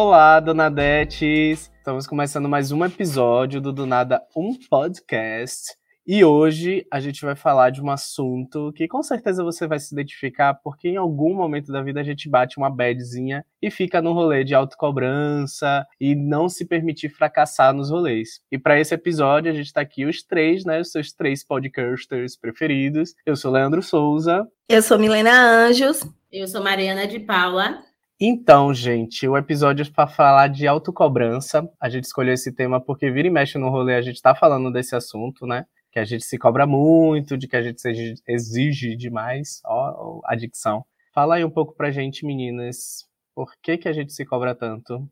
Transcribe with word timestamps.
Olá, 0.00 0.38
Donadetes! 0.38 1.72
Estamos 1.76 2.06
começando 2.06 2.48
mais 2.48 2.70
um 2.70 2.84
episódio 2.84 3.60
do 3.60 3.72
Do 3.72 3.84
Nada 3.84 4.22
Um 4.36 4.56
Podcast. 4.70 5.76
E 6.06 6.24
hoje 6.24 6.86
a 6.88 7.00
gente 7.00 7.20
vai 7.24 7.34
falar 7.34 7.70
de 7.70 7.82
um 7.82 7.90
assunto 7.90 8.72
que 8.76 8.86
com 8.86 9.02
certeza 9.02 9.42
você 9.42 9.66
vai 9.66 9.80
se 9.80 9.92
identificar, 9.92 10.54
porque 10.54 10.90
em 10.90 10.96
algum 10.96 11.34
momento 11.34 11.72
da 11.72 11.82
vida 11.82 11.98
a 11.98 12.04
gente 12.04 12.28
bate 12.28 12.58
uma 12.58 12.70
badzinha 12.70 13.44
e 13.60 13.72
fica 13.72 14.00
no 14.00 14.12
rolê 14.12 14.44
de 14.44 14.54
autocobrança 14.54 15.84
e 16.00 16.14
não 16.14 16.48
se 16.48 16.64
permitir 16.64 17.08
fracassar 17.08 17.74
nos 17.74 17.90
rolês. 17.90 18.40
E 18.52 18.56
para 18.56 18.78
esse 18.78 18.94
episódio 18.94 19.50
a 19.50 19.54
gente 19.54 19.72
tá 19.72 19.80
aqui 19.80 20.06
os 20.06 20.22
três, 20.22 20.64
né, 20.64 20.80
os 20.80 20.92
seus 20.92 21.12
três 21.12 21.44
podcasters 21.44 22.36
preferidos. 22.36 23.16
Eu 23.26 23.34
sou 23.34 23.50
Leandro 23.50 23.82
Souza. 23.82 24.46
Eu 24.68 24.80
sou 24.80 24.96
Milena 24.96 25.66
Anjos. 25.66 26.08
Eu 26.30 26.46
sou 26.46 26.62
Mariana 26.62 27.04
de 27.04 27.18
Paula. 27.18 27.87
Então, 28.20 28.74
gente, 28.74 29.28
o 29.28 29.36
episódio 29.36 29.86
é 29.86 29.90
para 29.90 30.08
falar 30.08 30.48
de 30.48 30.66
autocobrança. 30.66 31.68
A 31.80 31.88
gente 31.88 32.04
escolheu 32.04 32.34
esse 32.34 32.52
tema 32.52 32.80
porque 32.80 33.10
vira 33.10 33.28
e 33.28 33.30
mexe 33.30 33.58
no 33.58 33.70
rolê, 33.70 33.94
a 33.94 34.02
gente 34.02 34.20
tá 34.20 34.34
falando 34.34 34.72
desse 34.72 34.96
assunto, 34.96 35.46
né? 35.46 35.64
que 35.90 35.98
a 35.98 36.04
gente 36.04 36.24
se 36.24 36.38
cobra 36.38 36.66
muito, 36.66 37.36
de 37.36 37.48
que 37.48 37.56
a 37.56 37.62
gente 37.62 37.80
se 37.80 38.14
exige 38.26 38.96
demais, 38.96 39.60
ó, 39.64 40.20
a 40.24 40.34
dicção. 40.34 40.84
Fala 41.12 41.36
aí 41.36 41.44
um 41.44 41.50
pouco 41.50 41.74
pra 41.74 41.90
gente, 41.90 42.24
meninas, 42.24 43.06
por 43.34 43.52
que 43.62 43.78
que 43.78 43.88
a 43.88 43.92
gente 43.92 44.12
se 44.12 44.24
cobra 44.24 44.54
tanto? 44.54 45.08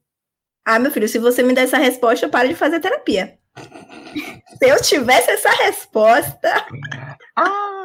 Ah, 0.65 0.79
meu 0.79 0.91
filho, 0.91 1.09
se 1.09 1.19
você 1.19 1.43
me 1.43 1.55
der 1.55 1.65
essa 1.65 1.79
resposta, 1.79 2.27
eu 2.27 2.31
paro 2.31 2.49
de 2.49 2.55
fazer 2.55 2.81
terapia. 2.81 3.39
se 4.59 4.69
eu 4.69 4.81
tivesse 4.83 5.31
essa 5.31 5.51
resposta. 5.51 6.67
ah! 7.37 7.76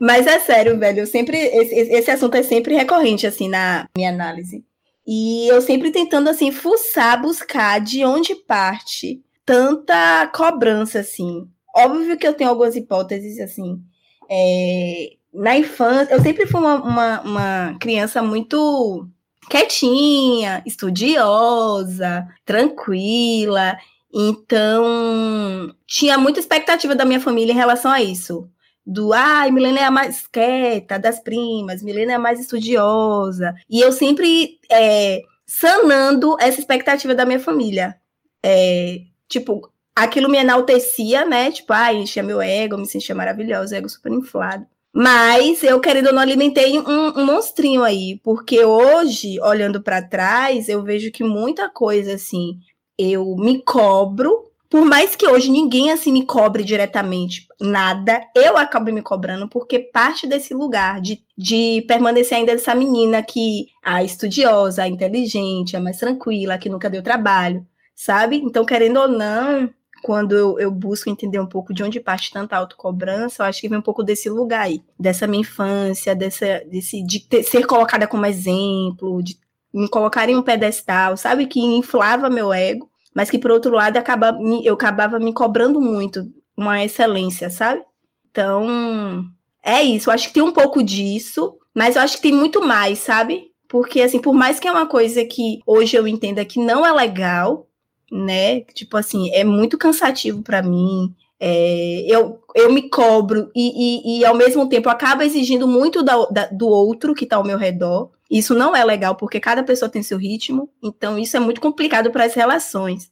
Mas 0.00 0.26
é 0.26 0.38
sério, 0.38 0.78
velho, 0.78 1.00
eu 1.00 1.06
sempre 1.06 1.36
esse, 1.36 1.74
esse 1.74 2.10
assunto 2.10 2.34
é 2.36 2.42
sempre 2.42 2.74
recorrente 2.74 3.26
assim 3.26 3.48
na 3.48 3.86
minha 3.94 4.10
análise. 4.10 4.64
E 5.06 5.48
eu 5.48 5.60
sempre 5.60 5.90
tentando 5.90 6.30
assim 6.30 6.50
fuçar, 6.52 7.20
buscar 7.20 7.80
de 7.80 8.04
onde 8.04 8.34
parte 8.34 9.22
tanta 9.44 10.26
cobrança 10.28 11.00
assim. 11.00 11.48
Óbvio 11.74 12.16
que 12.16 12.26
eu 12.26 12.34
tenho 12.34 12.50
algumas 12.50 12.76
hipóteses, 12.76 13.38
assim. 13.40 13.80
É, 14.28 15.10
na 15.32 15.56
infância, 15.56 16.14
eu 16.14 16.20
sempre 16.20 16.46
fui 16.46 16.60
uma, 16.60 16.76
uma, 16.76 17.20
uma 17.22 17.78
criança 17.80 18.22
muito 18.22 19.08
quietinha, 19.48 20.62
estudiosa, 20.66 22.26
tranquila. 22.44 23.76
Então, 24.12 25.74
tinha 25.86 26.16
muita 26.18 26.40
expectativa 26.40 26.94
da 26.94 27.04
minha 27.04 27.20
família 27.20 27.52
em 27.52 27.56
relação 27.56 27.90
a 27.90 28.02
isso. 28.02 28.48
Do, 28.90 29.12
ai, 29.12 29.52
Milena 29.52 29.78
é 29.78 29.84
a 29.84 29.90
mais 29.90 30.26
quieta 30.26 30.98
das 30.98 31.20
primas, 31.20 31.80
Milena 31.80 32.10
é 32.10 32.14
a 32.16 32.18
mais 32.18 32.40
estudiosa. 32.40 33.54
E 33.70 33.80
eu 33.80 33.92
sempre 33.92 34.58
é, 34.68 35.22
sanando 35.46 36.36
essa 36.40 36.58
expectativa 36.58 37.14
da 37.14 37.24
minha 37.24 37.38
família. 37.38 37.96
É, 38.44 39.02
tipo, 39.28 39.72
aquilo 39.94 40.28
me 40.28 40.38
enaltecia, 40.38 41.24
né? 41.24 41.52
Tipo, 41.52 41.72
ah, 41.72 41.94
enchia 41.94 42.20
meu 42.20 42.42
ego, 42.42 42.76
me 42.76 42.84
sentia 42.84 43.14
maravilhosa, 43.14 43.76
ego 43.76 43.88
super 43.88 44.10
inflado. 44.10 44.66
Mas 44.92 45.62
eu, 45.62 45.80
querendo 45.80 46.08
ou 46.08 46.12
não, 46.12 46.22
alimentei 46.22 46.76
um, 46.76 47.16
um 47.16 47.24
monstrinho 47.24 47.84
aí, 47.84 48.18
porque 48.24 48.64
hoje, 48.64 49.40
olhando 49.40 49.80
para 49.80 50.02
trás, 50.02 50.68
eu 50.68 50.82
vejo 50.82 51.12
que 51.12 51.22
muita 51.22 51.70
coisa, 51.70 52.14
assim, 52.14 52.58
eu 52.98 53.36
me 53.36 53.62
cobro, 53.62 54.49
por 54.70 54.84
mais 54.84 55.16
que 55.16 55.26
hoje 55.26 55.50
ninguém, 55.50 55.90
assim, 55.90 56.12
me 56.12 56.24
cobre 56.24 56.62
diretamente 56.62 57.48
nada, 57.60 58.22
eu 58.36 58.56
acabo 58.56 58.92
me 58.92 59.02
cobrando, 59.02 59.48
porque 59.48 59.80
parte 59.80 60.28
desse 60.28 60.54
lugar 60.54 61.00
de, 61.00 61.20
de 61.36 61.84
permanecer 61.88 62.38
ainda 62.38 62.52
essa 62.52 62.72
menina 62.72 63.20
que, 63.20 63.66
a 63.82 64.04
estudiosa, 64.04 64.84
a 64.84 64.88
inteligente, 64.88 65.76
a 65.76 65.80
mais 65.80 65.98
tranquila, 65.98 66.56
que 66.56 66.68
nunca 66.68 66.88
deu 66.88 67.02
trabalho, 67.02 67.66
sabe? 67.96 68.36
Então, 68.36 68.64
querendo 68.64 69.00
ou 69.00 69.08
não, 69.08 69.68
quando 70.02 70.36
eu, 70.36 70.58
eu, 70.60 70.70
busco 70.70 71.10
entender 71.10 71.40
um 71.40 71.46
pouco 71.46 71.74
de 71.74 71.82
onde 71.82 71.98
parte 71.98 72.32
tanta 72.32 72.56
autocobrança, 72.56 73.42
eu 73.42 73.46
acho 73.46 73.60
que 73.60 73.68
vem 73.68 73.78
um 73.78 73.82
pouco 73.82 74.04
desse 74.04 74.30
lugar 74.30 74.62
aí, 74.62 74.82
dessa 74.98 75.26
minha 75.26 75.40
infância, 75.40 76.14
dessa, 76.14 76.62
desse, 76.70 77.02
de 77.04 77.20
ter, 77.20 77.42
ser 77.42 77.66
colocada 77.66 78.06
como 78.06 78.24
exemplo, 78.24 79.20
de 79.22 79.36
me 79.72 79.88
colocar 79.88 80.28
em 80.28 80.36
um 80.36 80.42
pedestal, 80.42 81.16
sabe? 81.16 81.46
Que 81.46 81.60
inflava 81.60 82.30
meu 82.30 82.52
ego, 82.52 82.89
mas 83.14 83.30
que, 83.30 83.38
por 83.38 83.50
outro 83.50 83.72
lado, 83.72 83.96
acaba, 83.96 84.38
eu 84.62 84.74
acabava 84.74 85.18
me 85.18 85.32
cobrando 85.32 85.80
muito 85.80 86.30
uma 86.56 86.84
excelência, 86.84 87.50
sabe? 87.50 87.82
Então, 88.30 89.24
é 89.62 89.82
isso. 89.82 90.08
Eu 90.10 90.14
acho 90.14 90.28
que 90.28 90.34
tem 90.34 90.42
um 90.42 90.52
pouco 90.52 90.82
disso, 90.82 91.56
mas 91.74 91.96
eu 91.96 92.02
acho 92.02 92.16
que 92.16 92.22
tem 92.22 92.32
muito 92.32 92.62
mais, 92.62 92.98
sabe? 93.00 93.50
Porque, 93.68 94.00
assim, 94.02 94.20
por 94.20 94.34
mais 94.34 94.58
que 94.60 94.68
é 94.68 94.72
uma 94.72 94.86
coisa 94.86 95.24
que 95.24 95.60
hoje 95.66 95.96
eu 95.96 96.06
entenda 96.06 96.44
que 96.44 96.58
não 96.58 96.84
é 96.84 96.92
legal, 96.92 97.68
né? 98.10 98.60
Tipo 98.74 98.96
assim, 98.96 99.30
é 99.32 99.44
muito 99.44 99.78
cansativo 99.78 100.42
para 100.42 100.62
mim. 100.62 101.14
É, 101.42 102.04
eu, 102.06 102.38
eu 102.54 102.70
me 102.70 102.90
cobro 102.90 103.50
e, 103.56 104.18
e, 104.18 104.18
e, 104.18 104.24
ao 104.26 104.34
mesmo 104.34 104.68
tempo 104.68 104.90
acaba 104.90 105.24
exigindo 105.24 105.66
muito 105.66 106.02
da, 106.02 106.26
da, 106.26 106.46
do 106.46 106.68
outro 106.68 107.14
que 107.14 107.24
está 107.24 107.36
ao 107.36 107.44
meu 107.44 107.56
redor. 107.56 108.10
Isso 108.30 108.54
não 108.54 108.76
é 108.76 108.84
legal, 108.84 109.16
porque 109.16 109.40
cada 109.40 109.62
pessoa 109.62 109.88
tem 109.88 110.02
seu 110.02 110.18
ritmo, 110.18 110.68
então 110.82 111.18
isso 111.18 111.36
é 111.36 111.40
muito 111.40 111.60
complicado 111.60 112.10
para 112.10 112.24
as 112.24 112.34
relações. 112.34 113.10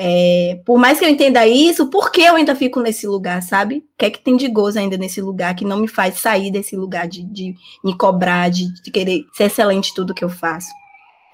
É, 0.00 0.60
por 0.64 0.78
mais 0.78 0.98
que 0.98 1.04
eu 1.04 1.08
entenda 1.08 1.46
isso, 1.46 1.88
por 1.90 2.10
que 2.10 2.22
eu 2.22 2.36
ainda 2.36 2.54
fico 2.54 2.80
nesse 2.80 3.06
lugar, 3.06 3.42
sabe? 3.42 3.78
O 3.78 3.98
que 3.98 4.06
é 4.06 4.10
que 4.10 4.20
tem 4.20 4.36
de 4.36 4.48
gozo 4.48 4.78
ainda 4.78 4.96
nesse 4.96 5.20
lugar 5.20 5.54
que 5.54 5.64
não 5.64 5.78
me 5.78 5.88
faz 5.88 6.20
sair 6.20 6.50
desse 6.50 6.76
lugar 6.76 7.06
de, 7.06 7.24
de 7.24 7.54
me 7.84 7.96
cobrar, 7.96 8.48
de, 8.48 8.72
de 8.82 8.90
querer 8.90 9.24
ser 9.34 9.44
excelente 9.44 9.90
em 9.90 9.94
tudo 9.94 10.14
que 10.14 10.24
eu 10.24 10.30
faço? 10.30 10.70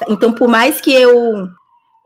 Então, 0.09 0.33
por 0.33 0.49
mais 0.49 0.81
que 0.81 0.93
eu 0.93 1.49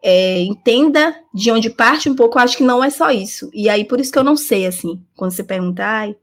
é, 0.02 0.40
entenda 0.40 1.14
de 1.34 1.50
onde 1.50 1.70
parte 1.70 2.08
um 2.08 2.14
pouco, 2.14 2.38
acho 2.38 2.56
que 2.56 2.62
não 2.62 2.82
é 2.82 2.90
só 2.90 3.10
isso. 3.10 3.50
E 3.52 3.68
aí, 3.68 3.84
por 3.84 4.00
isso 4.00 4.12
que 4.12 4.18
eu 4.18 4.24
não 4.24 4.36
sei, 4.36 4.66
assim, 4.66 5.02
quando 5.16 5.32
você 5.32 5.42
pergunta, 5.42 5.84
ai, 5.84 6.16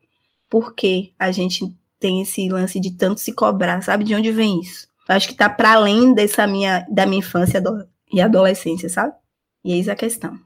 por 0.50 0.74
que 0.74 1.14
a 1.20 1.32
gente 1.32 1.66
tem 2.00 2.22
esse 2.22 2.48
lance 2.50 2.80
de 2.80 2.92
tanto 2.92 3.20
se 3.20 3.34
cobrar, 3.34 3.82
sabe? 3.82 4.04
De 4.04 4.16
onde 4.16 4.32
vem 4.32 4.60
isso? 4.62 4.88
Eu 5.08 5.16
acho 5.16 5.28
que 5.28 5.36
tá 5.36 5.50
para 5.50 5.74
além 5.74 6.14
dessa 6.14 6.48
minha, 6.48 6.86
da 6.90 7.06
minha 7.06 7.20
infância 7.20 7.62
e 8.12 8.22
adolescência, 8.22 8.90
sabe? 8.90 9.14
E 9.64 9.74
eis 9.74 9.90
a 9.90 9.96
questão. 9.96 10.40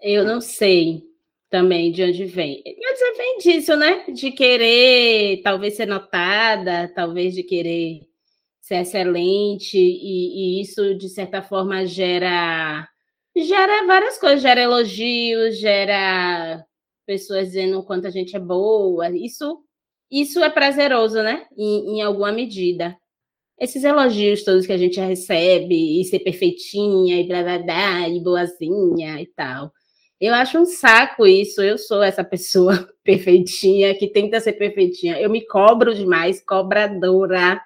Eu 0.00 0.24
não 0.24 0.40
sei 0.40 1.02
também 1.48 1.90
de 1.90 2.02
onde 2.02 2.24
vem. 2.24 2.62
Mas 2.64 3.00
vem 3.16 3.38
disso, 3.38 3.76
né? 3.76 4.04
De 4.12 4.30
querer 4.30 5.42
talvez 5.42 5.74
ser 5.74 5.86
notada, 5.86 6.90
talvez 6.94 7.34
de 7.34 7.42
querer 7.42 8.09
ser 8.70 8.82
excelente, 8.82 9.76
e, 9.76 10.58
e, 10.58 10.60
isso, 10.60 10.94
de 10.94 11.08
certa 11.08 11.42
forma, 11.42 11.84
gera, 11.84 12.88
gera 13.36 13.84
várias 13.84 14.16
coisas, 14.16 14.40
gera 14.40 14.60
elogios, 14.60 15.58
gera 15.58 16.64
pessoas 17.04 17.48
dizendo 17.48 17.80
o 17.80 17.82
quanto 17.82 18.06
a 18.06 18.10
gente 18.10 18.36
é 18.36 18.38
boa. 18.38 19.10
Isso, 19.10 19.58
isso 20.08 20.38
é 20.44 20.48
prazeroso, 20.48 21.20
né? 21.20 21.46
Em, 21.58 21.96
em 21.96 22.02
alguma 22.02 22.30
medida. 22.30 22.96
Esses 23.58 23.82
elogios 23.82 24.44
todos 24.44 24.66
que 24.66 24.72
a 24.72 24.78
gente 24.78 25.00
recebe, 25.00 26.00
e 26.00 26.04
ser 26.04 26.20
perfeitinha, 26.20 27.20
e 27.20 27.26
blá 27.26 27.42
blá 27.42 27.58
blá, 27.58 28.08
e 28.08 28.20
boazinha 28.20 29.20
e 29.20 29.26
tal. 29.34 29.72
Eu 30.20 30.32
acho 30.32 30.58
um 30.58 30.64
saco 30.64 31.26
isso. 31.26 31.60
Eu 31.60 31.76
sou 31.76 32.04
essa 32.04 32.22
pessoa 32.22 32.88
perfeitinha 33.02 33.96
que 33.96 34.06
tenta 34.08 34.38
ser 34.38 34.52
perfeitinha. 34.52 35.20
Eu 35.20 35.28
me 35.28 35.44
cobro 35.44 35.92
demais, 35.92 36.40
cobradora. 36.44 37.60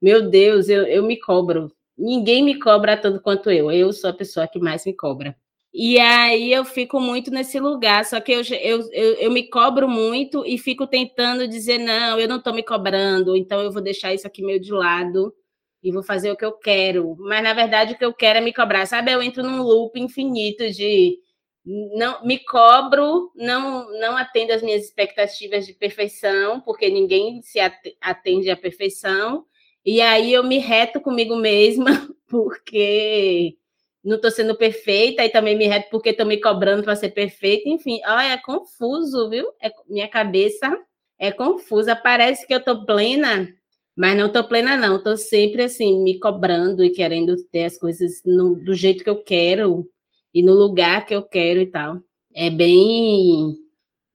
Meu 0.00 0.28
Deus, 0.28 0.68
eu, 0.68 0.86
eu 0.86 1.02
me 1.02 1.18
cobro. 1.18 1.72
Ninguém 1.96 2.42
me 2.42 2.58
cobra 2.58 2.96
tanto 2.96 3.20
quanto 3.20 3.50
eu. 3.50 3.70
Eu 3.70 3.92
sou 3.92 4.10
a 4.10 4.14
pessoa 4.14 4.48
que 4.48 4.58
mais 4.58 4.84
me 4.86 4.94
cobra. 4.94 5.36
E 5.72 5.98
aí 6.00 6.52
eu 6.52 6.64
fico 6.64 6.98
muito 7.00 7.30
nesse 7.30 7.60
lugar, 7.60 8.04
só 8.04 8.20
que 8.20 8.32
eu, 8.32 8.42
eu, 8.60 8.80
eu, 8.92 9.14
eu, 9.14 9.30
me 9.30 9.48
cobro 9.48 9.88
muito 9.88 10.44
e 10.44 10.58
fico 10.58 10.84
tentando 10.84 11.46
dizer, 11.46 11.78
não, 11.78 12.18
eu 12.18 12.26
não 12.26 12.38
estou 12.38 12.52
me 12.52 12.62
cobrando, 12.62 13.36
então 13.36 13.60
eu 13.60 13.70
vou 13.70 13.80
deixar 13.80 14.12
isso 14.12 14.26
aqui 14.26 14.42
meio 14.42 14.58
de 14.58 14.72
lado 14.72 15.32
e 15.80 15.92
vou 15.92 16.02
fazer 16.02 16.32
o 16.32 16.36
que 16.36 16.44
eu 16.44 16.52
quero. 16.52 17.14
Mas, 17.20 17.44
na 17.44 17.54
verdade, 17.54 17.94
o 17.94 17.98
que 17.98 18.04
eu 18.04 18.12
quero 18.12 18.38
é 18.40 18.42
me 18.42 18.52
cobrar, 18.52 18.84
sabe? 18.86 19.12
Eu 19.12 19.22
entro 19.22 19.44
num 19.44 19.62
loop 19.62 19.98
infinito 20.00 20.68
de 20.70 21.18
não 21.64 22.24
me 22.24 22.38
cobro, 22.38 23.30
não, 23.36 23.88
não 24.00 24.16
atendo 24.16 24.52
às 24.52 24.62
minhas 24.62 24.82
expectativas 24.84 25.66
de 25.66 25.72
perfeição, 25.74 26.60
porque 26.60 26.88
ninguém 26.88 27.42
se 27.42 27.60
atende 28.00 28.50
à 28.50 28.56
perfeição, 28.56 29.44
e 29.84 30.00
aí 30.00 30.32
eu 30.32 30.44
me 30.44 30.58
reto 30.58 31.00
comigo 31.00 31.36
mesma, 31.36 31.86
porque 32.28 33.56
não 34.04 34.16
estou 34.16 34.30
sendo 34.30 34.56
perfeita, 34.56 35.24
e 35.24 35.28
também 35.28 35.56
me 35.56 35.66
reto 35.66 35.88
porque 35.90 36.10
estou 36.10 36.26
me 36.26 36.40
cobrando 36.40 36.82
para 36.82 36.96
ser 36.96 37.10
perfeita. 37.10 37.68
Enfim, 37.68 38.00
olha, 38.06 38.32
é 38.32 38.38
confuso, 38.38 39.28
viu? 39.28 39.46
É, 39.60 39.70
minha 39.88 40.08
cabeça 40.08 40.70
é 41.18 41.30
confusa. 41.30 41.94
Parece 41.94 42.46
que 42.46 42.54
eu 42.54 42.58
estou 42.58 42.84
plena, 42.84 43.48
mas 43.96 44.16
não 44.16 44.26
estou 44.26 44.44
plena, 44.44 44.76
não. 44.76 44.96
Estou 44.96 45.16
sempre 45.16 45.64
assim, 45.64 46.02
me 46.02 46.18
cobrando 46.18 46.84
e 46.84 46.90
querendo 46.90 47.36
ter 47.50 47.64
as 47.64 47.78
coisas 47.78 48.22
no, 48.24 48.56
do 48.56 48.74
jeito 48.74 49.04
que 49.04 49.10
eu 49.10 49.22
quero 49.22 49.86
e 50.32 50.42
no 50.42 50.54
lugar 50.54 51.04
que 51.06 51.14
eu 51.14 51.22
quero 51.22 51.60
e 51.60 51.66
tal. 51.66 51.98
É 52.34 52.48
bem. 52.50 53.56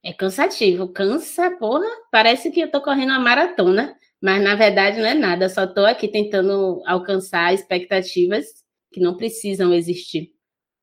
É 0.04 0.14
cansativo, 0.14 0.88
cansa, 0.88 1.52
porra. 1.52 1.86
Parece 2.12 2.52
que 2.52 2.60
eu 2.60 2.68
estou 2.68 2.82
correndo 2.82 3.10
uma 3.10 3.20
maratona 3.20 3.96
mas 4.26 4.42
na 4.44 4.56
verdade 4.56 4.98
não 4.98 5.06
é 5.06 5.14
nada, 5.14 5.48
só 5.48 5.66
estou 5.66 5.86
aqui 5.86 6.08
tentando 6.08 6.82
alcançar 6.88 7.54
expectativas 7.54 8.44
que 8.92 9.00
não 9.00 9.16
precisam 9.16 9.72
existir. 9.72 10.32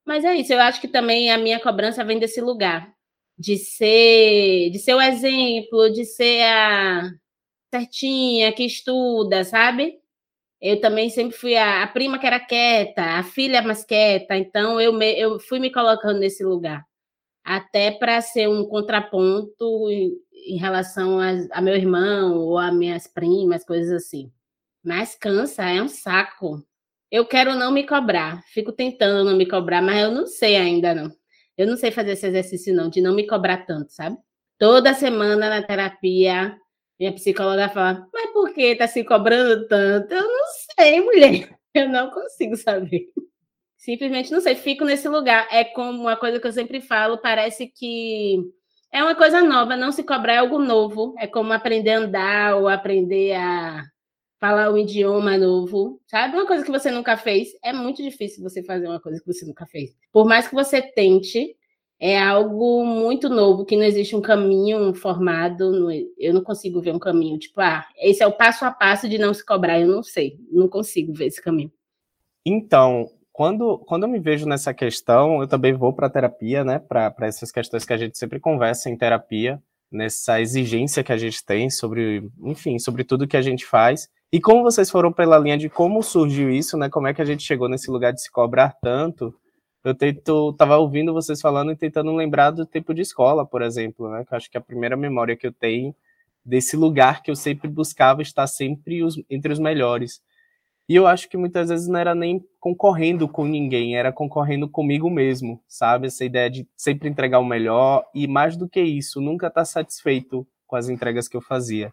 Mas 0.06 0.24
é 0.24 0.36
isso, 0.36 0.52
eu 0.52 0.60
acho 0.60 0.80
que 0.80 0.86
também 0.86 1.28
a 1.28 1.36
minha 1.38 1.58
cobrança 1.58 2.04
vem 2.04 2.20
desse 2.20 2.40
lugar. 2.40 2.94
De 3.36 3.56
ser, 3.56 4.70
de 4.70 4.78
ser 4.78 4.94
o 4.94 5.00
exemplo, 5.00 5.90
de 5.92 6.04
ser 6.04 6.42
a 6.44 7.10
certinha 7.74 8.52
que 8.52 8.64
estuda, 8.64 9.42
sabe? 9.42 9.98
Eu 10.60 10.80
também 10.80 11.10
sempre 11.10 11.36
fui 11.36 11.56
a, 11.56 11.82
a 11.82 11.88
prima 11.88 12.20
que 12.20 12.26
era 12.28 12.38
quieta, 12.38 13.02
a 13.02 13.24
filha 13.24 13.60
mais 13.62 13.84
quieta, 13.84 14.36
então 14.36 14.80
eu, 14.80 14.92
me, 14.92 15.18
eu 15.18 15.40
fui 15.40 15.58
me 15.58 15.72
colocando 15.72 16.20
nesse 16.20 16.44
lugar, 16.44 16.84
até 17.44 17.90
para 17.90 18.20
ser 18.20 18.48
um 18.48 18.64
contraponto 18.64 19.90
em, 19.90 20.56
relação 20.56 21.18
a, 21.18 21.30
a 21.52 21.60
meu 21.60 21.74
irmão 21.74 22.38
ou 22.38 22.58
a 22.58 22.72
minhas 22.72 23.06
primas, 23.06 23.64
coisas 23.64 23.92
assim. 23.92 24.30
Mas 24.84 25.14
cansa, 25.14 25.64
é 25.64 25.82
um 25.82 25.88
saco. 25.88 26.64
Eu 27.10 27.26
quero 27.26 27.54
não 27.54 27.70
me 27.72 27.86
cobrar, 27.86 28.42
fico 28.52 28.72
tentando 28.72 29.24
não 29.24 29.36
me 29.36 29.46
cobrar, 29.46 29.82
mas 29.82 30.02
eu 30.02 30.10
não 30.10 30.26
sei 30.26 30.56
ainda 30.56 30.94
não. 30.94 31.10
Eu 31.56 31.66
não 31.66 31.76
sei 31.76 31.90
fazer 31.90 32.12
esse 32.12 32.26
exercício 32.26 32.74
não, 32.74 32.88
de 32.88 33.00
não 33.00 33.14
me 33.14 33.26
cobrar 33.26 33.66
tanto, 33.66 33.92
sabe? 33.92 34.16
Toda 34.58 34.94
semana 34.94 35.48
na 35.50 35.62
terapia, 35.62 36.56
minha 36.98 37.12
psicóloga 37.12 37.68
fala: 37.68 38.08
"Mas 38.12 38.32
por 38.32 38.52
que 38.54 38.76
tá 38.76 38.86
se 38.86 39.04
cobrando 39.04 39.66
tanto?" 39.68 40.12
Eu 40.14 40.22
não 40.22 40.44
sei, 40.78 41.00
mulher. 41.00 41.58
Eu 41.74 41.88
não 41.88 42.10
consigo 42.10 42.56
saber. 42.56 43.08
Simplesmente 43.82 44.30
não 44.30 44.40
sei, 44.40 44.54
fico 44.54 44.84
nesse 44.84 45.08
lugar. 45.08 45.48
É 45.50 45.64
como 45.64 46.02
uma 46.02 46.16
coisa 46.16 46.38
que 46.38 46.46
eu 46.46 46.52
sempre 46.52 46.80
falo, 46.80 47.18
parece 47.18 47.66
que 47.66 48.36
é 48.92 49.02
uma 49.02 49.16
coisa 49.16 49.42
nova, 49.42 49.74
não 49.74 49.90
se 49.90 50.04
cobrar 50.04 50.34
é 50.34 50.38
algo 50.38 50.60
novo. 50.60 51.16
É 51.18 51.26
como 51.26 51.52
aprender 51.52 51.90
a 51.90 51.98
andar 51.98 52.56
ou 52.58 52.68
aprender 52.68 53.32
a 53.32 53.82
falar 54.38 54.70
um 54.70 54.78
idioma 54.78 55.36
novo, 55.36 56.00
sabe? 56.06 56.36
Uma 56.36 56.46
coisa 56.46 56.64
que 56.64 56.70
você 56.70 56.92
nunca 56.92 57.16
fez. 57.16 57.48
É 57.60 57.72
muito 57.72 58.00
difícil 58.04 58.40
você 58.40 58.62
fazer 58.62 58.86
uma 58.86 59.00
coisa 59.00 59.18
que 59.18 59.26
você 59.26 59.44
nunca 59.44 59.66
fez. 59.66 59.90
Por 60.12 60.28
mais 60.28 60.46
que 60.46 60.54
você 60.54 60.80
tente, 60.80 61.56
é 61.98 62.16
algo 62.20 62.84
muito 62.84 63.28
novo, 63.28 63.64
que 63.64 63.76
não 63.76 63.82
existe 63.82 64.14
um 64.14 64.22
caminho 64.22 64.94
formado. 64.94 65.90
Eu 66.16 66.32
não 66.32 66.44
consigo 66.44 66.80
ver 66.80 66.94
um 66.94 67.00
caminho, 67.00 67.36
tipo, 67.36 67.60
ah, 67.60 67.84
esse 67.98 68.22
é 68.22 68.26
o 68.28 68.32
passo 68.32 68.64
a 68.64 68.70
passo 68.70 69.08
de 69.08 69.18
não 69.18 69.34
se 69.34 69.44
cobrar. 69.44 69.80
Eu 69.80 69.88
não 69.88 70.04
sei, 70.04 70.38
não 70.52 70.68
consigo 70.68 71.12
ver 71.12 71.26
esse 71.26 71.42
caminho. 71.42 71.72
Então, 72.46 73.10
quando, 73.32 73.78
quando 73.78 74.02
eu 74.02 74.08
me 74.08 74.18
vejo 74.18 74.46
nessa 74.46 74.74
questão, 74.74 75.40
eu 75.40 75.48
também 75.48 75.72
vou 75.72 75.92
para 75.92 76.06
a 76.06 76.10
terapia, 76.10 76.62
né? 76.62 76.78
Para 76.78 77.14
essas 77.22 77.50
questões 77.50 77.84
que 77.84 77.92
a 77.92 77.96
gente 77.96 78.18
sempre 78.18 78.38
conversa 78.38 78.90
em 78.90 78.96
terapia, 78.96 79.60
nessa 79.90 80.40
exigência 80.40 81.02
que 81.02 81.12
a 81.12 81.16
gente 81.16 81.44
tem 81.44 81.70
sobre, 81.70 82.30
enfim, 82.42 82.78
sobre 82.78 83.04
tudo 83.04 83.26
que 83.26 83.36
a 83.36 83.42
gente 83.42 83.64
faz. 83.64 84.08
E 84.30 84.40
como 84.40 84.62
vocês 84.62 84.90
foram 84.90 85.12
pela 85.12 85.38
linha 85.38 85.56
de 85.56 85.68
como 85.68 86.02
surgiu 86.02 86.50
isso, 86.50 86.76
né? 86.76 86.90
Como 86.90 87.06
é 87.06 87.14
que 87.14 87.22
a 87.22 87.24
gente 87.24 87.42
chegou 87.42 87.68
nesse 87.68 87.90
lugar 87.90 88.12
de 88.12 88.22
se 88.22 88.30
cobrar 88.30 88.76
tanto? 88.82 89.34
Eu 89.84 89.94
tento, 89.94 90.52
tava 90.52 90.76
ouvindo 90.76 91.12
vocês 91.12 91.40
falando 91.40 91.72
e 91.72 91.76
tentando 91.76 92.14
lembrar 92.14 92.50
do 92.50 92.64
tempo 92.64 92.94
de 92.94 93.02
escola, 93.02 93.46
por 93.46 93.62
exemplo, 93.62 94.10
né? 94.10 94.24
Que 94.24 94.32
eu 94.34 94.36
acho 94.36 94.50
que 94.50 94.58
a 94.58 94.60
primeira 94.60 94.96
memória 94.96 95.36
que 95.36 95.46
eu 95.46 95.52
tenho 95.52 95.94
desse 96.44 96.76
lugar 96.76 97.22
que 97.22 97.30
eu 97.30 97.36
sempre 97.36 97.68
buscava 97.68 98.22
estar 98.22 98.46
sempre 98.46 99.02
os, 99.02 99.20
entre 99.30 99.52
os 99.52 99.58
melhores. 99.58 100.20
E 100.88 100.94
eu 100.96 101.06
acho 101.06 101.28
que 101.28 101.36
muitas 101.36 101.68
vezes 101.68 101.88
não 101.88 101.98
era 101.98 102.14
nem 102.14 102.44
concorrendo 102.60 103.28
com 103.28 103.44
ninguém, 103.44 103.96
era 103.96 104.12
concorrendo 104.12 104.68
comigo 104.68 105.08
mesmo, 105.08 105.62
sabe? 105.68 106.08
Essa 106.08 106.24
ideia 106.24 106.50
de 106.50 106.68
sempre 106.76 107.08
entregar 107.08 107.38
o 107.38 107.44
melhor 107.44 108.04
e 108.14 108.26
mais 108.26 108.56
do 108.56 108.68
que 108.68 108.80
isso, 108.80 109.20
nunca 109.20 109.46
estar 109.46 109.62
tá 109.62 109.64
satisfeito 109.64 110.46
com 110.66 110.76
as 110.76 110.88
entregas 110.88 111.28
que 111.28 111.36
eu 111.36 111.40
fazia 111.40 111.92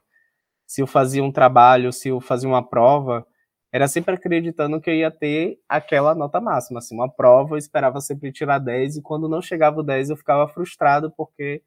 se 0.70 0.82
eu 0.82 0.88
fazia 0.88 1.24
um 1.24 1.32
trabalho, 1.32 1.92
se 1.92 2.10
eu 2.10 2.22
fazia 2.22 2.48
uma 2.48 2.64
prova, 2.64 3.26
era 3.72 3.88
sempre 3.88 4.14
acreditando 4.14 4.80
que 4.80 4.88
eu 4.88 4.94
ia 4.94 5.10
ter 5.10 5.60
aquela 5.68 6.14
nota 6.14 6.40
máxima. 6.40 6.78
Assim, 6.78 6.94
uma 6.94 7.10
prova 7.12 7.56
eu 7.56 7.58
esperava 7.58 8.00
sempre 8.00 8.32
tirar 8.32 8.60
10 8.60 8.98
e 8.98 9.02
quando 9.02 9.28
não 9.28 9.42
chegava 9.42 9.80
o 9.80 9.84
10 9.84 10.12
eu 10.12 10.16
ficava 10.16 10.48
frustrado 10.48 11.12
porque 11.18 11.64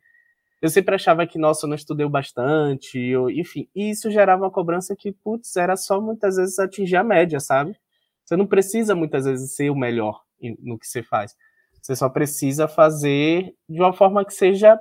eu 0.62 0.70
sempre 0.70 0.94
achava 0.94 1.26
que, 1.26 1.38
nossa, 1.38 1.66
eu 1.66 1.68
não 1.68 1.76
estudei 1.76 2.08
bastante, 2.08 2.98
eu, 2.98 3.28
enfim. 3.28 3.68
E 3.74 3.90
isso 3.90 4.10
gerava 4.10 4.44
uma 4.44 4.50
cobrança 4.50 4.96
que, 4.96 5.12
putz, 5.12 5.56
era 5.56 5.76
só 5.76 6.00
muitas 6.00 6.36
vezes 6.36 6.58
atingir 6.58 6.96
a 6.96 7.04
média, 7.04 7.40
sabe? 7.40 7.76
Você 8.24 8.36
não 8.36 8.46
precisa 8.46 8.94
muitas 8.94 9.24
vezes 9.26 9.54
ser 9.54 9.70
o 9.70 9.76
melhor 9.76 10.22
no 10.60 10.78
que 10.78 10.86
você 10.86 11.02
faz. 11.02 11.34
Você 11.82 11.96
só 11.96 12.08
precisa 12.08 12.68
fazer 12.68 13.54
de 13.68 13.80
uma 13.80 13.92
forma 13.92 14.24
que 14.24 14.32
seja 14.32 14.78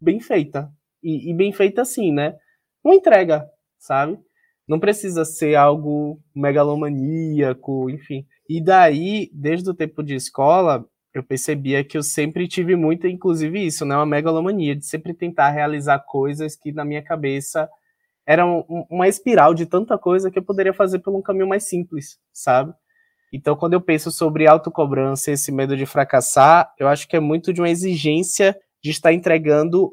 bem 0.00 0.20
feita. 0.20 0.70
E, 1.02 1.30
e 1.30 1.34
bem 1.34 1.52
feita 1.52 1.82
assim, 1.82 2.12
né? 2.12 2.36
Uma 2.84 2.94
entrega 2.94 3.50
sabe? 3.82 4.18
Não 4.66 4.78
precisa 4.78 5.24
ser 5.24 5.56
algo 5.56 6.20
megalomaníaco, 6.34 7.90
enfim. 7.90 8.24
E 8.48 8.62
daí, 8.62 9.28
desde 9.34 9.68
o 9.68 9.74
tempo 9.74 10.02
de 10.02 10.14
escola, 10.14 10.86
eu 11.14 11.22
percebia 11.22 11.84
que 11.84 11.96
eu 11.96 12.02
sempre 12.02 12.48
tive 12.48 12.74
muito, 12.74 13.06
inclusive 13.06 13.64
isso, 13.64 13.84
né? 13.84 13.94
Uma 13.94 14.06
megalomania, 14.06 14.74
de 14.74 14.86
sempre 14.86 15.12
tentar 15.12 15.50
realizar 15.50 15.98
coisas 16.00 16.56
que 16.56 16.72
na 16.72 16.84
minha 16.84 17.02
cabeça 17.02 17.68
eram 18.26 18.64
uma 18.88 19.08
espiral 19.08 19.52
de 19.52 19.66
tanta 19.66 19.98
coisa 19.98 20.30
que 20.30 20.38
eu 20.38 20.42
poderia 20.44 20.72
fazer 20.72 21.00
por 21.00 21.14
um 21.14 21.22
caminho 21.22 21.48
mais 21.48 21.68
simples, 21.68 22.18
sabe? 22.32 22.72
Então, 23.32 23.56
quando 23.56 23.72
eu 23.72 23.80
penso 23.80 24.10
sobre 24.10 24.46
autocobrança 24.46 25.32
esse 25.32 25.50
medo 25.50 25.76
de 25.76 25.86
fracassar, 25.86 26.72
eu 26.78 26.86
acho 26.86 27.08
que 27.08 27.16
é 27.16 27.20
muito 27.20 27.52
de 27.52 27.60
uma 27.60 27.70
exigência 27.70 28.56
de 28.82 28.90
estar 28.90 29.12
entregando 29.12 29.92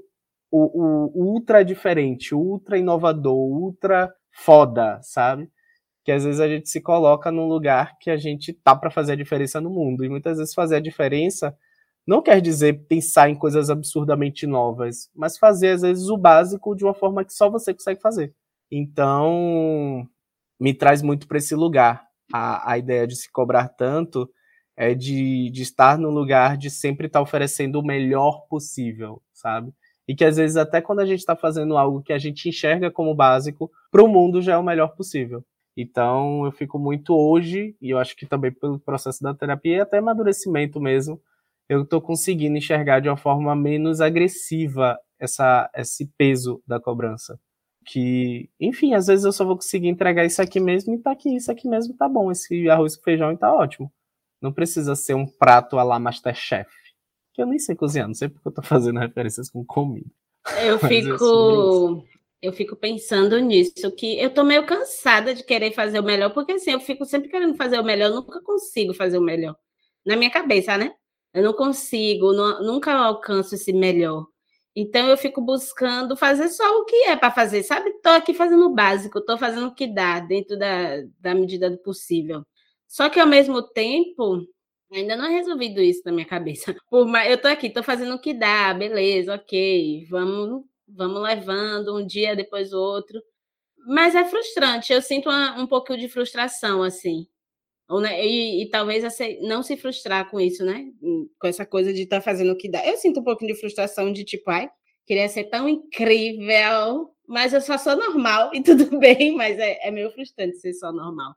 o, 0.52 1.12
o 1.22 1.34
ultra 1.34 1.64
diferente, 1.64 2.36
ultra 2.36 2.78
inovador, 2.78 3.36
ultra 3.36 4.12
foda, 4.32 5.00
sabe? 5.02 5.50
Que 6.10 6.14
às 6.14 6.24
vezes 6.24 6.42
a 6.42 6.48
gente 6.48 6.68
se 6.68 6.82
coloca 6.82 7.32
num 7.32 7.48
lugar 7.48 7.96
que 8.00 8.10
a 8.10 8.18
gente 8.18 8.52
tá 8.52 8.76
para 8.76 8.90
fazer 8.90 9.12
a 9.12 9.16
diferença 9.16 9.62
no 9.62 9.70
mundo. 9.70 10.04
E 10.04 10.10
muitas 10.10 10.40
vezes 10.40 10.56
fazer 10.56 10.78
a 10.78 10.80
diferença 10.80 11.56
não 12.04 12.20
quer 12.20 12.42
dizer 12.42 12.88
pensar 12.88 13.30
em 13.30 13.36
coisas 13.36 13.70
absurdamente 13.70 14.48
novas, 14.48 15.12
mas 15.16 15.38
fazer 15.38 15.70
às 15.70 15.84
vezes 15.84 16.10
o 16.10 16.18
básico 16.18 16.76
de 16.76 16.84
uma 16.84 16.96
forma 16.96 17.24
que 17.24 17.32
só 17.32 17.48
você 17.48 17.76
consegue 17.76 18.02
fazer. 18.02 18.34
Então, 18.72 20.04
me 20.60 20.74
traz 20.74 21.04
muito 21.04 21.28
para 21.28 21.38
esse 21.38 21.54
lugar. 21.54 22.04
A, 22.34 22.72
a 22.72 22.78
ideia 22.80 23.06
de 23.06 23.16
se 23.16 23.32
cobrar 23.32 23.68
tanto 23.68 24.28
é 24.76 24.96
de, 24.96 25.52
de 25.52 25.62
estar 25.62 25.96
no 25.96 26.10
lugar 26.10 26.58
de 26.58 26.72
sempre 26.72 27.06
estar 27.06 27.20
tá 27.20 27.24
oferecendo 27.24 27.80
o 27.80 27.86
melhor 27.86 28.48
possível, 28.50 29.22
sabe? 29.32 29.72
e 30.10 30.16
que 30.16 30.26
às 30.26 30.38
vezes 30.38 30.58
até 30.58 30.82
quando 30.82 31.02
a 31.02 31.06
gente 31.06 31.20
está 31.20 31.36
fazendo 31.36 31.78
algo 31.78 32.02
que 32.02 32.12
a 32.12 32.18
gente 32.18 32.50
enxerga 32.50 32.90
como 32.90 33.14
básico, 33.14 33.72
para 33.92 34.04
o 34.04 34.08
mundo 34.08 34.42
já 34.42 34.54
é 34.54 34.58
o 34.58 34.64
melhor 34.64 34.96
possível. 34.96 35.46
Então 35.82 36.46
eu 36.46 36.52
fico 36.52 36.78
muito 36.80 37.16
hoje, 37.16 37.76
e 37.82 37.90
eu 37.92 37.98
acho 37.98 38.16
que 38.16 38.26
também 38.26 38.52
pelo 38.52 38.80
processo 38.80 39.24
da 39.24 39.34
terapia 39.34 39.78
e 39.78 39.80
até 39.80 39.98
amadurecimento 39.98 40.80
mesmo, 40.80 41.22
eu 41.68 41.84
estou 41.84 42.02
conseguindo 42.02 42.58
enxergar 42.58 43.00
de 43.00 43.10
uma 43.10 43.18
forma 43.18 43.56
menos 43.56 44.02
agressiva 44.02 44.98
essa, 45.20 45.70
esse 45.76 46.08
peso 46.18 46.62
da 46.68 46.80
cobrança. 46.80 47.40
Que, 47.86 48.50
enfim, 48.60 48.94
às 48.94 49.08
vezes 49.08 49.26
eu 49.26 49.32
só 49.32 49.46
vou 49.46 49.56
conseguir 49.56 49.88
entregar 49.88 50.26
isso 50.26 50.42
aqui 50.42 50.60
mesmo 50.60 50.94
e 50.94 51.00
tá 51.00 51.12
aqui, 51.12 51.36
isso 51.36 51.52
aqui 51.52 51.68
mesmo 51.68 51.96
tá 51.96 52.10
bom, 52.10 52.32
esse 52.32 52.70
arroz 52.70 52.96
com 52.96 53.04
feijão 53.04 53.32
e 53.32 53.38
tá 53.38 53.54
ótimo. 53.54 53.92
Não 54.42 54.52
precisa 54.52 54.96
ser 54.96 55.16
um 55.16 55.26
prato 55.26 55.78
a 55.78 55.84
la 55.84 56.00
Masterchef 56.00 56.70
que 57.40 57.44
eu 57.44 57.48
nem 57.48 57.58
sei 57.58 57.74
cozinhar, 57.74 58.06
não 58.06 58.14
sei 58.14 58.28
porque 58.28 58.50
eu 58.50 58.52
tô 58.52 58.62
fazendo 58.62 59.00
referências 59.00 59.50
com 59.50 59.64
comida. 59.64 60.10
Eu 60.62 60.76
é 60.84 60.88
fico. 60.90 62.06
Eu 62.42 62.54
fico 62.54 62.76
pensando 62.76 63.38
nisso, 63.40 63.92
que 63.96 64.20
eu 64.20 64.34
tô 64.34 64.44
meio 64.44 64.66
cansada 64.66 65.34
de 65.34 65.44
querer 65.44 65.72
fazer 65.74 66.00
o 66.00 66.04
melhor, 66.04 66.34
porque 66.34 66.54
assim, 66.54 66.72
eu 66.72 66.80
fico 66.80 67.06
sempre 67.06 67.30
querendo 67.30 67.56
fazer 67.56 67.80
o 67.80 67.84
melhor, 67.84 68.10
eu 68.10 68.16
nunca 68.16 68.42
consigo 68.42 68.94
fazer 68.94 69.18
o 69.18 69.22
melhor. 69.22 69.56
Na 70.06 70.16
minha 70.16 70.32
cabeça, 70.32 70.78
né? 70.78 70.94
Eu 71.34 71.44
não 71.44 71.54
consigo, 71.54 72.34
não, 72.34 72.64
nunca 72.64 72.94
alcanço 72.94 73.56
esse 73.56 73.74
melhor. 73.74 74.26
Então 74.76 75.10
eu 75.10 75.18
fico 75.18 75.42
buscando 75.42 76.16
fazer 76.16 76.48
só 76.50 76.64
o 76.80 76.86
que 76.86 76.96
é 77.06 77.16
para 77.16 77.32
fazer, 77.32 77.64
sabe? 77.64 77.92
Tô 78.02 78.10
aqui 78.10 78.34
fazendo 78.34 78.66
o 78.68 78.74
básico, 78.74 79.22
tô 79.22 79.38
fazendo 79.38 79.68
o 79.68 79.76
que 79.76 79.88
dá, 79.88 80.20
dentro 80.20 80.58
da, 80.58 81.02
da 81.20 81.36
medida 81.36 81.70
do 81.70 81.78
possível. 81.80 82.44
Só 82.88 83.10
que 83.10 83.20
ao 83.20 83.28
mesmo 83.28 83.62
tempo, 83.62 84.48
Ainda 84.92 85.16
não 85.16 85.26
é 85.26 85.30
resolvido 85.30 85.82
isso 85.82 86.02
na 86.06 86.12
minha 86.12 86.26
cabeça. 86.26 86.76
Por 86.90 87.06
mais, 87.06 87.30
eu 87.30 87.40
tô 87.40 87.48
aqui, 87.48 87.70
tô 87.70 87.84
fazendo 87.84 88.16
o 88.16 88.20
que 88.20 88.34
dá, 88.34 88.74
beleza, 88.74 89.36
ok, 89.36 90.06
vamos, 90.10 90.64
vamos 90.96 91.22
levando 91.22 91.98
um 91.98 92.06
dia 92.06 92.36
depois 92.36 92.74
outro. 92.74 93.22
Mas 93.88 94.16
é 94.16 94.26
frustrante, 94.26 94.92
eu 94.94 95.02
sinto 95.02 95.30
uma, 95.30 95.60
um 95.60 95.68
pouco 95.68 95.98
de 95.98 96.10
frustração, 96.10 96.84
assim. 96.84 97.28
Ou, 97.90 98.00
né, 98.00 98.24
e, 98.24 98.64
e, 98.64 98.70
talvez 98.70 99.04
não 99.42 99.64
se 99.64 99.76
frustrar 99.76 100.30
com 100.30 100.40
isso, 100.40 100.64
né? 100.64 100.86
Com 101.40 101.48
essa 101.48 101.66
coisa 101.66 101.92
de 101.92 102.04
estar 102.04 102.18
tá 102.18 102.22
fazendo 102.22 102.52
o 102.52 102.58
que 102.58 102.70
dá. 102.70 102.86
Eu 102.86 102.98
sinto 102.98 103.20
um 103.20 103.24
pouco 103.24 103.46
de 103.48 103.56
frustração 103.56 104.14
de 104.14 104.24
tipo, 104.24 104.52
ai, 104.52 104.70
queria 105.08 105.28
ser 105.28 105.46
tão 105.46 105.68
incrível, 105.68 107.10
mas 107.28 107.52
eu 107.52 107.62
só 107.62 107.80
sou 107.80 107.96
normal 107.96 108.52
e 108.54 108.62
tudo 108.64 109.00
bem, 109.00 109.36
mas 109.36 109.58
é, 109.58 109.88
é 109.88 109.90
meio 109.90 110.12
frustrante 110.12 110.58
ser 110.58 110.74
só 110.74 110.92
normal. 110.92 111.34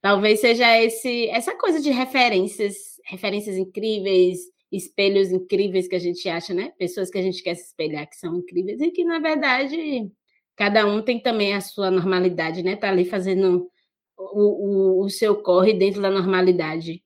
Talvez 0.00 0.40
seja 0.40 0.82
esse 0.82 1.28
essa 1.28 1.54
coisa 1.56 1.80
de 1.80 1.90
referências, 1.90 2.74
referências 3.04 3.56
incríveis, 3.56 4.40
espelhos 4.72 5.30
incríveis 5.30 5.86
que 5.86 5.94
a 5.94 5.98
gente 5.98 6.28
acha, 6.28 6.54
né? 6.54 6.72
Pessoas 6.78 7.10
que 7.10 7.18
a 7.18 7.22
gente 7.22 7.42
quer 7.42 7.54
se 7.54 7.66
espelhar 7.66 8.08
que 8.08 8.16
são 8.16 8.34
incríveis 8.36 8.80
e 8.80 8.90
que 8.90 9.04
na 9.04 9.18
verdade 9.18 10.10
cada 10.56 10.86
um 10.86 11.02
tem 11.02 11.20
também 11.20 11.54
a 11.54 11.60
sua 11.60 11.90
normalidade, 11.90 12.62
né? 12.62 12.76
Tá 12.76 12.88
ali 12.88 13.04
fazendo 13.04 13.70
o, 14.16 15.00
o, 15.02 15.04
o 15.04 15.10
seu 15.10 15.42
corre 15.42 15.74
dentro 15.74 16.00
da 16.00 16.10
normalidade. 16.10 17.02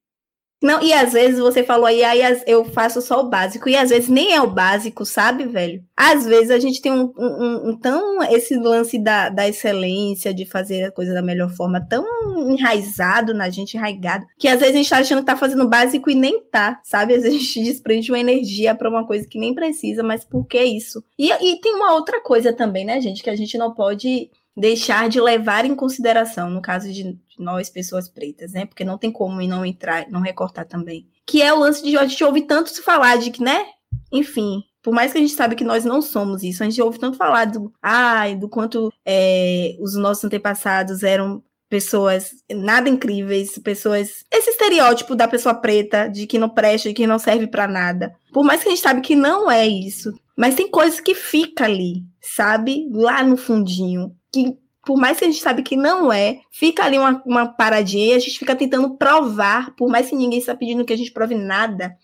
Não, 0.63 0.83
e 0.83 0.93
às 0.93 1.13
vezes 1.13 1.39
você 1.39 1.63
falou 1.63 1.87
aí, 1.87 2.03
aí 2.03 2.21
eu 2.47 2.65
faço 2.65 3.03
só 3.03 3.21
o 3.21 3.29
básico, 3.29 3.69
e 3.69 3.77
às 3.77 3.91
vezes 3.91 4.09
nem 4.09 4.33
é 4.33 4.41
o 4.41 4.51
básico, 4.51 5.05
sabe, 5.05 5.45
velho? 5.45 5.85
Às 5.95 6.25
vezes 6.25 6.51
a 6.51 6.59
gente 6.59 6.81
tem 6.81 6.91
um, 6.93 7.13
um, 7.17 7.71
um 7.71 7.79
tão 7.79 8.23
esse 8.25 8.57
lance 8.57 8.99
da, 8.99 9.29
da 9.29 9.47
excelência, 9.47 10.33
de 10.33 10.47
fazer 10.47 10.85
a 10.85 10.91
coisa 10.93 11.13
da 11.13 11.23
melhor 11.23 11.51
forma, 11.51 11.87
tão 11.87 12.05
enraizado 12.51 13.35
na 13.35 13.51
gente, 13.51 13.77
enraigado, 13.77 14.25
que 14.39 14.49
às 14.49 14.61
vezes 14.61 14.75
a 14.75 14.79
gente 14.79 14.91
tá 14.91 14.99
achando 14.99 15.19
que 15.21 15.27
tá 15.27 15.37
fazendo 15.37 15.69
básico 15.69 16.11
e 16.11 16.15
nem 16.15 16.43
tá, 16.45 16.81
sabe? 16.83 17.15
Às 17.15 17.23
vezes 17.23 17.39
a 17.39 17.43
gente 17.43 17.63
desprende 17.63 18.11
uma 18.11 18.19
energia 18.19 18.75
para 18.75 18.89
uma 18.89 19.07
coisa 19.07 19.29
que 19.29 19.39
nem 19.39 19.55
precisa, 19.55 20.03
mas 20.03 20.25
por 20.25 20.47
que 20.47 20.63
isso? 20.63 21.05
E, 21.19 21.31
e 21.31 21.61
tem 21.61 21.75
uma 21.75 21.93
outra 21.95 22.23
coisa 22.23 22.53
também, 22.53 22.85
né, 22.85 23.01
gente, 23.01 23.23
que 23.23 23.31
a 23.31 23.37
gente 23.37 23.59
não 23.59 23.75
pode 23.75 24.31
deixar 24.57 25.09
de 25.09 25.21
levar 25.21 25.65
em 25.65 25.75
consideração, 25.75 26.49
no 26.49 26.63
caso 26.63 26.91
de 26.91 27.19
nós, 27.39 27.69
pessoas 27.69 28.09
pretas, 28.09 28.53
né? 28.53 28.65
Porque 28.65 28.85
não 28.85 28.97
tem 28.97 29.13
como 29.13 29.43
e 29.43 29.47
não 29.47 29.67
entrar, 29.67 30.09
não 30.09 30.21
recortar 30.21 30.65
também. 30.67 31.07
Que 31.27 31.43
é 31.43 31.53
o 31.53 31.59
lance 31.59 31.83
de 31.83 31.97
a 31.99 32.07
gente 32.07 32.25
ouve 32.25 32.43
tanto 32.43 32.71
se 32.71 32.83
falar 32.83 33.17
de 33.19 33.31
que, 33.31 33.43
né? 33.43 33.67
Enfim, 34.11 34.63
por 34.83 34.95
mais 34.95 35.13
que 35.13 35.19
a 35.19 35.21
gente 35.21 35.35
sabe 35.35 35.57
que 35.57 35.65
nós 35.65 35.85
não 35.85 36.01
somos 36.01 36.43
isso, 36.43 36.63
a 36.63 36.67
gente 36.67 36.81
ouve 36.81 36.99
tanto 36.99 37.19
falar 37.19 37.45
do, 37.47 37.73
ai, 37.83 38.35
do 38.35 38.49
quanto 38.49 38.93
é, 39.05 39.77
os 39.81 39.95
nossos 39.95 40.25
antepassados 40.25 41.03
eram 41.03 41.43
pessoas 41.69 42.31
nada 42.51 42.89
incríveis, 42.89 43.59
pessoas 43.59 44.25
esse 44.31 44.51
estereótipo 44.51 45.17
da 45.17 45.27
pessoa 45.27 45.55
preta, 45.55 46.09
de 46.09 46.27
que 46.27 46.39
não 46.39 46.49
presta, 46.49 46.89
de 46.89 46.95
que 46.95 47.07
não 47.07 47.19
serve 47.19 47.47
para 47.47 47.67
nada. 47.67 48.15
Por 48.33 48.45
mais 48.45 48.63
que 48.63 48.69
a 48.69 48.71
gente 48.71 48.83
sabe 48.83 49.01
que 49.01 49.17
não 49.17 49.51
é 49.51 49.67
isso, 49.67 50.13
mas 50.37 50.55
tem 50.55 50.71
coisas 50.71 51.01
que 51.01 51.15
fica 51.15 51.65
ali, 51.65 52.05
sabe? 52.21 52.89
Lá 52.93 53.23
no 53.25 53.37
fundinho, 53.37 54.15
que 54.45 54.59
por 54.87 54.97
mais 54.97 55.19
que 55.19 55.25
a 55.25 55.29
gente 55.29 55.43
sabe 55.43 55.65
que 55.65 55.77
não 55.77 56.13
é, 56.13 56.41
fica 56.53 56.85
ali 56.85 56.97
uma, 56.97 57.21
uma 57.27 57.47
paradinha 57.47 58.15
e 58.15 58.17
a 58.17 58.19
gente 58.21 58.39
fica 58.39 58.55
tentando 58.55 58.97
provar, 58.97 59.75
por 59.75 59.91
mais 59.91 60.09
que 60.09 60.15
ninguém 60.15 60.39
está 60.39 60.55
pedindo 60.55 60.85
que 60.85 60.93
a 60.93 60.97
gente 60.97 61.11
prove 61.11 61.35
nada, 61.35 61.97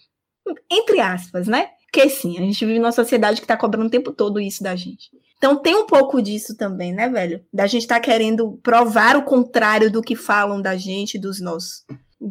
entre 0.68 1.00
aspas, 1.00 1.46
né? 1.46 1.68
Porque 1.84 2.08
sim, 2.08 2.36
a 2.38 2.40
gente 2.40 2.64
vive 2.66 2.80
numa 2.80 2.90
sociedade 2.90 3.40
que 3.40 3.44
está 3.44 3.56
cobrando 3.56 3.86
o 3.86 3.90
tempo 3.90 4.10
todo 4.12 4.40
isso 4.40 4.64
da 4.64 4.74
gente. 4.74 5.10
Então 5.36 5.56
tem 5.56 5.76
um 5.76 5.86
pouco 5.86 6.20
disso 6.20 6.56
também, 6.56 6.92
né, 6.92 7.08
velho? 7.08 7.44
Da 7.52 7.66
gente 7.66 7.82
estar 7.82 7.96
tá 7.96 8.00
querendo 8.00 8.58
provar 8.62 9.16
o 9.16 9.24
contrário 9.24 9.90
do 9.90 10.02
que 10.02 10.16
falam 10.16 10.60
da 10.60 10.76
gente, 10.76 11.18
dos 11.18 11.40
nossos. 11.40 11.84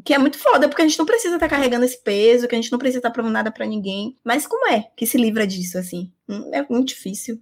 Que 0.03 0.13
é 0.13 0.17
muito 0.17 0.37
foda, 0.37 0.67
porque 0.67 0.81
a 0.81 0.87
gente 0.87 0.97
não 0.97 1.05
precisa 1.05 1.35
estar 1.35 1.47
tá 1.47 1.55
carregando 1.55 1.85
esse 1.85 2.01
peso, 2.01 2.47
que 2.47 2.55
a 2.55 2.57
gente 2.57 2.71
não 2.71 2.79
precisa 2.79 2.99
estar 2.99 3.09
tá 3.09 3.13
provando 3.13 3.33
nada 3.33 3.51
para 3.51 3.65
ninguém. 3.65 4.17
Mas 4.23 4.47
como 4.47 4.67
é 4.67 4.87
que 4.97 5.05
se 5.05 5.17
livra 5.17 5.45
disso, 5.45 5.77
assim? 5.77 6.11
Hum, 6.27 6.49
é 6.53 6.65
muito 6.69 6.89
difícil. 6.89 7.39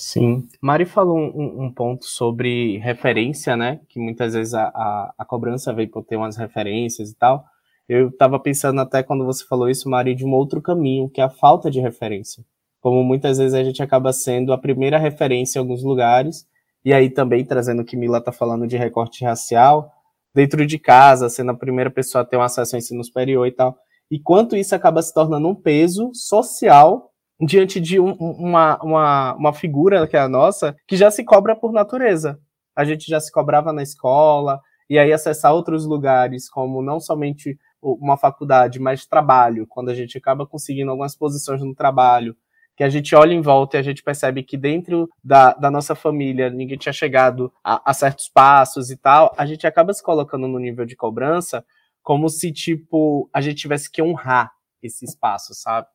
Sim. 0.00 0.48
Mari 0.62 0.86
falou 0.86 1.18
um, 1.18 1.64
um, 1.64 1.70
ponto 1.70 2.06
sobre 2.06 2.78
referência, 2.78 3.54
né? 3.54 3.80
Que 3.86 4.00
muitas 4.00 4.32
vezes 4.32 4.54
a, 4.54 4.62
a, 4.68 5.14
a, 5.18 5.24
cobrança 5.26 5.74
veio 5.74 5.90
por 5.90 6.02
ter 6.02 6.16
umas 6.16 6.38
referências 6.38 7.10
e 7.10 7.14
tal. 7.14 7.44
Eu 7.86 8.08
estava 8.08 8.40
pensando 8.40 8.80
até 8.80 9.02
quando 9.02 9.26
você 9.26 9.44
falou 9.44 9.68
isso, 9.68 9.90
Mari, 9.90 10.14
de 10.14 10.24
um 10.24 10.32
outro 10.32 10.62
caminho, 10.62 11.10
que 11.10 11.20
é 11.20 11.24
a 11.24 11.28
falta 11.28 11.70
de 11.70 11.80
referência. 11.80 12.42
Como 12.80 13.04
muitas 13.04 13.36
vezes 13.36 13.52
a 13.52 13.62
gente 13.62 13.82
acaba 13.82 14.10
sendo 14.10 14.54
a 14.54 14.58
primeira 14.58 14.96
referência 14.96 15.58
em 15.58 15.60
alguns 15.60 15.84
lugares, 15.84 16.48
e 16.82 16.94
aí 16.94 17.10
também 17.10 17.44
trazendo 17.44 17.82
o 17.82 17.84
que 17.84 17.94
Mila 17.94 18.18
está 18.18 18.32
falando 18.32 18.66
de 18.66 18.78
recorte 18.78 19.22
racial, 19.22 19.92
dentro 20.34 20.64
de 20.64 20.78
casa, 20.78 21.28
sendo 21.28 21.50
a 21.50 21.54
primeira 21.54 21.90
pessoa 21.90 22.22
a 22.22 22.24
ter 22.24 22.38
um 22.38 22.42
acesso 22.42 22.74
ao 22.74 22.78
ensino 22.78 23.04
superior 23.04 23.46
e 23.46 23.52
tal. 23.52 23.76
E 24.10 24.18
quanto 24.18 24.56
isso 24.56 24.74
acaba 24.74 25.02
se 25.02 25.12
tornando 25.12 25.46
um 25.46 25.54
peso 25.54 26.10
social 26.14 27.09
diante 27.40 27.80
de 27.80 27.98
um, 27.98 28.12
uma, 28.12 28.78
uma, 28.82 29.34
uma 29.34 29.52
figura 29.52 30.06
que 30.06 30.16
é 30.16 30.20
a 30.20 30.28
nossa, 30.28 30.76
que 30.86 30.96
já 30.96 31.10
se 31.10 31.24
cobra 31.24 31.56
por 31.56 31.72
natureza. 31.72 32.38
A 32.76 32.84
gente 32.84 33.06
já 33.08 33.20
se 33.20 33.32
cobrava 33.32 33.72
na 33.72 33.82
escola, 33.82 34.60
e 34.90 34.98
aí 34.98 35.12
acessar 35.12 35.54
outros 35.54 35.86
lugares, 35.86 36.50
como 36.50 36.82
não 36.82 36.98
somente 36.98 37.56
uma 37.80 38.16
faculdade, 38.16 38.80
mas 38.80 39.06
trabalho, 39.06 39.66
quando 39.66 39.88
a 39.88 39.94
gente 39.94 40.18
acaba 40.18 40.44
conseguindo 40.44 40.90
algumas 40.90 41.16
posições 41.16 41.62
no 41.62 41.74
trabalho, 41.74 42.36
que 42.76 42.82
a 42.82 42.88
gente 42.88 43.14
olha 43.14 43.32
em 43.32 43.40
volta 43.40 43.76
e 43.76 43.80
a 43.80 43.82
gente 43.82 44.02
percebe 44.02 44.42
que 44.42 44.56
dentro 44.56 45.08
da, 45.22 45.52
da 45.52 45.70
nossa 45.70 45.94
família 45.94 46.50
ninguém 46.50 46.76
tinha 46.76 46.92
chegado 46.92 47.52
a, 47.62 47.90
a 47.90 47.94
certos 47.94 48.28
passos 48.28 48.90
e 48.90 48.96
tal, 48.96 49.32
a 49.36 49.46
gente 49.46 49.66
acaba 49.66 49.92
se 49.92 50.02
colocando 50.02 50.48
no 50.48 50.58
nível 50.58 50.84
de 50.84 50.96
cobrança 50.96 51.64
como 52.02 52.28
se, 52.28 52.50
tipo, 52.50 53.30
a 53.32 53.40
gente 53.40 53.58
tivesse 53.58 53.90
que 53.90 54.02
honrar 54.02 54.50
esse 54.82 55.04
espaço, 55.04 55.54
sabe? 55.54 55.86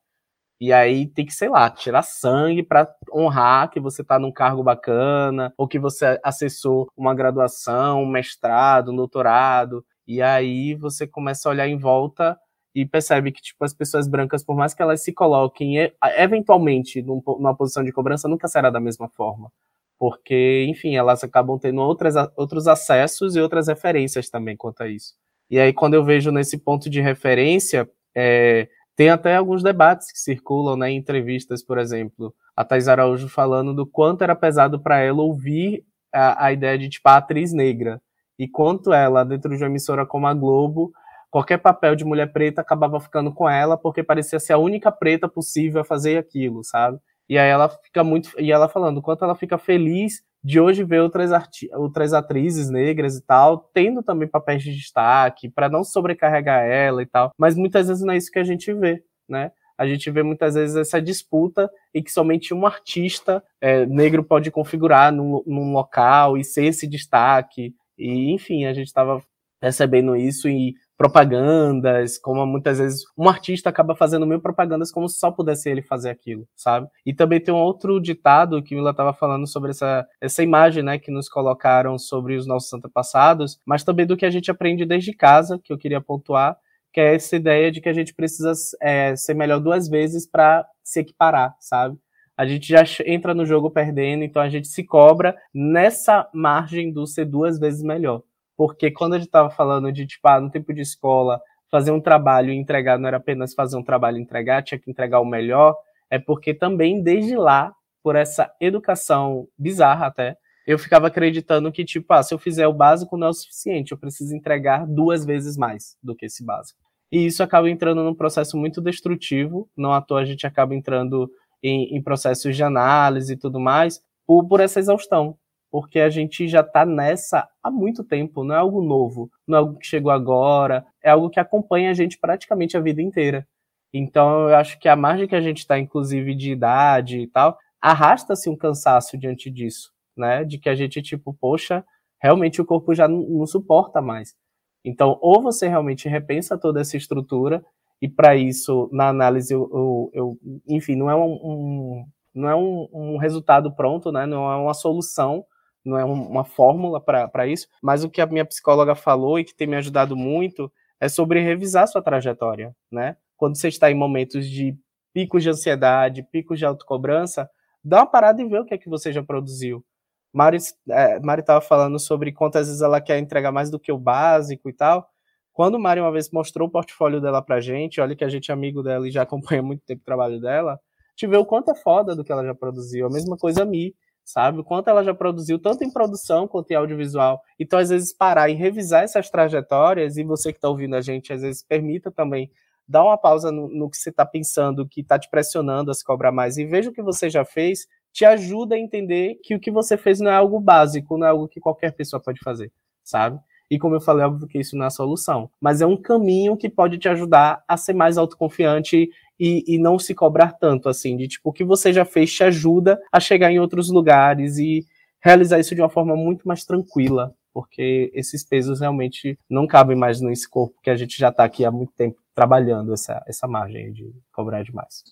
E 0.60 0.72
aí 0.72 1.06
tem 1.06 1.26
que, 1.26 1.34
sei 1.34 1.48
lá, 1.48 1.68
tirar 1.70 2.02
sangue 2.02 2.62
para 2.62 2.88
honrar 3.12 3.70
que 3.70 3.78
você 3.78 4.02
está 4.02 4.18
num 4.18 4.32
cargo 4.32 4.62
bacana, 4.62 5.52
ou 5.56 5.68
que 5.68 5.78
você 5.78 6.18
acessou 6.24 6.88
uma 6.96 7.14
graduação, 7.14 8.02
um 8.02 8.10
mestrado, 8.10 8.90
um 8.92 8.96
doutorado. 8.96 9.84
E 10.06 10.22
aí 10.22 10.74
você 10.74 11.06
começa 11.06 11.48
a 11.48 11.52
olhar 11.52 11.68
em 11.68 11.76
volta 11.78 12.38
e 12.74 12.86
percebe 12.86 13.32
que, 13.32 13.42
tipo, 13.42 13.64
as 13.64 13.74
pessoas 13.74 14.08
brancas, 14.08 14.44
por 14.44 14.56
mais 14.56 14.74
que 14.74 14.82
elas 14.82 15.02
se 15.02 15.12
coloquem 15.12 15.76
eventualmente 16.18 17.02
numa 17.02 17.54
posição 17.56 17.82
de 17.84 17.92
cobrança, 17.92 18.28
nunca 18.28 18.48
será 18.48 18.70
da 18.70 18.80
mesma 18.80 19.08
forma. 19.08 19.50
Porque, 19.98 20.66
enfim, 20.68 20.94
elas 20.96 21.24
acabam 21.24 21.58
tendo 21.58 21.80
outras, 21.80 22.14
outros 22.36 22.68
acessos 22.68 23.34
e 23.34 23.40
outras 23.40 23.68
referências 23.68 24.28
também 24.28 24.56
quanto 24.56 24.82
a 24.82 24.88
isso. 24.88 25.14
E 25.50 25.58
aí, 25.58 25.72
quando 25.72 25.94
eu 25.94 26.04
vejo 26.04 26.30
nesse 26.30 26.58
ponto 26.58 26.90
de 26.90 27.00
referência, 27.00 27.88
é, 28.14 28.68
tem 28.96 29.10
até 29.10 29.36
alguns 29.36 29.62
debates 29.62 30.10
que 30.10 30.18
circulam 30.18 30.76
né, 30.76 30.90
em 30.90 30.96
entrevistas, 30.96 31.62
por 31.62 31.76
exemplo, 31.78 32.34
a 32.56 32.64
Thais 32.64 32.88
Araújo 32.88 33.28
falando 33.28 33.74
do 33.74 33.86
quanto 33.86 34.22
era 34.22 34.34
pesado 34.34 34.80
para 34.80 34.98
ela 34.98 35.20
ouvir 35.22 35.84
a, 36.12 36.46
a, 36.46 36.52
ideia 36.52 36.78
de 36.78 36.88
tipo 36.88 37.06
a 37.06 37.16
atriz 37.16 37.52
negra 37.52 38.00
e 38.38 38.48
quanto 38.48 38.92
ela, 38.92 39.22
dentro 39.24 39.54
de 39.54 39.62
uma 39.62 39.68
emissora 39.68 40.06
como 40.06 40.26
a 40.26 40.32
Globo, 40.32 40.92
qualquer 41.30 41.58
papel 41.58 41.94
de 41.94 42.04
mulher 42.04 42.32
preta 42.32 42.62
acabava 42.62 42.98
ficando 42.98 43.32
com 43.32 43.48
ela 43.48 43.76
porque 43.76 44.02
parecia 44.02 44.40
ser 44.40 44.54
a 44.54 44.58
única 44.58 44.90
preta 44.90 45.28
possível 45.28 45.82
a 45.82 45.84
fazer 45.84 46.16
aquilo, 46.16 46.64
sabe? 46.64 46.98
E 47.28 47.36
aí 47.36 47.50
ela 47.50 47.68
fica 47.68 48.02
muito. 48.02 48.30
E 48.40 48.50
ela 48.52 48.68
falando 48.68 49.02
quanto 49.02 49.24
ela 49.24 49.34
fica 49.34 49.58
feliz 49.58 50.22
de 50.46 50.60
hoje 50.60 50.84
ver 50.84 51.00
outras, 51.00 51.32
outras 51.72 52.12
atrizes 52.12 52.70
negras 52.70 53.16
e 53.16 53.20
tal, 53.20 53.68
tendo 53.74 54.00
também 54.00 54.28
papéis 54.28 54.62
de 54.62 54.72
destaque, 54.72 55.48
para 55.48 55.68
não 55.68 55.82
sobrecarregar 55.82 56.64
ela 56.64 57.02
e 57.02 57.06
tal. 57.06 57.32
Mas 57.36 57.56
muitas 57.56 57.88
vezes 57.88 58.04
não 58.04 58.14
é 58.14 58.16
isso 58.16 58.30
que 58.30 58.38
a 58.38 58.44
gente 58.44 58.72
vê, 58.72 59.02
né? 59.28 59.50
A 59.76 59.88
gente 59.88 60.08
vê 60.08 60.22
muitas 60.22 60.54
vezes 60.54 60.76
essa 60.76 61.02
disputa 61.02 61.68
em 61.92 62.00
que 62.00 62.12
somente 62.12 62.54
um 62.54 62.64
artista 62.64 63.42
é, 63.60 63.84
negro 63.86 64.22
pode 64.22 64.52
configurar 64.52 65.12
num, 65.12 65.42
num 65.44 65.72
local 65.72 66.38
e 66.38 66.44
ser 66.44 66.66
esse 66.66 66.86
destaque. 66.86 67.74
E, 67.98 68.32
enfim, 68.32 68.66
a 68.66 68.72
gente 68.72 68.86
estava 68.86 69.20
percebendo 69.60 70.14
isso 70.14 70.48
e 70.48 70.76
propagandas, 70.96 72.18
como 72.18 72.44
muitas 72.46 72.78
vezes 72.78 73.04
um 73.16 73.28
artista 73.28 73.68
acaba 73.68 73.94
fazendo 73.94 74.26
mil 74.26 74.40
propagandas 74.40 74.90
como 74.90 75.08
se 75.08 75.18
só 75.18 75.30
pudesse 75.30 75.68
ele 75.68 75.82
fazer 75.82 76.10
aquilo, 76.10 76.48
sabe? 76.56 76.88
E 77.04 77.12
também 77.12 77.40
tem 77.40 77.52
um 77.52 77.58
outro 77.58 78.00
ditado 78.00 78.62
que 78.62 78.74
Mila 78.74 78.92
estava 78.92 79.12
falando 79.12 79.46
sobre 79.46 79.70
essa, 79.70 80.06
essa 80.20 80.42
imagem, 80.42 80.82
né, 80.82 80.98
que 80.98 81.10
nos 81.10 81.28
colocaram 81.28 81.98
sobre 81.98 82.36
os 82.36 82.46
nossos 82.46 82.72
antepassados, 82.72 83.60
mas 83.66 83.84
também 83.84 84.06
do 84.06 84.16
que 84.16 84.24
a 84.24 84.30
gente 84.30 84.50
aprende 84.50 84.86
desde 84.86 85.12
casa, 85.12 85.60
que 85.62 85.72
eu 85.72 85.78
queria 85.78 86.00
pontuar, 86.00 86.56
que 86.92 87.00
é 87.00 87.14
essa 87.14 87.36
ideia 87.36 87.70
de 87.70 87.80
que 87.80 87.90
a 87.90 87.92
gente 87.92 88.14
precisa 88.14 88.52
é, 88.80 89.14
ser 89.16 89.34
melhor 89.34 89.60
duas 89.60 89.88
vezes 89.88 90.26
para 90.26 90.66
se 90.82 91.00
equiparar, 91.00 91.54
sabe? 91.60 91.98
A 92.36 92.46
gente 92.46 92.68
já 92.68 92.82
entra 93.06 93.34
no 93.34 93.46
jogo 93.46 93.70
perdendo, 93.70 94.24
então 94.24 94.40
a 94.40 94.48
gente 94.48 94.68
se 94.68 94.84
cobra 94.84 95.36
nessa 95.54 96.28
margem 96.34 96.92
do 96.92 97.06
ser 97.06 97.24
duas 97.24 97.58
vezes 97.58 97.82
melhor. 97.82 98.22
Porque 98.56 98.90
quando 98.90 99.14
a 99.14 99.18
gente 99.18 99.28
estava 99.28 99.50
falando 99.50 99.92
de, 99.92 100.06
tipo, 100.06 100.26
ah, 100.28 100.40
no 100.40 100.50
tempo 100.50 100.72
de 100.72 100.80
escola, 100.80 101.40
fazer 101.70 101.90
um 101.90 102.00
trabalho 102.00 102.50
e 102.50 102.56
entregar 102.56 102.98
não 102.98 103.08
era 103.08 103.18
apenas 103.18 103.54
fazer 103.54 103.76
um 103.76 103.82
trabalho 103.82 104.18
e 104.18 104.22
entregar, 104.22 104.62
tinha 104.62 104.78
que 104.78 104.90
entregar 104.90 105.20
o 105.20 105.26
melhor, 105.26 105.76
é 106.10 106.18
porque 106.18 106.54
também, 106.54 107.02
desde 107.02 107.36
lá, 107.36 107.72
por 108.02 108.16
essa 108.16 108.50
educação 108.60 109.46
bizarra 109.58 110.06
até, 110.06 110.36
eu 110.66 110.78
ficava 110.78 111.06
acreditando 111.06 111.70
que, 111.70 111.84
tipo, 111.84 112.12
ah, 112.12 112.22
se 112.22 112.34
eu 112.34 112.38
fizer 112.38 112.66
o 112.66 112.72
básico 112.72 113.16
não 113.16 113.28
é 113.28 113.30
o 113.30 113.34
suficiente, 113.34 113.92
eu 113.92 113.98
preciso 113.98 114.34
entregar 114.34 114.86
duas 114.86 115.24
vezes 115.24 115.56
mais 115.56 115.96
do 116.02 116.14
que 116.14 116.26
esse 116.26 116.44
básico. 116.44 116.80
E 117.10 117.24
isso 117.26 117.42
acaba 117.42 117.70
entrando 117.70 118.02
num 118.02 118.14
processo 118.14 118.56
muito 118.56 118.80
destrutivo, 118.80 119.68
não 119.76 119.92
à 119.92 120.00
toa 120.00 120.20
a 120.20 120.24
gente 120.24 120.46
acaba 120.46 120.74
entrando 120.74 121.30
em, 121.62 121.96
em 121.96 122.02
processos 122.02 122.56
de 122.56 122.64
análise 122.64 123.32
e 123.32 123.36
tudo 123.36 123.60
mais, 123.60 124.00
por, 124.26 124.46
por 124.48 124.60
essa 124.60 124.80
exaustão 124.80 125.38
porque 125.76 126.00
a 126.00 126.08
gente 126.08 126.48
já 126.48 126.60
está 126.60 126.86
nessa 126.86 127.46
há 127.62 127.70
muito 127.70 128.02
tempo, 128.02 128.42
não 128.42 128.54
é 128.54 128.58
algo 128.58 128.82
novo, 128.82 129.30
não 129.46 129.58
é 129.58 129.60
algo 129.60 129.78
que 129.78 129.86
chegou 129.86 130.10
agora, 130.10 130.86
é 131.04 131.10
algo 131.10 131.28
que 131.28 131.38
acompanha 131.38 131.90
a 131.90 131.92
gente 131.92 132.18
praticamente 132.18 132.78
a 132.78 132.80
vida 132.80 133.02
inteira. 133.02 133.46
Então, 133.92 134.48
eu 134.48 134.56
acho 134.56 134.78
que 134.78 134.88
a 134.88 134.96
margem 134.96 135.28
que 135.28 135.36
a 135.36 135.40
gente 135.42 135.58
está, 135.58 135.78
inclusive 135.78 136.34
de 136.34 136.50
idade 136.50 137.18
e 137.18 137.26
tal, 137.26 137.58
arrasta-se 137.78 138.48
um 138.48 138.56
cansaço 138.56 139.18
diante 139.18 139.50
disso, 139.50 139.92
né? 140.16 140.44
De 140.44 140.56
que 140.56 140.70
a 140.70 140.74
gente, 140.74 141.02
tipo, 141.02 141.34
poxa, 141.34 141.84
realmente 142.18 142.58
o 142.58 142.64
corpo 142.64 142.94
já 142.94 143.06
não, 143.06 143.20
não 143.28 143.46
suporta 143.46 144.00
mais. 144.00 144.34
Então, 144.82 145.18
ou 145.20 145.42
você 145.42 145.68
realmente 145.68 146.08
repensa 146.08 146.56
toda 146.56 146.80
essa 146.80 146.96
estrutura, 146.96 147.62
e 148.00 148.08
para 148.08 148.34
isso, 148.34 148.88
na 148.90 149.08
análise, 149.08 149.52
eu, 149.52 149.68
eu, 149.70 150.10
eu, 150.14 150.38
enfim, 150.66 150.96
não 150.96 151.10
é 151.10 151.14
um, 151.14 151.32
um 151.34 152.06
não 152.34 152.48
é 152.48 152.56
um, 152.56 152.88
um 152.94 153.16
resultado 153.18 153.70
pronto, 153.76 154.10
né? 154.10 154.24
Não 154.24 154.50
é 154.50 154.56
uma 154.56 154.72
solução, 154.72 155.44
não 155.86 155.98
é 155.98 156.04
uma 156.04 156.44
fórmula 156.44 157.00
para 157.00 157.46
isso, 157.46 157.68
mas 157.82 158.04
o 158.04 158.10
que 158.10 158.20
a 158.20 158.26
minha 158.26 158.44
psicóloga 158.44 158.94
falou 158.94 159.38
e 159.38 159.44
que 159.44 159.54
tem 159.54 159.66
me 159.66 159.76
ajudado 159.76 160.16
muito 160.16 160.70
é 161.00 161.08
sobre 161.08 161.40
revisar 161.40 161.86
sua 161.86 162.02
trajetória, 162.02 162.74
né? 162.90 163.16
Quando 163.36 163.56
você 163.56 163.68
está 163.68 163.90
em 163.90 163.94
momentos 163.94 164.48
de 164.48 164.76
picos 165.12 165.42
de 165.42 165.50
ansiedade, 165.50 166.22
picos 166.22 166.58
de 166.58 166.64
autocobrança, 166.64 167.48
dá 167.82 167.98
uma 167.98 168.06
parada 168.06 168.42
e 168.42 168.48
vê 168.48 168.58
o 168.58 168.64
que 168.64 168.74
é 168.74 168.78
que 168.78 168.88
você 168.88 169.12
já 169.12 169.22
produziu. 169.22 169.84
Mari 170.32 170.58
é, 170.90 171.18
estava 171.38 171.60
falando 171.60 171.98
sobre 171.98 172.32
quantas 172.32 172.66
vezes 172.66 172.82
ela 172.82 173.00
quer 173.00 173.18
entregar 173.18 173.52
mais 173.52 173.70
do 173.70 173.78
que 173.78 173.92
o 173.92 173.98
básico 173.98 174.68
e 174.68 174.72
tal. 174.72 175.08
Quando 175.52 175.78
Mari 175.78 176.00
uma 176.00 176.12
vez 176.12 176.30
mostrou 176.30 176.68
o 176.68 176.70
portfólio 176.70 177.20
dela 177.20 177.40
pra 177.40 177.60
gente, 177.60 178.00
olha 178.00 178.14
que 178.14 178.24
a 178.24 178.28
gente 178.28 178.50
é 178.50 178.54
amigo 178.54 178.82
dela 178.82 179.08
e 179.08 179.10
já 179.10 179.22
acompanha 179.22 179.62
muito 179.62 179.82
tempo 179.86 180.02
o 180.02 180.04
trabalho 180.04 180.40
dela, 180.40 180.78
gente 181.16 181.30
vê 181.30 181.36
o 181.38 181.46
quanto 181.46 181.70
é 181.70 181.74
foda 181.74 182.14
do 182.14 182.22
que 182.22 182.30
ela 182.30 182.44
já 182.44 182.54
produziu. 182.54 183.06
A 183.06 183.10
mesma 183.10 183.36
coisa 183.38 183.62
a 183.62 183.66
Mi, 183.66 183.94
sabe? 184.26 184.58
O 184.58 184.64
quanto 184.64 184.90
ela 184.90 185.04
já 185.04 185.14
produziu, 185.14 185.56
tanto 185.56 185.84
em 185.84 185.90
produção 185.90 186.48
quanto 186.48 186.72
em 186.72 186.74
audiovisual. 186.74 187.40
Então, 187.58 187.78
às 187.78 187.90
vezes, 187.90 188.12
parar 188.12 188.50
e 188.50 188.54
revisar 188.54 189.04
essas 189.04 189.30
trajetórias, 189.30 190.16
e 190.16 190.24
você 190.24 190.52
que 190.52 190.58
está 190.58 190.68
ouvindo 190.68 190.96
a 190.96 191.00
gente, 191.00 191.32
às 191.32 191.42
vezes, 191.42 191.62
permita 191.62 192.10
também 192.10 192.50
dar 192.88 193.04
uma 193.04 193.16
pausa 193.16 193.52
no, 193.52 193.68
no 193.68 193.88
que 193.88 193.96
você 193.96 194.10
está 194.10 194.26
pensando, 194.26 194.86
que 194.86 195.00
está 195.00 195.16
te 195.16 195.30
pressionando 195.30 195.92
a 195.92 195.94
se 195.94 196.04
cobrar 196.04 196.32
mais, 196.32 196.58
e 196.58 196.64
veja 196.64 196.90
o 196.90 196.92
que 196.92 197.02
você 197.02 197.30
já 197.30 197.44
fez, 197.44 197.86
te 198.12 198.24
ajuda 198.24 198.74
a 198.74 198.78
entender 198.78 199.36
que 199.44 199.54
o 199.54 199.60
que 199.60 199.70
você 199.70 199.96
fez 199.96 200.18
não 200.18 200.30
é 200.30 200.34
algo 200.34 200.58
básico, 200.58 201.16
não 201.16 201.26
é 201.26 201.30
algo 201.30 201.46
que 201.46 201.60
qualquer 201.60 201.92
pessoa 201.92 202.20
pode 202.20 202.40
fazer, 202.40 202.72
sabe? 203.04 203.38
E 203.70 203.78
como 203.78 203.94
eu 203.94 204.00
falei, 204.00 204.24
óbvio 204.24 204.48
que 204.48 204.58
isso 204.58 204.76
não 204.76 204.84
é 204.84 204.86
a 204.88 204.90
solução, 204.90 205.50
mas 205.60 205.80
é 205.80 205.86
um 205.86 205.96
caminho 205.96 206.56
que 206.56 206.68
pode 206.68 206.98
te 206.98 207.08
ajudar 207.08 207.62
a 207.66 207.76
ser 207.76 207.94
mais 207.94 208.18
autoconfiante 208.18 209.08
e, 209.38 209.64
e 209.66 209.78
não 209.78 209.98
se 209.98 210.14
cobrar 210.14 210.52
tanto, 210.52 210.88
assim, 210.88 211.16
de 211.16 211.28
tipo, 211.28 211.50
o 211.50 211.52
que 211.52 211.64
você 211.64 211.92
já 211.92 212.04
fez 212.04 212.32
te 212.32 212.44
ajuda 212.44 213.00
a 213.12 213.20
chegar 213.20 213.50
em 213.50 213.58
outros 213.58 213.90
lugares 213.90 214.58
e 214.58 214.86
realizar 215.20 215.58
isso 215.58 215.74
de 215.74 215.80
uma 215.80 215.90
forma 215.90 216.16
muito 216.16 216.46
mais 216.46 216.64
tranquila, 216.64 217.34
porque 217.52 218.10
esses 218.14 218.44
pesos 218.44 218.80
realmente 218.80 219.38
não 219.48 219.66
cabem 219.66 219.96
mais 219.96 220.20
nesse 220.20 220.48
corpo 220.48 220.80
que 220.82 220.90
a 220.90 220.96
gente 220.96 221.18
já 221.18 221.28
está 221.28 221.44
aqui 221.44 221.64
há 221.64 221.70
muito 221.70 221.92
tempo 221.94 222.20
trabalhando 222.34 222.92
essa, 222.92 223.22
essa 223.26 223.48
margem 223.48 223.92
de 223.92 224.12
cobrar 224.32 224.62
demais. 224.62 225.02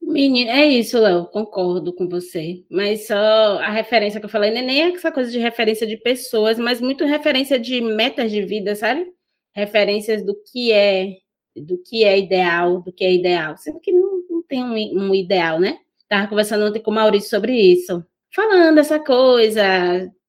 Menina, 0.00 0.50
é 0.52 0.66
isso, 0.66 0.98
Léo, 0.98 1.26
concordo 1.26 1.94
com 1.94 2.08
você. 2.08 2.64
Mas 2.68 3.06
só 3.06 3.14
a 3.14 3.70
referência 3.70 4.18
que 4.18 4.26
eu 4.26 4.30
falei, 4.30 4.50
é 4.50 4.62
nem 4.62 4.82
é 4.82 4.88
essa 4.92 5.12
coisa 5.12 5.30
de 5.30 5.38
referência 5.38 5.86
de 5.86 5.96
pessoas, 5.96 6.58
mas 6.58 6.80
muito 6.80 7.04
referência 7.04 7.58
de 7.58 7.80
metas 7.80 8.30
de 8.30 8.42
vida, 8.42 8.74
sabe? 8.74 9.06
Referências 9.54 10.24
do 10.24 10.34
que 10.50 10.72
é, 10.72 11.18
do 11.56 11.78
que 11.78 12.04
é 12.04 12.18
ideal, 12.18 12.80
do 12.80 12.92
que 12.92 13.04
é 13.04 13.12
ideal. 13.12 13.56
Sendo 13.56 13.80
que 13.80 13.92
não, 13.92 14.22
não 14.30 14.42
tem 14.42 14.62
um, 14.62 14.74
um 14.74 15.14
ideal, 15.14 15.60
né? 15.60 15.78
Estava 15.98 16.28
conversando 16.28 16.66
ontem 16.66 16.80
com 16.80 16.90
o 16.90 16.94
Maurício 16.94 17.30
sobre 17.30 17.54
isso. 17.54 18.04
Falando 18.34 18.78
essa 18.78 18.98
coisa, 18.98 19.62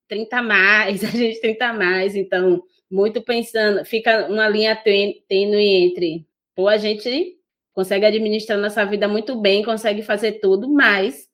30 0.08 0.42
mais, 0.42 1.04
a 1.06 1.08
gente 1.08 1.42
30 1.42 1.74
mais, 1.74 2.16
então, 2.16 2.64
muito 2.90 3.22
pensando, 3.22 3.84
fica 3.86 4.28
uma 4.28 4.48
linha 4.48 4.76
tênue 4.76 5.86
entre, 5.86 6.28
pô, 6.56 6.68
a 6.68 6.78
gente 6.78 7.38
consegue 7.74 8.06
administrar 8.06 8.60
nossa 8.60 8.86
vida 8.86 9.08
muito 9.08 9.36
bem, 9.42 9.64
consegue 9.64 10.04
fazer 10.04 10.34
tudo, 10.34 10.70
mas 10.70 11.28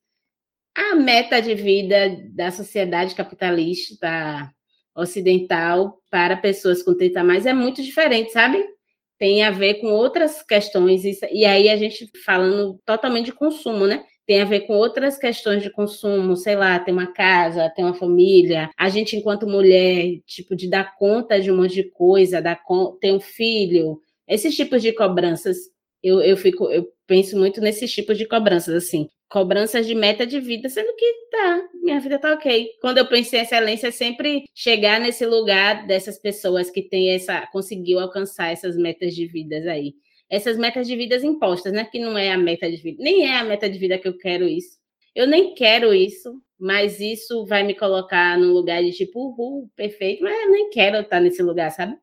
a 0.73 0.95
meta 0.95 1.41
de 1.41 1.53
vida 1.53 2.17
da 2.33 2.51
sociedade 2.51 3.13
capitalista 3.13 4.49
ocidental 4.95 6.01
para 6.09 6.37
pessoas 6.37 6.81
com 6.81 6.95
30 6.95 7.23
mais 7.23 7.45
é 7.45 7.53
muito 7.53 7.83
diferente, 7.83 8.31
sabe? 8.31 8.63
Tem 9.19 9.43
a 9.43 9.51
ver 9.51 9.75
com 9.75 9.87
outras 9.87 10.41
questões, 10.41 11.03
e 11.03 11.45
aí 11.45 11.69
a 11.69 11.75
gente 11.77 12.09
falando 12.25 12.79
totalmente 12.85 13.25
de 13.25 13.33
consumo, 13.33 13.85
né? 13.85 14.03
Tem 14.25 14.41
a 14.41 14.45
ver 14.45 14.61
com 14.61 14.73
outras 14.73 15.17
questões 15.17 15.61
de 15.61 15.69
consumo, 15.71 16.35
sei 16.37 16.55
lá, 16.55 16.79
ter 16.79 16.91
uma 16.91 17.11
casa, 17.13 17.69
ter 17.75 17.83
uma 17.83 17.93
família. 17.93 18.69
A 18.77 18.87
gente, 18.89 19.17
enquanto 19.17 19.47
mulher, 19.47 20.19
tipo, 20.25 20.55
de 20.55 20.69
dar 20.69 20.95
conta 20.97 21.39
de 21.41 21.51
um 21.51 21.57
monte 21.57 21.73
de 21.75 21.91
coisa, 21.91 22.41
dar 22.41 22.59
ter 23.01 23.11
um 23.11 23.19
filho, 23.19 23.99
esses 24.27 24.55
tipos 24.55 24.81
de 24.81 24.93
cobranças 24.93 25.57
eu, 26.03 26.21
eu 26.21 26.37
fico, 26.37 26.69
eu 26.71 26.87
penso 27.07 27.37
muito 27.37 27.59
nesses 27.61 27.91
tipos 27.91 28.17
de 28.17 28.25
cobranças, 28.25 28.73
assim, 28.73 29.09
cobranças 29.29 29.85
de 29.85 29.93
meta 29.93 30.25
de 30.25 30.39
vida, 30.39 30.67
sendo 30.67 30.93
que 30.95 31.13
tá, 31.31 31.69
minha 31.83 31.99
vida 31.99 32.17
tá 32.17 32.33
ok. 32.33 32.69
Quando 32.81 32.97
eu 32.97 33.07
penso 33.07 33.35
em 33.35 33.39
excelência, 33.39 33.87
é 33.87 33.91
sempre 33.91 34.43
chegar 34.55 34.99
nesse 34.99 35.25
lugar 35.25 35.85
dessas 35.85 36.17
pessoas 36.17 36.69
que 36.71 36.81
tem 36.81 37.11
essa, 37.11 37.47
conseguiu 37.47 37.99
alcançar 37.99 38.51
essas 38.51 38.75
metas 38.75 39.13
de 39.13 39.27
vidas 39.27 39.67
aí. 39.67 39.93
Essas 40.29 40.57
metas 40.57 40.87
de 40.87 40.95
vidas 40.95 41.23
impostas, 41.23 41.71
né? 41.71 41.85
Que 41.85 41.99
não 41.99 42.17
é 42.17 42.31
a 42.31 42.37
meta 42.37 42.69
de 42.69 42.77
vida, 42.77 43.01
nem 43.01 43.27
é 43.27 43.37
a 43.37 43.43
meta 43.43 43.69
de 43.69 43.77
vida 43.77 43.97
que 43.97 44.07
eu 44.07 44.17
quero 44.17 44.47
isso. 44.47 44.79
Eu 45.15 45.27
nem 45.27 45.53
quero 45.53 45.93
isso, 45.93 46.41
mas 46.59 46.99
isso 46.99 47.45
vai 47.45 47.63
me 47.63 47.75
colocar 47.75 48.37
num 48.37 48.51
lugar 48.51 48.81
de 48.83 48.91
tipo, 48.91 49.19
uhul, 49.19 49.69
perfeito, 49.75 50.23
mas 50.23 50.33
eu 50.43 50.51
nem 50.51 50.69
quero 50.69 50.97
estar 50.97 51.19
nesse 51.19 51.41
lugar, 51.43 51.71
sabe? 51.71 51.95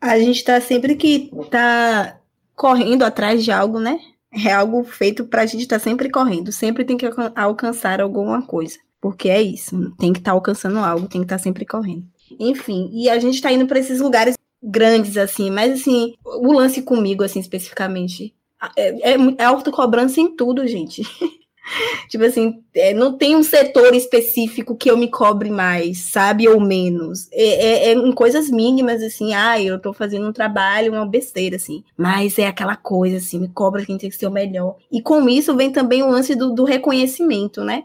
A 0.00 0.18
gente 0.18 0.42
tá 0.42 0.60
sempre 0.60 0.96
que 0.96 1.30
tá 1.50 2.20
correndo 2.54 3.04
atrás 3.04 3.44
de 3.44 3.50
algo, 3.50 3.78
né? 3.78 3.98
É 4.32 4.52
algo 4.52 4.82
feito 4.84 5.24
para 5.24 5.42
a 5.42 5.46
gente 5.46 5.62
estar 5.62 5.78
tá 5.78 5.84
sempre 5.84 6.10
correndo, 6.10 6.50
sempre 6.50 6.84
tem 6.84 6.96
que 6.96 7.06
alcançar 7.34 8.00
alguma 8.00 8.42
coisa, 8.42 8.78
porque 9.00 9.28
é 9.28 9.42
isso, 9.42 9.90
tem 9.98 10.12
que 10.12 10.20
estar 10.20 10.30
tá 10.30 10.36
alcançando 10.36 10.78
algo, 10.78 11.08
tem 11.08 11.20
que 11.20 11.26
estar 11.26 11.38
tá 11.38 11.42
sempre 11.42 11.66
correndo. 11.66 12.04
Enfim, 12.38 12.88
e 12.92 13.10
a 13.10 13.18
gente 13.18 13.34
está 13.34 13.52
indo 13.52 13.66
para 13.66 13.78
esses 13.78 14.00
lugares 14.00 14.36
grandes, 14.62 15.16
assim, 15.16 15.50
mas 15.50 15.80
assim, 15.80 16.14
o 16.24 16.52
lance 16.52 16.82
comigo, 16.82 17.22
assim, 17.22 17.40
especificamente, 17.40 18.34
é, 18.76 19.12
é, 19.12 19.16
é 19.38 19.44
autocobrança 19.44 20.20
em 20.20 20.34
tudo, 20.34 20.66
gente. 20.66 21.02
tipo 22.08 22.24
assim, 22.24 22.62
é, 22.74 22.92
não 22.92 23.16
tem 23.16 23.36
um 23.36 23.42
setor 23.42 23.94
específico 23.94 24.76
que 24.76 24.90
eu 24.90 24.96
me 24.96 25.08
cobre 25.08 25.50
mais, 25.50 25.98
sabe? 25.98 26.48
Ou 26.48 26.60
menos. 26.60 27.28
É, 27.32 27.44
é, 27.44 27.88
é, 27.88 27.92
em 27.92 28.12
coisas 28.12 28.50
mínimas, 28.50 29.02
assim, 29.02 29.34
ah, 29.34 29.60
eu 29.60 29.78
tô 29.78 29.92
fazendo 29.92 30.28
um 30.28 30.32
trabalho, 30.32 30.92
uma 30.92 31.06
besteira, 31.06 31.56
assim. 31.56 31.84
Mas 31.96 32.38
é 32.38 32.46
aquela 32.46 32.76
coisa, 32.76 33.16
assim, 33.16 33.38
me 33.38 33.48
cobra 33.48 33.84
quem 33.84 33.98
tem 33.98 34.10
que 34.10 34.16
ser 34.16 34.26
o 34.26 34.30
melhor. 34.30 34.76
E 34.90 35.00
com 35.00 35.28
isso 35.28 35.56
vem 35.56 35.70
também 35.70 36.02
o 36.02 36.10
lance 36.10 36.34
do, 36.34 36.52
do 36.52 36.64
reconhecimento, 36.64 37.64
né? 37.64 37.84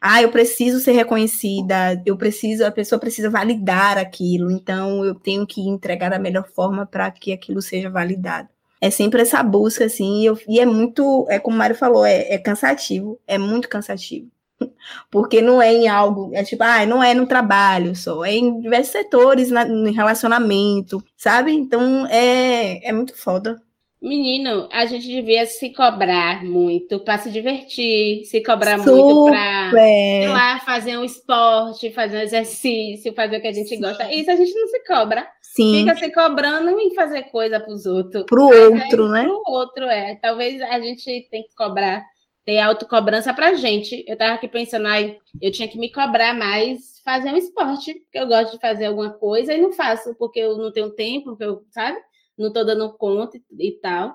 Ah, 0.00 0.22
eu 0.22 0.30
preciso 0.30 0.78
ser 0.78 0.92
reconhecida, 0.92 2.00
eu 2.04 2.16
preciso, 2.16 2.64
a 2.64 2.70
pessoa 2.70 2.98
precisa 2.98 3.30
validar 3.30 3.98
aquilo, 3.98 4.50
então 4.50 5.04
eu 5.04 5.14
tenho 5.14 5.46
que 5.46 5.60
entregar 5.60 6.10
da 6.10 6.18
melhor 6.18 6.46
forma 6.48 6.86
para 6.86 7.10
que 7.10 7.32
aquilo 7.32 7.62
seja 7.62 7.90
validado. 7.90 8.48
É 8.80 8.90
sempre 8.90 9.22
essa 9.22 9.42
busca, 9.42 9.86
assim, 9.86 10.22
e, 10.22 10.26
eu, 10.26 10.38
e 10.48 10.60
é 10.60 10.66
muito, 10.66 11.26
é 11.30 11.38
como 11.38 11.56
o 11.56 11.58
Mário 11.58 11.76
falou, 11.76 12.04
é, 12.04 12.34
é 12.34 12.38
cansativo, 12.38 13.18
é 13.26 13.38
muito 13.38 13.68
cansativo. 13.68 14.28
Porque 15.10 15.40
não 15.42 15.60
é 15.62 15.72
em 15.72 15.88
algo, 15.88 16.30
é 16.34 16.44
tipo, 16.44 16.62
ah, 16.62 16.84
não 16.86 17.02
é 17.02 17.14
no 17.14 17.26
trabalho 17.26 17.94
só, 17.96 18.24
é 18.24 18.32
em 18.34 18.60
diversos 18.60 18.92
setores, 18.92 19.50
na, 19.50 19.64
no 19.64 19.92
relacionamento, 19.92 21.02
sabe? 21.16 21.52
Então 21.52 22.06
é, 22.08 22.86
é 22.86 22.92
muito 22.92 23.16
foda. 23.16 23.60
Menino, 24.00 24.68
a 24.70 24.84
gente 24.84 25.06
devia 25.06 25.46
se 25.46 25.70
cobrar 25.70 26.44
muito 26.44 27.00
para 27.00 27.18
se 27.18 27.30
divertir, 27.30 28.24
se 28.26 28.42
cobrar 28.42 28.78
Super. 28.78 28.92
muito 28.92 29.30
para 29.30 29.70
ir 29.72 30.28
lá 30.28 30.60
fazer 30.60 30.98
um 30.98 31.04
esporte, 31.04 31.90
fazer 31.90 32.18
um 32.18 32.20
exercício, 32.20 33.14
fazer 33.14 33.38
o 33.38 33.40
que 33.40 33.48
a 33.48 33.52
gente 33.52 33.74
gosta. 33.78 34.12
Isso 34.12 34.30
a 34.30 34.36
gente 34.36 34.52
não 34.52 34.68
se 34.68 34.84
cobra. 34.84 35.26
Sim. 35.40 35.78
Fica 35.78 35.96
se 35.96 36.12
cobrando 36.12 36.78
em 36.78 36.94
fazer 36.94 37.22
coisa 37.30 37.58
para 37.58 37.72
os 37.72 37.86
outros. 37.86 38.24
Para 38.24 38.40
o 38.40 38.72
outro, 38.72 39.08
né? 39.08 39.22
Para 39.22 39.32
o 39.32 39.42
outro, 39.46 39.84
é. 39.86 40.16
Talvez 40.20 40.60
a 40.60 40.78
gente 40.78 41.26
tenha 41.30 41.44
que 41.44 41.54
cobrar, 41.56 42.04
ter 42.44 42.58
autocobrança 42.58 43.32
para 43.32 43.48
a 43.48 43.54
gente. 43.54 44.04
Eu 44.06 44.12
estava 44.12 44.34
aqui 44.34 44.46
pensando, 44.46 44.86
ai, 44.86 45.16
eu 45.40 45.50
tinha 45.50 45.66
que 45.66 45.78
me 45.78 45.90
cobrar 45.90 46.34
mais 46.34 47.00
fazer 47.02 47.30
um 47.30 47.36
esporte, 47.36 47.94
porque 47.94 48.18
eu 48.18 48.26
gosto 48.26 48.52
de 48.52 48.60
fazer 48.60 48.86
alguma 48.86 49.10
coisa 49.10 49.54
e 49.54 49.60
não 49.60 49.72
faço, 49.72 50.14
porque 50.16 50.40
eu 50.40 50.58
não 50.58 50.70
tenho 50.70 50.90
tempo, 50.90 51.30
porque 51.30 51.44
eu, 51.44 51.62
sabe? 51.70 51.98
Não 52.38 52.48
estou 52.48 52.64
dando 52.64 52.92
conta 52.96 53.38
e, 53.58 53.72
tal. 53.72 54.14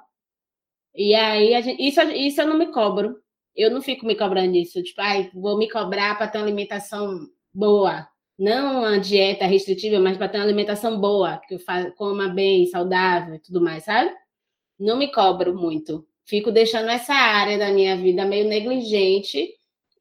E 0.96 1.16
aí, 1.16 1.62
gente, 1.62 1.82
isso, 1.82 2.02
isso 2.02 2.42
eu 2.42 2.48
não 2.48 2.58
me 2.58 2.72
cobro. 2.72 3.20
Eu 3.56 3.72
não 3.72 3.82
fico 3.82 4.06
me 4.06 4.16
cobrando 4.16 4.56
isso. 4.56 4.82
Tipo, 4.84 5.02
ai, 5.02 5.30
vou 5.34 5.58
me 5.58 5.70
cobrar 5.70 6.18
para 6.18 6.28
ter 6.28 6.38
uma 6.38 6.46
alimentação 6.46 7.28
boa 7.54 8.12
não 8.42 8.80
uma 8.80 9.00
dieta 9.00 9.46
restritiva, 9.46 10.00
mas 10.00 10.18
para 10.18 10.28
ter 10.28 10.40
uma 10.40 10.46
alimentação 10.46 11.00
boa, 11.00 11.38
que 11.48 11.54
eu 11.54 11.60
coma 11.96 12.28
bem, 12.28 12.66
saudável 12.66 13.36
e 13.36 13.40
tudo 13.40 13.62
mais, 13.62 13.84
sabe? 13.84 14.12
Não 14.80 14.98
me 14.98 15.12
cobro 15.12 15.56
muito. 15.56 16.08
Fico 16.26 16.52
deixando 16.52 16.90
essa 16.90 17.14
área 17.14 17.60
da 17.60 17.72
minha 17.72 17.96
vida 17.96 18.26
meio 18.26 18.48
negligente 18.48 19.48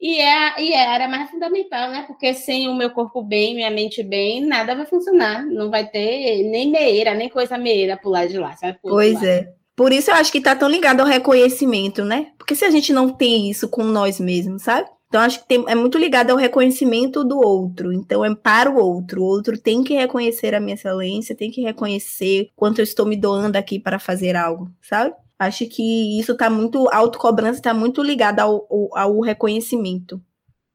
e 0.01 0.19
é, 0.19 0.63
e 0.63 0.73
é 0.73 0.87
a 0.87 0.91
área 0.93 1.09
mais 1.09 1.31
fundamental, 1.31 1.91
né? 1.91 2.05
Porque 2.07 2.33
sem 2.33 2.69
o 2.69 2.75
meu 2.75 2.91
corpo 2.91 3.23
bem, 3.23 3.55
minha 3.55 3.71
mente 3.71 4.03
bem, 4.03 4.45
nada 4.45 4.75
vai 4.75 4.87
funcionar. 4.87 5.45
Não 5.45 5.71
vai 5.71 5.87
ter 5.87 6.43
nem 6.45 6.71
meira, 6.71 7.15
nem 7.15 7.29
coisa 7.29 7.59
meira 7.59 7.97
por 7.97 8.11
lá 8.11 8.27
de 8.27 8.39
lá, 8.39 8.57
sabe? 8.57 8.79
Pois 8.83 9.23
é. 9.23 9.53
Por 9.77 9.93
isso 9.93 10.11
eu 10.11 10.15
acho 10.15 10.33
que 10.33 10.39
está 10.39 10.57
tão 10.57 10.69
ligado 10.69 11.01
ao 11.01 11.07
reconhecimento, 11.07 12.05
né? 12.05 12.33
Porque 12.39 12.55
se 12.55 12.65
a 12.65 12.71
gente 12.71 12.93
não 12.93 13.11
tem 13.11 13.51
isso 13.51 13.69
com 13.69 13.83
nós 13.85 14.19
mesmos, 14.19 14.63
sabe? 14.63 14.89
Então, 15.11 15.21
acho 15.23 15.41
que 15.41 15.49
tem, 15.49 15.65
é 15.67 15.75
muito 15.75 15.99
ligado 15.99 16.31
ao 16.31 16.37
reconhecimento 16.37 17.25
do 17.25 17.39
outro. 17.39 17.93
Então, 17.93 18.25
é 18.25 18.33
para 18.33 18.71
o 18.71 18.77
outro. 18.77 19.23
O 19.23 19.25
outro 19.25 19.59
tem 19.59 19.83
que 19.83 19.95
reconhecer 19.95 20.55
a 20.55 20.61
minha 20.61 20.75
excelência, 20.75 21.35
tem 21.35 21.51
que 21.51 21.61
reconhecer 21.63 22.51
quanto 22.55 22.79
eu 22.79 22.85
estou 22.85 23.05
me 23.05 23.17
doando 23.17 23.59
aqui 23.59 23.79
para 23.79 23.99
fazer 23.99 24.37
algo, 24.37 24.71
sabe? 24.81 25.13
Acho 25.40 25.66
que 25.66 26.20
isso 26.20 26.33
está 26.33 26.50
muito, 26.50 26.87
a 26.90 26.96
autocobrança 26.96 27.59
está 27.59 27.72
muito 27.72 28.03
ligada 28.03 28.42
ao, 28.42 28.66
ao, 28.70 28.98
ao 28.98 29.20
reconhecimento. 29.20 30.22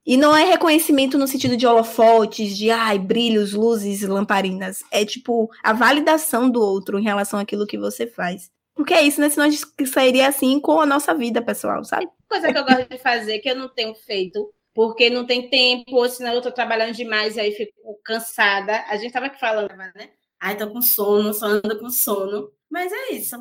E 0.04 0.18
não 0.18 0.36
é 0.36 0.44
reconhecimento 0.44 1.20
no 1.20 1.28
sentido 1.28 1.56
de 1.56 1.68
holofotes, 1.68 2.58
de 2.58 2.72
ai, 2.72 2.98
brilhos, 2.98 3.54
luzes, 3.54 4.02
lamparinas. 4.02 4.84
É 4.92 5.06
tipo 5.06 5.52
a 5.62 5.72
validação 5.72 6.50
do 6.50 6.60
outro 6.60 6.98
em 6.98 7.04
relação 7.04 7.40
àquilo 7.40 7.68
que 7.68 7.78
você 7.78 8.08
faz. 8.08 8.50
Porque 8.74 8.96
é 8.96 9.04
isso, 9.04 9.22
né? 9.22 9.30
Senão 9.30 9.46
a 9.46 9.50
gente 9.52 9.68
sairia 9.86 10.28
assim 10.28 10.60
com 10.60 10.82
a 10.82 10.86
nossa 10.86 11.14
vida, 11.14 11.44
pessoal, 11.44 11.84
sabe? 11.84 12.08
Coisa 12.28 12.52
que 12.52 12.58
eu 12.58 12.66
gosto 12.66 12.90
de 12.90 12.98
fazer, 12.98 13.38
que 13.40 13.50
eu 13.52 13.56
não 13.56 13.70
tenho 13.70 13.94
feito, 13.94 14.52
porque 14.74 15.12
não 15.12 15.28
tem 15.28 15.48
tempo, 15.48 15.96
ou 15.96 16.10
senão 16.10 16.34
eu 16.34 16.42
tô 16.42 16.52
trabalhando 16.52 16.96
demais 16.96 17.36
e 17.36 17.40
aí 17.40 17.52
fico 17.52 18.00
cansada. 18.04 18.84
A 18.88 18.98
gente 18.98 19.14
tava 19.14 19.28
aqui 19.28 19.40
falando, 19.40 19.76
né? 19.76 20.10
Ai, 20.40 20.58
tô 20.58 20.72
com 20.72 20.82
sono, 20.82 21.36
só 21.36 21.46
ando 21.46 21.80
com 21.80 21.92
sono. 21.92 22.52
Mas 22.68 22.92
é 22.92 23.14
isso. 23.14 23.36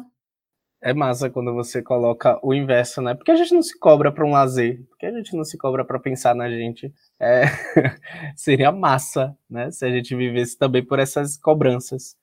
É 0.87 0.93
massa 0.93 1.31
quando 1.31 1.55
você 1.55 1.83
coloca 1.83 2.39
o 2.43 2.53
inverso, 2.53 3.01
né? 3.01 3.15
Porque 3.15 3.31
a 3.31 3.37
gente 3.37 3.55
não 3.55 3.63
se 3.63 3.79
cobra 3.79 4.13
para 4.13 4.23
um 4.23 4.33
lazer, 4.33 4.85
porque 4.91 5.07
a 5.07 5.11
gente 5.11 5.35
não 5.35 5.43
se 5.43 5.57
cobra 5.57 5.83
para 5.83 5.99
pensar 5.99 6.35
na 6.35 6.51
gente. 6.51 6.93
É... 7.19 7.45
Seria 8.37 8.71
massa, 8.71 9.35
né? 9.49 9.71
Se 9.71 9.87
a 9.87 9.91
gente 9.91 10.15
vivesse 10.15 10.59
também 10.59 10.85
por 10.85 10.99
essas 10.99 11.39
cobranças. 11.39 12.17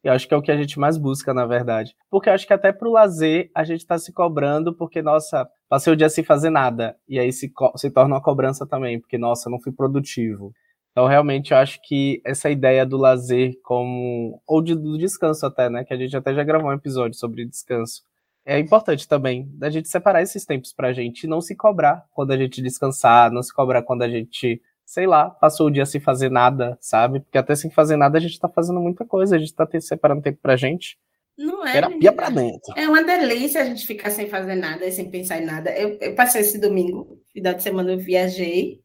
Eu 0.00 0.12
acho 0.12 0.28
que 0.28 0.34
é 0.34 0.36
o 0.36 0.42
que 0.42 0.52
a 0.52 0.56
gente 0.56 0.78
mais 0.78 0.96
busca, 0.96 1.34
na 1.34 1.44
verdade. 1.44 1.96
Porque 2.08 2.28
eu 2.28 2.34
acho 2.34 2.46
que 2.46 2.52
até 2.52 2.72
pro 2.72 2.92
lazer 2.92 3.50
a 3.52 3.64
gente 3.64 3.80
está 3.80 3.98
se 3.98 4.12
cobrando, 4.12 4.72
porque, 4.72 5.02
nossa, 5.02 5.48
passei 5.68 5.92
o 5.92 5.96
dia 5.96 6.08
sem 6.08 6.22
fazer 6.22 6.50
nada. 6.50 6.96
E 7.08 7.18
aí 7.18 7.32
se, 7.32 7.52
se 7.74 7.90
torna 7.90 8.14
uma 8.14 8.22
cobrança 8.22 8.64
também, 8.64 9.00
porque, 9.00 9.18
nossa, 9.18 9.50
não 9.50 9.58
fui 9.60 9.72
produtivo. 9.72 10.52
Então, 10.94 11.08
realmente, 11.08 11.50
eu 11.50 11.58
acho 11.58 11.82
que 11.82 12.22
essa 12.24 12.48
ideia 12.48 12.86
do 12.86 12.96
lazer 12.96 13.58
como. 13.64 14.40
ou 14.46 14.62
de, 14.62 14.76
do 14.76 14.96
descanso 14.96 15.44
até, 15.44 15.68
né? 15.68 15.82
Que 15.82 15.92
a 15.92 15.96
gente 15.96 16.16
até 16.16 16.32
já 16.32 16.44
gravou 16.44 16.70
um 16.70 16.72
episódio 16.72 17.18
sobre 17.18 17.44
descanso. 17.44 18.04
É 18.46 18.60
importante 18.60 19.08
também 19.08 19.50
da 19.54 19.68
gente 19.70 19.88
separar 19.88 20.22
esses 20.22 20.46
tempos 20.46 20.72
pra 20.72 20.92
gente 20.92 21.24
e 21.24 21.26
não 21.26 21.40
se 21.40 21.56
cobrar 21.56 22.06
quando 22.12 22.30
a 22.30 22.36
gente 22.36 22.62
descansar, 22.62 23.32
não 23.32 23.42
se 23.42 23.52
cobrar 23.52 23.82
quando 23.82 24.02
a 24.02 24.08
gente, 24.08 24.62
sei 24.86 25.04
lá, 25.04 25.30
passou 25.30 25.66
o 25.66 25.70
dia 25.70 25.84
sem 25.84 26.00
fazer 26.00 26.30
nada, 26.30 26.78
sabe? 26.80 27.18
Porque 27.18 27.38
até 27.38 27.56
sem 27.56 27.72
fazer 27.72 27.96
nada 27.96 28.16
a 28.16 28.20
gente 28.20 28.38
tá 28.38 28.48
fazendo 28.48 28.78
muita 28.78 29.04
coisa, 29.04 29.34
a 29.34 29.38
gente 29.38 29.52
tá 29.52 29.66
separando 29.80 30.22
tempo 30.22 30.38
pra 30.40 30.54
gente. 30.54 30.96
Não 31.36 31.66
é. 31.66 31.72
Terapia 31.72 32.12
pra 32.12 32.30
dentro. 32.30 32.72
É 32.76 32.86
uma 32.86 33.02
delícia 33.02 33.62
a 33.62 33.64
gente 33.64 33.84
ficar 33.84 34.10
sem 34.10 34.28
fazer 34.28 34.54
nada, 34.54 34.88
sem 34.92 35.10
pensar 35.10 35.42
em 35.42 35.44
nada. 35.44 35.76
Eu, 35.76 35.98
eu 36.00 36.14
passei 36.14 36.42
esse 36.42 36.58
domingo, 36.58 37.20
final 37.32 37.54
de 37.54 37.64
semana 37.64 37.90
eu 37.90 37.98
viajei, 37.98 38.84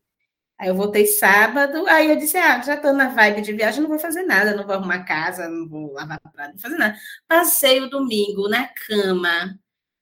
Aí 0.59 0.67
eu 0.67 0.75
voltei 0.75 1.05
sábado, 1.05 1.87
aí 1.87 2.09
eu 2.09 2.17
disse, 2.17 2.37
ah, 2.37 2.61
já 2.61 2.75
estou 2.75 2.91
na 2.91 3.07
vibe 3.09 3.41
de 3.41 3.53
viagem, 3.53 3.81
não 3.81 3.89
vou 3.89 3.97
fazer 3.97 4.23
nada, 4.23 4.53
não 4.53 4.65
vou 4.65 4.75
arrumar 4.75 5.05
casa, 5.05 5.47
não 5.47 5.67
vou 5.69 5.93
lavar 5.93 6.19
prato, 6.19 6.49
não 6.49 6.51
vou 6.53 6.61
fazer 6.61 6.77
nada. 6.77 6.97
Passei 7.27 7.81
o 7.81 7.89
domingo 7.89 8.49
na 8.49 8.67
cama, 8.67 9.57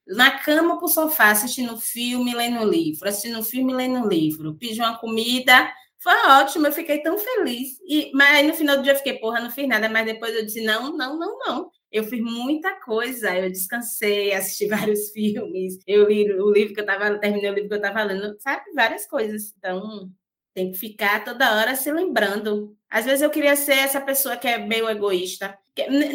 na 0.08 0.32
cama 0.40 0.80
pro 0.80 0.88
sofá, 0.88 1.32
assistindo 1.32 1.78
filme, 1.78 2.34
lendo 2.34 2.66
livro, 2.68 3.08
assistindo 3.08 3.44
filme, 3.44 3.74
lendo 3.74 4.08
livro, 4.08 4.56
pedi 4.58 4.80
uma 4.80 4.98
comida, 4.98 5.72
foi 6.00 6.14
ótimo, 6.28 6.68
eu 6.68 6.72
fiquei 6.72 7.04
tão 7.04 7.18
feliz. 7.20 7.78
E, 7.88 8.12
mas 8.14 8.38
aí 8.38 8.48
no 8.48 8.54
final 8.56 8.78
do 8.78 8.84
dia 8.84 8.94
eu 8.94 8.98
fiquei, 8.98 9.20
porra, 9.20 9.40
não 9.40 9.52
fiz 9.52 9.68
nada, 9.68 9.88
mas 9.90 10.06
depois 10.06 10.34
eu 10.36 10.46
disse, 10.46 10.64
não, 10.66 10.96
não, 10.98 11.20
não, 11.20 11.38
não. 11.40 11.72
Eu 11.92 12.04
fiz 12.04 12.22
muita 12.22 12.80
coisa, 12.82 13.36
eu 13.38 13.50
descansei, 13.52 14.34
assisti 14.34 14.66
vários 14.68 15.12
filmes, 15.12 15.78
eu 15.86 16.08
li 16.08 16.32
o 16.34 16.52
livro 16.52 16.74
que 16.74 16.80
eu 16.80 16.86
estava, 16.86 17.18
terminei 17.20 17.52
o 17.52 17.54
livro 17.54 17.70
que 17.70 17.76
eu 17.76 17.78
estava 17.78 18.04
lendo, 18.04 18.36
sabe? 18.40 18.64
Várias 18.74 19.06
coisas. 19.08 19.54
Então, 19.58 20.12
tem 20.58 20.72
que 20.72 20.80
ficar 20.80 21.24
toda 21.24 21.56
hora 21.56 21.76
se 21.76 21.92
lembrando. 21.92 22.76
Às 22.90 23.06
vezes 23.06 23.22
eu 23.22 23.30
queria 23.30 23.56
ser 23.56 23.78
essa 23.78 24.02
pessoa 24.02 24.36
que 24.36 24.48
é 24.48 24.58
meio 24.58 24.90
egoísta. 24.90 25.56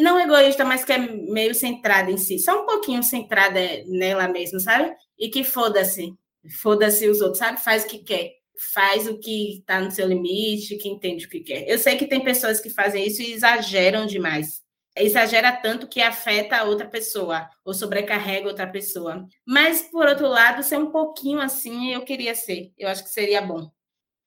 Não 0.01 0.19
egoísta, 0.19 0.65
mas 0.65 0.83
que 0.83 0.91
é 0.91 0.97
meio 0.97 1.55
centrada 1.55 2.11
em 2.11 2.17
si. 2.17 2.37
Só 2.39 2.61
um 2.61 2.65
pouquinho 2.65 3.01
centrada 3.01 3.57
nela 3.87 4.27
mesma, 4.27 4.59
sabe? 4.59 4.93
E 5.17 5.29
que 5.29 5.45
foda-se. 5.45 6.13
Foda-se 6.61 7.07
os 7.07 7.21
outros, 7.21 7.37
sabe? 7.37 7.61
Faz 7.61 7.85
o 7.85 7.87
que 7.87 7.99
quer. 7.99 8.31
Faz 8.73 9.07
o 9.07 9.17
que 9.17 9.59
está 9.59 9.79
no 9.79 9.89
seu 9.89 10.05
limite, 10.05 10.75
que 10.75 10.89
entende 10.89 11.25
o 11.25 11.29
que 11.29 11.39
quer. 11.39 11.65
Eu 11.65 11.79
sei 11.79 11.95
que 11.95 12.05
tem 12.05 12.21
pessoas 12.21 12.59
que 12.59 12.69
fazem 12.69 13.07
isso 13.07 13.21
e 13.21 13.31
exageram 13.31 14.05
demais 14.05 14.61
exagera 14.95 15.51
tanto 15.51 15.87
que 15.87 15.99
afeta 15.99 16.55
a 16.55 16.65
outra 16.65 16.87
pessoa 16.87 17.49
ou 17.65 17.73
sobrecarrega 17.73 18.47
outra 18.47 18.67
pessoa. 18.67 19.25
Mas 19.43 19.81
por 19.81 20.05
outro 20.05 20.27
lado, 20.27 20.61
ser 20.61 20.77
um 20.77 20.91
pouquinho 20.91 21.39
assim, 21.41 21.91
eu 21.91 22.01
queria 22.01 22.35
ser. 22.35 22.71
Eu 22.77 22.87
acho 22.89 23.03
que 23.03 23.09
seria 23.09 23.41
bom. 23.41 23.71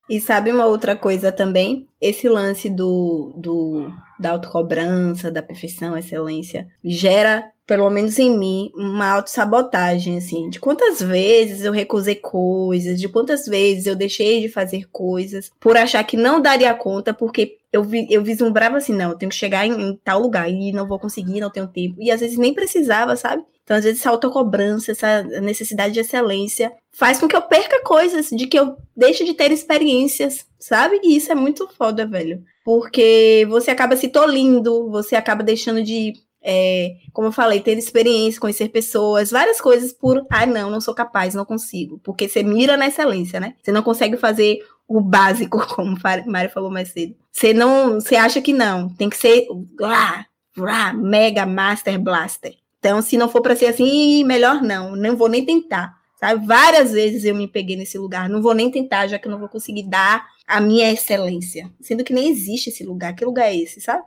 E 0.08 0.20
sabe 0.20 0.52
uma 0.52 0.66
outra 0.66 0.94
coisa 0.94 1.32
também? 1.32 1.88
Esse 2.00 2.28
lance 2.28 2.70
do, 2.70 3.32
do 3.36 3.92
da 4.18 4.30
autocobrança, 4.30 5.30
da 5.30 5.42
perfeição, 5.42 5.96
excelência, 5.96 6.66
gera, 6.82 7.44
pelo 7.66 7.90
menos 7.90 8.18
em 8.18 8.36
mim, 8.38 8.70
uma 8.74 9.10
autossabotagem, 9.10 10.16
assim, 10.16 10.48
de 10.48 10.58
quantas 10.58 11.00
vezes 11.00 11.64
eu 11.64 11.72
recusei 11.72 12.14
coisas, 12.14 12.98
de 12.98 13.08
quantas 13.08 13.46
vezes 13.46 13.86
eu 13.86 13.96
deixei 13.96 14.40
de 14.40 14.48
fazer 14.48 14.88
coisas 14.90 15.50
por 15.60 15.76
achar 15.76 16.02
que 16.04 16.16
não 16.16 16.40
daria 16.40 16.72
conta, 16.74 17.12
porque 17.12 17.58
eu, 17.76 17.84
vi, 17.84 18.06
eu 18.10 18.22
vislumbrava 18.22 18.78
assim, 18.78 18.94
não, 18.94 19.10
eu 19.10 19.18
tenho 19.18 19.30
que 19.30 19.36
chegar 19.36 19.66
em, 19.66 19.72
em 19.72 19.96
tal 20.02 20.20
lugar 20.20 20.50
e 20.50 20.72
não 20.72 20.86
vou 20.86 20.98
conseguir, 20.98 21.40
não 21.40 21.50
tenho 21.50 21.68
tempo. 21.68 21.96
E 22.00 22.10
às 22.10 22.20
vezes 22.20 22.38
nem 22.38 22.54
precisava, 22.54 23.16
sabe? 23.16 23.44
Então, 23.62 23.76
às 23.76 23.84
vezes, 23.84 24.00
essa 24.00 24.10
autocobrança, 24.10 24.92
essa 24.92 25.22
necessidade 25.40 25.92
de 25.92 26.00
excelência 26.00 26.72
faz 26.92 27.18
com 27.18 27.26
que 27.26 27.36
eu 27.36 27.42
perca 27.42 27.82
coisas, 27.82 28.30
de 28.30 28.46
que 28.46 28.58
eu 28.58 28.76
deixe 28.96 29.24
de 29.24 29.34
ter 29.34 29.50
experiências, 29.50 30.46
sabe? 30.58 31.00
E 31.02 31.16
isso 31.16 31.32
é 31.32 31.34
muito 31.34 31.68
foda, 31.76 32.06
velho. 32.06 32.42
Porque 32.64 33.44
você 33.48 33.70
acaba 33.70 33.96
se 33.96 34.08
tolindo, 34.08 34.88
você 34.90 35.16
acaba 35.16 35.42
deixando 35.42 35.82
de, 35.82 36.12
é, 36.42 36.92
como 37.12 37.28
eu 37.28 37.32
falei, 37.32 37.60
ter 37.60 37.76
experiência, 37.76 38.40
conhecer 38.40 38.68
pessoas, 38.68 39.32
várias 39.32 39.60
coisas 39.60 39.92
por, 39.92 40.24
ah, 40.30 40.46
não, 40.46 40.70
não 40.70 40.80
sou 40.80 40.94
capaz, 40.94 41.34
não 41.34 41.44
consigo. 41.44 42.00
Porque 42.04 42.28
você 42.28 42.44
mira 42.44 42.76
na 42.76 42.86
excelência, 42.86 43.40
né? 43.40 43.54
Você 43.60 43.72
não 43.72 43.82
consegue 43.82 44.16
fazer 44.16 44.60
o 44.88 45.00
básico, 45.00 45.66
como 45.74 45.98
Mari 46.26 46.48
falou 46.48 46.70
mais 46.70 46.90
cedo. 46.90 47.14
Você 47.32 47.52
não, 47.52 47.94
você 47.94 48.16
acha 48.16 48.40
que 48.40 48.52
não, 48.52 48.88
tem 48.88 49.10
que 49.10 49.16
ser 49.16 49.46
lá, 49.78 50.26
lá, 50.56 50.92
mega 50.92 51.44
master 51.44 51.98
blaster. 51.98 52.54
Então, 52.78 53.02
se 53.02 53.16
não 53.16 53.28
for 53.28 53.42
para 53.42 53.56
ser 53.56 53.66
assim, 53.66 54.24
melhor 54.24 54.62
não, 54.62 54.94
não 54.94 55.16
vou 55.16 55.28
nem 55.28 55.44
tentar. 55.44 55.96
Sabe? 56.18 56.46
Várias 56.46 56.92
vezes 56.92 57.24
eu 57.24 57.34
me 57.34 57.46
peguei 57.46 57.76
nesse 57.76 57.98
lugar, 57.98 58.28
não 58.28 58.40
vou 58.40 58.54
nem 58.54 58.70
tentar, 58.70 59.06
já 59.06 59.18
que 59.18 59.28
eu 59.28 59.32
não 59.32 59.38
vou 59.38 59.48
conseguir 59.48 59.82
dar 59.82 60.26
a 60.46 60.60
minha 60.60 60.90
excelência. 60.90 61.70
Sendo 61.80 62.04
que 62.04 62.12
nem 62.12 62.30
existe 62.30 62.70
esse 62.70 62.84
lugar. 62.84 63.14
Que 63.14 63.24
lugar 63.24 63.46
é 63.46 63.56
esse, 63.56 63.80
sabe? 63.80 64.02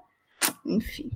Enfim. 0.65 1.09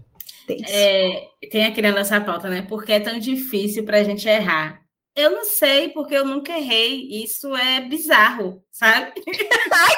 É, 0.49 1.29
tem 1.49 1.81
na 1.81 1.91
nossa 1.91 2.19
pauta, 2.19 2.49
né? 2.49 2.61
Porque 2.63 2.91
é 2.91 2.99
tão 2.99 3.17
difícil 3.17 3.83
para 3.85 3.99
a 3.99 4.03
gente 4.03 4.27
errar. 4.27 4.82
Eu 5.15 5.31
não 5.31 5.45
sei, 5.45 5.89
porque 5.89 6.15
eu 6.15 6.25
nunca 6.25 6.57
errei. 6.57 7.23
Isso 7.23 7.55
é 7.55 7.81
bizarro, 7.81 8.63
sabe? 8.71 9.13
Ai, 9.71 9.95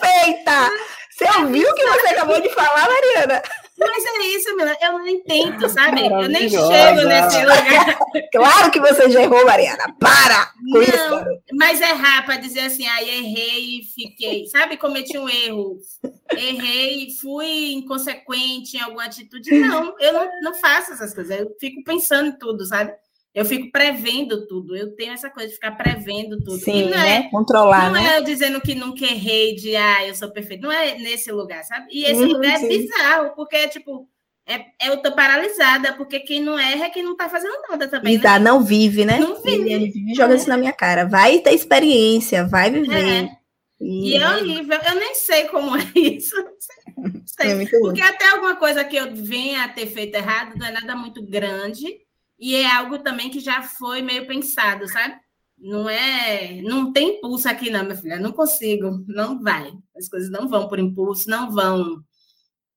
perfeita! 0.00 0.70
Você 1.16 1.24
ouviu 1.38 1.66
o 1.66 1.74
que 1.74 1.82
você 1.82 2.08
acabou 2.08 2.38
de 2.42 2.50
falar, 2.50 2.86
Mariana? 2.90 3.42
Mas 3.78 4.04
é 4.04 4.26
isso, 4.36 4.54
Mila. 4.54 4.76
Eu 4.82 4.98
nem 4.98 5.22
tento, 5.22 5.66
sabe? 5.66 6.04
Eu 6.06 6.28
nem 6.28 6.46
chego 6.46 7.08
nesse 7.08 7.38
lugar. 7.40 7.98
Claro 8.30 8.70
que 8.70 8.78
você 8.78 9.10
já 9.10 9.22
errou, 9.22 9.46
Mariana. 9.46 9.96
Para! 9.98 10.52
Não, 10.62 10.82
isso. 10.82 11.40
mas 11.54 11.80
errar 11.80 12.26
para 12.26 12.36
dizer 12.36 12.60
assim, 12.60 12.86
aí 12.86 13.08
ah, 13.08 13.14
errei 13.14 13.80
e 13.80 13.84
fiquei. 13.84 14.46
Sabe, 14.48 14.76
cometi 14.76 15.16
um 15.16 15.26
erro. 15.26 15.78
Errei, 16.36 17.08
fui 17.18 17.72
inconsequente 17.72 18.76
em 18.76 18.80
alguma 18.80 19.06
atitude. 19.06 19.58
Não, 19.58 19.98
eu 19.98 20.12
não, 20.12 20.30
não 20.42 20.54
faço 20.54 20.92
essas 20.92 21.14
coisas. 21.14 21.40
Eu 21.40 21.56
fico 21.58 21.82
pensando 21.82 22.28
em 22.28 22.38
tudo, 22.38 22.66
sabe? 22.66 22.92
Eu 23.36 23.44
fico 23.44 23.70
prevendo 23.70 24.46
tudo. 24.46 24.74
Eu 24.74 24.96
tenho 24.96 25.12
essa 25.12 25.28
coisa 25.28 25.50
de 25.50 25.54
ficar 25.56 25.72
prevendo 25.72 26.38
tudo. 26.38 26.58
Sim, 26.58 26.84
não 26.84 26.90
né? 26.92 27.16
É, 27.16 27.22
Controlar. 27.30 27.92
Não 27.92 28.00
né? 28.00 28.14
é 28.14 28.18
eu 28.18 28.24
dizendo 28.24 28.58
que 28.62 28.74
nunca 28.74 29.04
errei, 29.04 29.54
de 29.54 29.76
ah, 29.76 30.06
eu 30.06 30.14
sou 30.14 30.30
perfeito. 30.30 30.62
Não 30.62 30.72
é 30.72 30.96
nesse 30.96 31.30
lugar, 31.30 31.62
sabe? 31.64 31.86
E 31.90 32.06
esse 32.06 32.24
lugar 32.24 32.54
é 32.54 32.66
bizarro, 32.66 33.34
porque, 33.36 33.68
tipo, 33.68 34.08
é, 34.48 34.64
eu 34.88 35.02
tô 35.02 35.12
paralisada, 35.14 35.92
porque 35.92 36.20
quem 36.20 36.42
não 36.42 36.58
erra 36.58 36.86
é 36.86 36.90
quem 36.90 37.02
não 37.02 37.14
tá 37.14 37.28
fazendo 37.28 37.52
nada 37.68 37.86
também. 37.86 38.16
Né? 38.16 38.38
não 38.38 38.64
vive, 38.64 39.04
né? 39.04 39.18
Não 39.18 39.42
vive. 39.42 39.70
Ele, 39.70 39.90
vive 39.90 40.14
joga 40.14 40.32
é. 40.32 40.36
isso 40.36 40.48
na 40.48 40.56
minha 40.56 40.72
cara. 40.72 41.04
Vai 41.04 41.40
ter 41.40 41.52
experiência, 41.52 42.46
vai 42.46 42.70
viver. 42.70 43.24
É. 43.24 43.30
E, 43.78 44.12
e 44.12 44.16
é 44.16 44.30
horrível. 44.30 44.78
Eu 44.80 44.94
nem 44.94 45.14
sei 45.14 45.44
como 45.48 45.76
é 45.76 45.82
isso. 45.94 46.34
Sei. 47.26 47.50
É 47.50 47.66
porque 47.66 48.00
até 48.00 48.30
alguma 48.30 48.56
coisa 48.56 48.82
que 48.82 48.96
eu 48.96 49.14
venha 49.14 49.64
a 49.64 49.68
ter 49.68 49.88
feito 49.88 50.14
errado 50.14 50.56
não 50.56 50.66
é 50.66 50.70
nada 50.70 50.96
muito 50.96 51.22
grande 51.22 52.05
e 52.38 52.54
é 52.54 52.70
algo 52.70 52.98
também 52.98 53.30
que 53.30 53.40
já 53.40 53.62
foi 53.62 54.02
meio 54.02 54.26
pensado, 54.26 54.86
sabe? 54.88 55.14
Não 55.58 55.88
é, 55.88 56.60
não 56.62 56.92
tem 56.92 57.16
impulso 57.16 57.48
aqui 57.48 57.70
não, 57.70 57.82
minha 57.82 57.96
filha, 57.96 58.20
não 58.20 58.32
consigo, 58.32 59.02
não 59.08 59.40
vai. 59.40 59.72
As 59.96 60.08
coisas 60.08 60.30
não 60.30 60.46
vão 60.48 60.68
por 60.68 60.78
impulso, 60.78 61.30
não 61.30 61.50
vão 61.50 62.04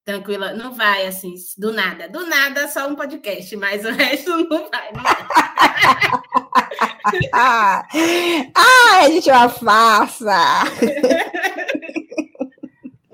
tranquila, 0.05 0.53
não 0.53 0.71
vai 0.71 1.05
assim, 1.05 1.33
do 1.57 1.73
nada. 1.73 2.07
Do 2.07 2.25
nada 2.25 2.67
só 2.67 2.87
um 2.87 2.95
podcast, 2.95 3.55
mas 3.57 3.85
o 3.85 3.91
resto 3.93 4.31
não 4.49 4.69
vai, 4.69 4.91
não 4.93 5.03
vai. 5.03 5.27
ah, 7.33 7.85
a 9.01 9.09
gente 9.09 9.29
é 9.29 9.35
uma 9.35 9.49
farsa. 9.49 10.63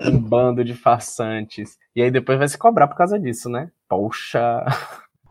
um 0.00 0.20
bando 0.20 0.64
de 0.64 0.74
farsantes. 0.74 1.76
E 1.94 2.02
aí 2.02 2.10
depois 2.10 2.38
vai 2.38 2.48
se 2.48 2.56
cobrar 2.56 2.86
por 2.86 2.96
causa 2.96 3.18
disso, 3.18 3.48
né? 3.48 3.70
Poxa. 3.88 4.64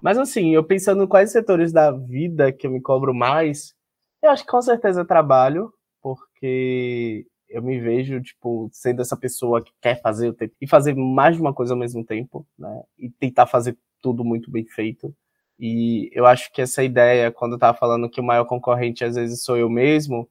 Mas 0.05 0.19
assim, 0.19 0.53
eu 0.53 0.63
pensando 0.63 1.03
em 1.03 1.07
quais 1.07 1.31
setores 1.31 1.71
da 1.73 1.89
vida 1.89 2.53
que 2.53 2.67
eu 2.67 2.71
me 2.71 2.79
cobro 2.79 3.11
mais, 3.11 3.73
eu 4.21 4.29
acho 4.29 4.43
que 4.45 4.51
com 4.51 4.61
certeza 4.61 5.03
trabalho, 5.03 5.73
porque 5.99 7.25
eu 7.49 7.63
me 7.63 7.79
vejo, 7.79 8.21
tipo, 8.21 8.69
sendo 8.71 9.01
essa 9.01 9.17
pessoa 9.17 9.63
que 9.63 9.71
quer 9.81 9.99
fazer 10.03 10.35
e 10.61 10.67
fazer 10.67 10.93
mais 10.95 11.35
de 11.35 11.41
uma 11.41 11.55
coisa 11.55 11.73
ao 11.73 11.79
mesmo 11.79 12.05
tempo, 12.05 12.47
né? 12.55 12.83
E 12.99 13.09
tentar 13.09 13.47
fazer 13.47 13.75
tudo 13.99 14.23
muito 14.23 14.51
bem 14.51 14.63
feito. 14.67 15.11
E 15.59 16.11
eu 16.13 16.27
acho 16.27 16.51
que 16.53 16.61
essa 16.61 16.83
ideia, 16.83 17.31
quando 17.31 17.53
eu 17.53 17.59
tava 17.59 17.75
falando 17.75 18.07
que 18.07 18.21
o 18.21 18.23
maior 18.23 18.45
concorrente 18.45 19.03
às 19.03 19.15
vezes 19.15 19.43
sou 19.43 19.57
eu 19.57 19.71
mesmo, 19.71 20.29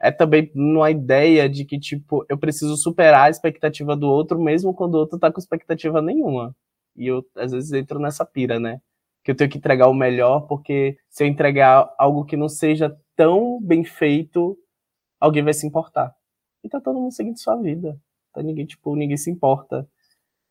é 0.00 0.12
também 0.12 0.52
uma 0.54 0.90
ideia 0.92 1.48
de 1.48 1.64
que, 1.64 1.80
tipo, 1.80 2.24
eu 2.28 2.38
preciso 2.38 2.76
superar 2.76 3.26
a 3.26 3.30
expectativa 3.30 3.96
do 3.96 4.08
outro, 4.08 4.40
mesmo 4.40 4.74
quando 4.74 4.94
o 4.94 4.98
outro 4.98 5.18
tá 5.18 5.32
com 5.32 5.40
expectativa 5.40 6.00
nenhuma. 6.02 6.54
E 6.96 7.08
eu, 7.08 7.24
às 7.36 7.52
vezes, 7.52 7.72
entro 7.72 7.98
nessa 7.98 8.24
pira, 8.24 8.60
né? 8.60 8.80
Que 9.28 9.32
eu 9.32 9.36
tenho 9.36 9.50
que 9.50 9.58
entregar 9.58 9.88
o 9.88 9.94
melhor, 9.94 10.46
porque 10.46 10.96
se 11.10 11.22
eu 11.22 11.28
entregar 11.28 11.94
algo 11.98 12.24
que 12.24 12.34
não 12.34 12.48
seja 12.48 12.98
tão 13.14 13.60
bem 13.60 13.84
feito, 13.84 14.58
alguém 15.20 15.42
vai 15.42 15.52
se 15.52 15.66
importar. 15.66 16.16
E 16.64 16.68
tá 16.70 16.80
todo 16.80 16.98
mundo 16.98 17.12
seguindo 17.12 17.38
sua 17.38 17.54
vida. 17.56 18.00
Tá 18.32 18.42
ninguém, 18.42 18.64
tipo, 18.64 18.96
ninguém 18.96 19.18
se 19.18 19.30
importa. 19.30 19.86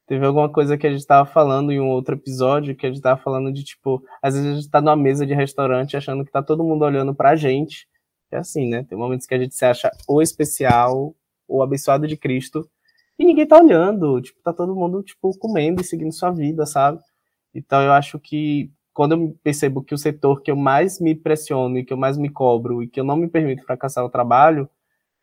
Teve 0.05 0.23
alguma 0.23 0.47
coisa 0.47 0.77
que 0.77 0.85
a 0.85 0.91
gente 0.91 1.07
tava 1.07 1.27
falando 1.27 1.71
em 1.71 1.79
um 1.79 1.89
outro 1.89 2.13
episódio, 2.13 2.75
que 2.75 2.85
a 2.85 2.91
gente 2.91 3.01
tava 3.01 3.19
falando 3.19 3.51
de, 3.51 3.63
tipo, 3.63 4.05
às 4.21 4.35
vezes 4.35 4.51
a 4.51 4.53
gente 4.53 4.69
tá 4.69 4.79
numa 4.79 4.95
mesa 4.95 5.25
de 5.25 5.33
restaurante 5.33 5.97
achando 5.97 6.23
que 6.23 6.31
tá 6.31 6.43
todo 6.43 6.63
mundo 6.63 6.85
olhando 6.85 7.15
pra 7.15 7.35
gente. 7.35 7.87
É 8.29 8.37
assim, 8.37 8.69
né? 8.69 8.83
Tem 8.83 8.95
momentos 8.95 9.25
que 9.25 9.33
a 9.33 9.39
gente 9.39 9.55
se 9.55 9.65
acha 9.65 9.89
ou 10.07 10.21
especial, 10.21 11.15
ou 11.47 11.63
abençoado 11.63 12.05
de 12.07 12.15
Cristo, 12.15 12.69
e 13.17 13.25
ninguém 13.25 13.47
tá 13.47 13.57
olhando. 13.57 14.21
Tipo, 14.21 14.39
tá 14.43 14.53
todo 14.53 14.75
mundo, 14.75 15.01
tipo, 15.01 15.35
comendo 15.39 15.81
e 15.81 15.83
seguindo 15.83 16.11
sua 16.11 16.29
vida, 16.29 16.63
sabe? 16.67 16.99
Então 17.53 17.81
eu 17.81 17.91
acho 17.91 18.19
que 18.19 18.71
quando 18.93 19.11
eu 19.13 19.37
percebo 19.43 19.83
que 19.83 19.93
o 19.93 19.97
setor 19.97 20.41
que 20.41 20.49
eu 20.49 20.55
mais 20.55 20.99
me 20.99 21.15
pressiono 21.15 21.77
e 21.77 21.85
que 21.85 21.93
eu 21.93 21.97
mais 21.97 22.17
me 22.17 22.29
cobro 22.29 22.81
e 22.81 22.87
que 22.87 22.99
eu 22.99 23.03
não 23.03 23.15
me 23.15 23.29
permito 23.29 23.63
fracassar 23.63 24.03
o 24.03 24.09
trabalho, 24.09 24.69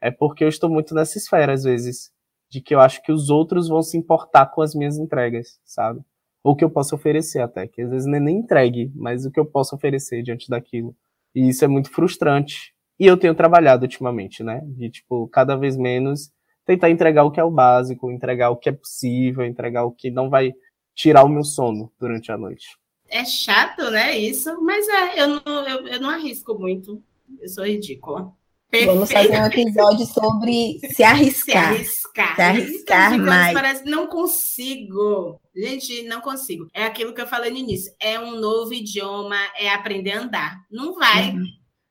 é 0.00 0.10
porque 0.10 0.44
eu 0.44 0.48
estou 0.48 0.70
muito 0.70 0.94
nessa 0.94 1.18
esfera, 1.18 1.52
às 1.52 1.64
vezes 1.64 2.14
de 2.54 2.60
que 2.60 2.72
eu 2.72 2.78
acho 2.80 3.02
que 3.02 3.10
os 3.10 3.30
outros 3.30 3.68
vão 3.68 3.82
se 3.82 3.96
importar 3.96 4.46
com 4.46 4.62
as 4.62 4.76
minhas 4.76 4.96
entregas, 4.96 5.58
sabe? 5.64 6.00
Ou 6.42 6.54
que 6.54 6.64
eu 6.64 6.70
posso 6.70 6.94
oferecer 6.94 7.40
até, 7.40 7.66
que 7.66 7.82
às 7.82 7.90
vezes 7.90 8.06
não 8.06 8.14
é 8.14 8.20
nem 8.20 8.38
entregue, 8.38 8.92
mas 8.94 9.26
o 9.26 9.30
que 9.30 9.40
eu 9.40 9.44
posso 9.44 9.74
oferecer 9.74 10.22
diante 10.22 10.48
daquilo. 10.48 10.94
E 11.34 11.48
isso 11.48 11.64
é 11.64 11.68
muito 11.68 11.90
frustrante. 11.90 12.72
E 12.96 13.06
eu 13.06 13.16
tenho 13.16 13.34
trabalhado 13.34 13.82
ultimamente, 13.82 14.44
né? 14.44 14.60
De, 14.66 14.88
tipo, 14.88 15.26
cada 15.28 15.56
vez 15.56 15.76
menos 15.76 16.30
tentar 16.64 16.90
entregar 16.90 17.24
o 17.24 17.30
que 17.32 17.40
é 17.40 17.44
o 17.44 17.50
básico, 17.50 18.10
entregar 18.10 18.50
o 18.50 18.56
que 18.56 18.68
é 18.68 18.72
possível, 18.72 19.44
entregar 19.44 19.84
o 19.84 19.90
que 19.90 20.10
não 20.10 20.30
vai 20.30 20.52
tirar 20.94 21.24
o 21.24 21.28
meu 21.28 21.44
sono 21.44 21.92
durante 21.98 22.30
a 22.30 22.38
noite. 22.38 22.66
É 23.08 23.24
chato, 23.24 23.90
né? 23.90 24.16
Isso, 24.16 24.60
mas 24.62 24.88
é, 24.88 25.22
eu 25.22 25.28
não, 25.28 25.68
eu, 25.68 25.86
eu 25.88 26.00
não 26.00 26.10
arrisco 26.10 26.58
muito. 26.58 27.02
Eu 27.40 27.48
sou 27.48 27.64
ridícula. 27.64 28.32
Perfeito. 28.70 28.92
Vamos 28.92 29.12
fazer 29.12 29.40
um 29.40 29.46
episódio 29.46 30.06
sobre 30.06 30.80
se 30.92 31.04
arriscar. 31.04 31.74
Se 31.74 31.78
arriscar. 31.78 32.34
Se 32.34 32.42
arriscar 32.42 33.18
mais. 33.18 33.54
Parece, 33.54 33.84
não 33.84 34.08
consigo. 34.08 35.40
Gente, 35.54 36.02
não 36.04 36.20
consigo. 36.20 36.68
É 36.74 36.84
aquilo 36.84 37.14
que 37.14 37.20
eu 37.20 37.26
falei 37.26 37.52
no 37.52 37.58
início. 37.58 37.94
É 38.00 38.18
um 38.18 38.40
novo 38.40 38.74
idioma, 38.74 39.36
é 39.56 39.68
aprender 39.68 40.12
a 40.12 40.22
andar. 40.22 40.66
Não 40.70 40.94
vai. 40.94 41.30
Uhum. 41.30 41.44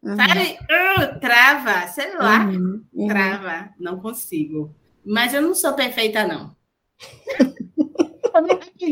Uhum. 0.04 0.16
Sabe? 0.18 0.58
Uh, 0.64 1.20
trava, 1.22 1.88
sei 1.88 2.14
lá. 2.18 2.46
Uhum. 2.46 2.84
uhum. 2.94 3.08
Trava. 3.08 3.70
Não 3.80 4.00
consigo. 4.00 4.76
Mas 5.06 5.34
eu 5.34 5.42
não 5.42 5.56
sou 5.56 5.74
perfeita, 5.74 6.28
não. 6.28 6.54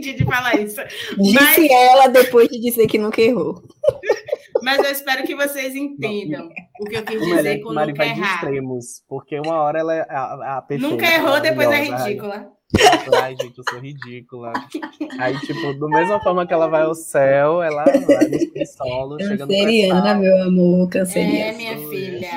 não 0.02 0.10
entendi 0.10 0.14
de 0.14 0.26
falar 0.26 0.60
isso. 0.60 0.82
Disse 1.18 1.34
Mas... 1.34 1.70
ela 1.70 2.08
depois 2.08 2.48
de 2.50 2.60
dizer 2.60 2.88
que 2.88 2.98
nunca 2.98 3.22
errou. 3.22 3.62
Mas 4.64 4.78
eu 4.84 4.92
espero 4.92 5.24
que 5.24 5.36
vocês 5.36 5.76
entendam 5.76 6.50
o 6.80 6.86
que 6.86 6.96
eu 6.96 7.04
quis 7.04 7.20
dizer 7.20 7.60
com 7.62 7.74
Mari 7.74 7.94
nunca 7.94 8.06
errar. 8.06 8.36
extremos, 8.36 9.04
porque 9.08 9.40
uma 9.40 9.56
hora 9.62 9.80
ela 9.80 9.96
é 9.96 10.02
a, 10.08 10.58
a 10.58 10.62
perfeita. 10.62 10.92
Nunca 10.92 11.06
errou, 11.06 11.40
depois 11.40 11.70
é 11.70 11.84
ridícula. 11.84 12.52
Ai, 13.22 13.36
gente, 13.42 13.58
eu 13.58 13.64
sou 13.70 13.80
ridícula. 13.80 14.54
Aí, 15.20 15.38
tipo, 15.40 15.74
da 15.74 15.88
mesma 15.88 16.22
forma 16.22 16.48
que 16.48 16.54
ela 16.54 16.68
vai 16.68 16.84
ao 16.84 16.96
céu, 16.96 17.62
ela 17.62 17.84
vai 17.84 18.28
no 18.28 18.66
solo, 18.66 19.20
chega 19.20 19.46
no 19.46 19.52
Canceriana, 19.52 20.16
meu 20.16 20.44
amor, 20.44 20.90
canceriana. 20.90 21.52
É, 21.52 21.58
minha 21.58 21.90
filha. 21.90 22.30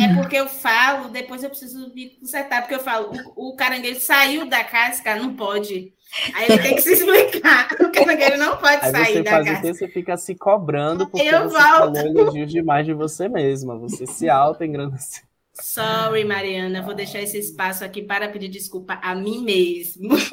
É 0.00 0.14
porque 0.14 0.36
eu 0.36 0.48
falo, 0.48 1.08
depois 1.08 1.42
eu 1.42 1.50
preciso 1.50 1.92
me 1.92 2.10
consertar, 2.20 2.62
porque 2.62 2.74
eu 2.74 2.80
falo, 2.80 3.10
o, 3.34 3.50
o 3.50 3.56
caranguejo 3.56 4.00
saiu 4.00 4.46
da 4.48 4.62
casca, 4.62 5.16
não 5.16 5.34
pode. 5.34 5.92
Aí 6.34 6.46
ele 6.48 6.58
tem 6.62 6.74
que 6.76 6.82
se 6.82 6.92
explicar. 6.94 7.68
O 7.80 7.90
caranguejo 7.90 8.36
não 8.38 8.56
pode 8.56 8.84
Aí 8.84 8.90
sair 8.90 9.22
da 9.22 9.30
casa. 9.30 9.54
Você 9.56 9.74
você 9.74 9.88
fica 9.88 10.16
se 10.16 10.34
cobrando 10.34 11.08
porque 11.08 11.26
eu 11.26 11.48
você 11.48 11.58
volto. 11.58 11.94
falou 11.94 11.96
elogios 11.96 12.50
demais 12.52 12.86
de 12.86 12.92
você 12.92 13.28
mesma. 13.28 13.76
Você 13.78 14.06
se 14.06 14.28
auto-engrandece. 14.28 15.22
Sorry, 15.52 16.24
Mariana. 16.24 16.82
Vou 16.82 16.94
deixar 16.94 17.20
esse 17.20 17.38
espaço 17.38 17.84
aqui 17.84 18.02
para 18.02 18.28
pedir 18.28 18.48
desculpa 18.48 18.98
a 19.02 19.14
mim 19.14 19.44
mesmo. 19.44 20.16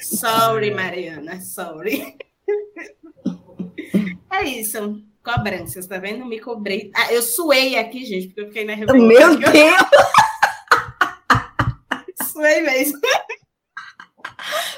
Sorry, 0.00 0.70
Mariana. 0.70 1.40
Sorry. 1.40 2.16
É 4.30 4.44
isso. 4.44 5.02
Cobranças, 5.22 5.86
tá 5.86 5.98
vendo? 5.98 6.24
Me 6.26 6.40
cobrei. 6.40 6.90
Ah, 6.94 7.12
eu 7.12 7.22
suei 7.22 7.78
aqui, 7.78 8.04
gente, 8.04 8.28
porque 8.28 8.40
eu 8.40 8.46
fiquei 8.46 8.64
na 8.64 8.74
reunião. 8.74 9.06
Meu 9.06 9.36
Deus! 9.52 9.82
suei 12.24 12.60
mesmo. 12.62 12.98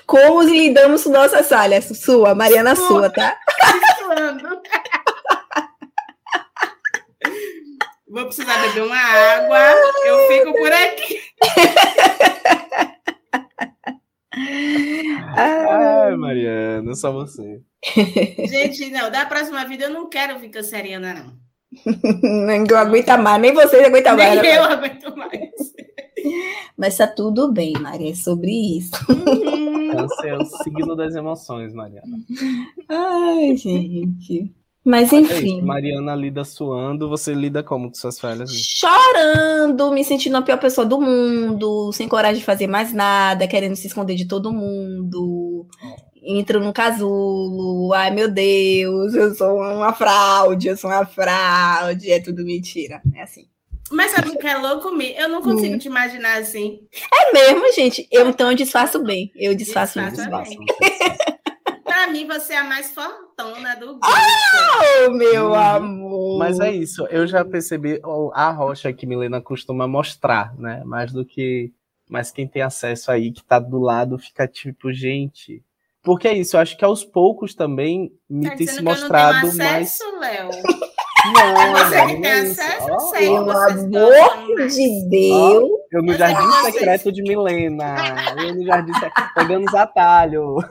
Como 0.06 0.42
lidamos 0.42 1.04
com 1.04 1.10
nossas 1.10 1.48
falhas? 1.48 1.84
Sua, 1.98 2.34
Mariana 2.34 2.74
sua, 2.74 2.86
sua 2.86 3.10
tá? 3.10 3.38
Vou 8.08 8.26
precisar 8.26 8.60
beber 8.62 8.84
uma 8.84 8.96
água. 8.96 9.58
Eu 10.04 10.28
fico 10.28 10.52
por 10.52 10.72
aqui. 10.72 11.20
Ai, 15.36 16.14
Mariana, 16.16 16.94
só 16.94 17.12
você. 17.12 17.60
Gente, 18.48 18.90
não, 18.90 19.10
da 19.10 19.26
próxima 19.26 19.64
vida 19.64 19.84
eu 19.84 19.90
não 19.90 20.08
quero 20.08 20.38
ficar 20.38 20.62
seriana, 20.62 21.14
não. 21.14 21.44
Ninguém 22.46 22.76
aguenta 22.76 23.16
mais, 23.16 23.40
nem 23.40 23.52
vocês 23.52 23.84
aguentam 23.84 24.16
mais. 24.16 24.40
Nem 24.40 24.54
eu 24.54 24.62
aguento 24.62 25.16
mais. 25.16 25.50
Mas 26.76 26.96
tá 26.96 27.06
tudo 27.06 27.52
bem, 27.52 27.72
Maria, 27.80 28.12
é 28.12 28.14
sobre 28.14 28.78
isso. 28.78 28.92
Câncer 29.96 30.28
é 30.28 30.36
o 30.36 30.44
signo 30.44 30.96
das 30.96 31.14
emoções, 31.14 31.72
Mariana. 31.74 32.18
Ai, 32.88 33.56
gente. 33.56 34.54
Mas 34.84 35.10
enfim. 35.12 35.60
É 35.60 35.62
Mariana 35.62 36.14
lida 36.14 36.44
suando, 36.44 37.08
você 37.08 37.32
lida 37.32 37.62
como 37.62 37.88
com 37.88 37.94
suas 37.94 38.20
falhas? 38.20 38.52
Chorando, 38.52 39.90
me 39.90 40.04
sentindo 40.04 40.36
a 40.36 40.42
pior 40.42 40.58
pessoa 40.58 40.86
do 40.86 41.00
mundo, 41.00 41.90
sem 41.92 42.06
coragem 42.06 42.40
de 42.40 42.44
fazer 42.44 42.66
mais 42.66 42.92
nada, 42.92 43.48
querendo 43.48 43.74
se 43.76 43.86
esconder 43.86 44.14
de 44.14 44.26
todo 44.26 44.52
mundo. 44.52 45.66
Entro 46.22 46.62
no 46.62 46.72
casulo, 46.72 47.92
ai 47.94 48.10
meu 48.10 48.30
Deus, 48.30 49.14
eu 49.14 49.34
sou 49.34 49.56
uma 49.56 49.92
fraude, 49.94 50.68
eu 50.68 50.76
sou 50.76 50.90
uma 50.90 51.06
fraude, 51.06 52.10
é 52.10 52.20
tudo 52.20 52.44
mentira. 52.44 53.00
É 53.14 53.22
assim. 53.22 53.46
Mas 53.94 54.10
sabe 54.10 54.30
o 54.30 54.38
que 54.38 54.46
é 54.46 54.56
louco, 54.56 54.90
Mi? 54.90 55.14
Eu 55.16 55.28
não 55.28 55.40
consigo 55.40 55.76
hum. 55.76 55.78
te 55.78 55.86
imaginar 55.86 56.38
assim. 56.38 56.80
É 57.12 57.32
mesmo, 57.32 57.72
gente. 57.72 58.06
Eu 58.10 58.28
então 58.28 58.50
eu 58.50 58.56
disfarço 58.56 59.02
bem. 59.02 59.30
Eu 59.36 59.54
disfarço, 59.54 60.00
disfarço 60.00 60.50
bem. 60.50 60.66
Pra 61.84 62.08
mim, 62.08 62.26
você 62.26 62.54
é 62.54 62.58
a 62.58 62.64
mais 62.64 62.90
fortuna 62.90 63.74
do 63.76 63.86
grupo. 63.86 64.06
Oh, 65.06 65.10
meu 65.10 65.50
hum. 65.50 65.54
amor! 65.54 66.38
Mas 66.38 66.58
é 66.58 66.72
isso. 66.72 67.06
Eu 67.06 67.26
já 67.26 67.44
percebi 67.44 68.00
a 68.32 68.50
rocha 68.50 68.92
que 68.92 69.06
Milena 69.06 69.40
costuma 69.40 69.86
mostrar, 69.86 70.54
né? 70.58 70.82
Mais 70.84 71.12
do 71.12 71.24
que. 71.24 71.72
Mas 72.10 72.30
quem 72.30 72.46
tem 72.46 72.62
acesso 72.62 73.10
aí, 73.10 73.30
que 73.30 73.44
tá 73.44 73.58
do 73.58 73.78
lado, 73.78 74.18
fica 74.18 74.46
tipo, 74.46 74.92
gente. 74.92 75.62
Porque 76.02 76.28
é 76.28 76.34
isso, 76.34 76.56
eu 76.56 76.60
acho 76.60 76.76
que 76.76 76.84
aos 76.84 77.02
poucos 77.02 77.54
também 77.54 78.12
me 78.28 78.50
tá 78.50 78.56
tem 78.56 78.66
se 78.66 78.82
mostrado 78.82 79.46
acesso, 79.46 80.04
mais. 80.20 80.20
Léo? 80.20 80.50
Não, 81.32 81.72
você 81.72 82.06
que 82.06 82.20
tem 82.20 82.32
acesso, 82.32 82.86
oh, 82.90 83.00
sei. 83.00 83.28
Pelo 83.28 83.50
amor 83.50 83.74
de 84.68 85.08
Deus. 85.08 85.70
Oh, 85.70 85.78
eu 85.92 86.02
no 86.02 86.12
eu 86.12 86.18
Jardim 86.18 86.52
Secreto 86.64 87.12
de 87.12 87.22
Milena. 87.22 87.96
Eu 88.38 88.54
no 88.54 88.64
Jardim 88.64 88.92
Secreto, 88.94 89.34
pegando 89.34 89.66
os 89.66 89.74
atalhos. 89.74 90.64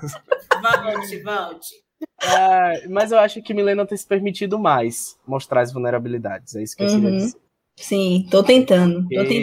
Volte, 0.61 1.23
volte. 1.23 1.83
É, 2.21 2.87
mas 2.87 3.11
eu 3.11 3.19
acho 3.19 3.41
que 3.41 3.53
Milena 3.53 3.85
tem 3.85 3.97
se 3.97 4.05
permitido 4.05 4.59
mais 4.59 5.17
mostrar 5.25 5.61
as 5.61 5.73
vulnerabilidades. 5.73 6.55
É 6.55 6.63
isso 6.63 6.75
que 6.75 6.83
eu 6.83 6.87
uhum. 6.87 7.01
queria 7.01 7.17
dizer. 7.17 7.37
Sim, 7.75 8.27
tô 8.29 8.43
tentando, 8.43 9.01
tô 9.01 9.23
tentando. 9.23 9.33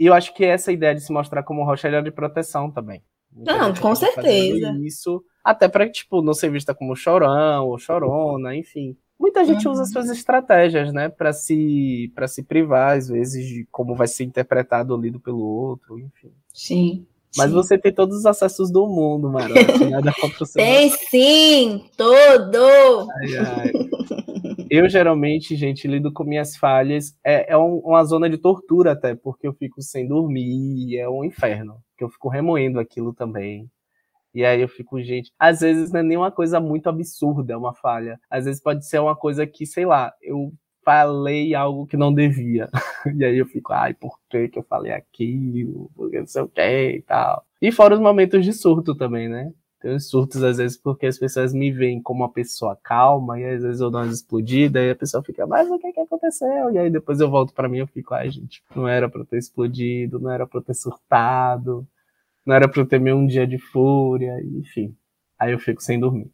E 0.00 0.06
eu 0.06 0.14
acho 0.14 0.34
que 0.34 0.44
essa 0.44 0.72
ideia 0.72 0.94
de 0.94 1.00
se 1.00 1.12
mostrar 1.12 1.42
como 1.42 1.64
rocha 1.64 1.88
é 1.88 2.02
de 2.02 2.10
proteção 2.10 2.70
também. 2.70 3.02
Não, 3.32 3.74
com 3.74 3.94
certeza. 3.94 4.76
Isso, 4.82 5.22
até 5.44 5.68
para 5.68 5.88
tipo 5.90 6.22
não 6.22 6.34
ser 6.34 6.50
vista 6.50 6.74
como 6.74 6.96
chorão 6.96 7.68
ou 7.68 7.78
chorona, 7.78 8.54
enfim. 8.56 8.96
Muita 9.20 9.44
gente 9.44 9.66
uhum. 9.66 9.74
usa 9.74 9.84
suas 9.84 10.08
estratégias, 10.08 10.94
né, 10.94 11.10
para 11.10 11.30
se 11.30 12.10
para 12.14 12.26
se 12.26 12.42
privar 12.42 12.96
às 12.96 13.08
vezes 13.08 13.46
de 13.46 13.68
como 13.70 13.94
vai 13.94 14.08
ser 14.08 14.24
interpretado 14.24 14.94
ou 14.94 15.00
lido 15.00 15.20
pelo 15.20 15.44
outro, 15.44 15.98
enfim. 15.98 16.32
Sim. 16.54 17.06
Mas 17.36 17.50
sim. 17.50 17.54
você 17.54 17.76
tem 17.76 17.92
todos 17.92 18.16
os 18.16 18.26
acessos 18.26 18.72
do 18.72 18.88
mundo, 18.88 19.30
Marote. 19.30 19.84
Nada 19.90 20.10
Tem 20.54 20.88
sim, 20.88 21.84
todo. 21.96 23.08
Ai, 23.10 23.36
ai. 23.36 23.72
Eu 24.70 24.88
geralmente, 24.88 25.54
gente, 25.54 25.86
lido 25.86 26.12
com 26.12 26.24
minhas 26.24 26.56
falhas. 26.56 27.14
É, 27.22 27.52
é 27.52 27.58
um, 27.58 27.78
uma 27.78 28.02
zona 28.04 28.28
de 28.28 28.38
tortura 28.38 28.92
até, 28.92 29.14
porque 29.14 29.46
eu 29.46 29.52
fico 29.52 29.82
sem 29.82 30.08
dormir, 30.08 30.96
é 30.96 31.08
um 31.08 31.24
inferno. 31.24 31.76
Que 31.96 32.04
eu 32.04 32.08
fico 32.08 32.28
remoendo 32.28 32.80
aquilo 32.80 33.12
também. 33.12 33.68
E 34.34 34.44
aí 34.44 34.60
eu 34.60 34.68
fico, 34.68 35.00
gente, 35.02 35.32
às 35.38 35.60
vezes 35.60 35.90
não 35.90 36.00
é 36.00 36.02
nem 36.02 36.16
uma 36.16 36.30
coisa 36.30 36.60
muito 36.60 36.88
absurda, 36.88 37.58
uma 37.58 37.74
falha. 37.74 38.18
Às 38.30 38.44
vezes 38.44 38.62
pode 38.62 38.86
ser 38.86 39.00
uma 39.00 39.16
coisa 39.16 39.46
que, 39.46 39.66
sei 39.66 39.84
lá, 39.84 40.12
eu 40.22 40.52
falei 40.84 41.54
algo 41.54 41.86
que 41.86 41.96
não 41.96 42.12
devia. 42.12 42.68
E 43.16 43.24
aí 43.24 43.38
eu 43.38 43.46
fico, 43.46 43.72
ai, 43.72 43.94
por 43.94 44.18
que, 44.28 44.48
que 44.48 44.58
eu 44.58 44.62
falei 44.62 44.92
aquilo? 44.92 45.90
Porque 45.96 46.18
não 46.20 46.26
sei 46.26 46.42
o 46.42 46.48
que 46.48 46.60
e 46.96 47.02
tal. 47.02 47.46
E 47.60 47.72
fora 47.72 47.94
os 47.94 48.00
momentos 48.00 48.44
de 48.44 48.52
surto 48.52 48.94
também, 48.94 49.26
né? 49.26 49.50
Tem 49.80 49.94
uns 49.94 50.10
surtos, 50.10 50.42
às 50.44 50.58
vezes, 50.58 50.76
porque 50.76 51.06
as 51.06 51.18
pessoas 51.18 51.54
me 51.54 51.72
veem 51.72 52.02
como 52.02 52.20
uma 52.22 52.30
pessoa 52.30 52.76
calma, 52.82 53.40
e 53.40 53.44
às 53.46 53.62
vezes 53.62 53.80
eu 53.80 53.90
dou 53.90 54.02
umas 54.02 54.14
explodidas, 54.14 54.82
e 54.82 54.90
a 54.90 54.94
pessoa 54.94 55.24
fica, 55.24 55.46
mas 55.46 55.70
o 55.70 55.78
que 55.78 55.90
que 55.90 56.00
aconteceu? 56.00 56.70
E 56.70 56.78
aí 56.78 56.90
depois 56.90 57.18
eu 57.20 57.30
volto 57.30 57.54
para 57.54 57.66
mim 57.68 57.78
e 57.78 57.86
fico, 57.86 58.12
ai, 58.12 58.30
gente, 58.30 58.62
não 58.76 58.86
era 58.86 59.08
pra 59.08 59.22
eu 59.22 59.24
ter 59.24 59.38
explodido, 59.38 60.20
não 60.20 60.30
era 60.30 60.46
pra 60.46 60.58
eu 60.58 60.62
ter 60.62 60.74
surtado, 60.74 61.86
não 62.50 62.56
era 62.56 62.68
pra 62.68 62.82
eu 62.82 62.86
ter 62.86 63.00
um 63.14 63.26
dia 63.26 63.46
de 63.46 63.58
fúria, 63.58 64.34
enfim. 64.58 64.92
Aí 65.38 65.52
eu 65.52 65.58
fico 65.60 65.80
sem 65.80 66.00
dormir. 66.00 66.32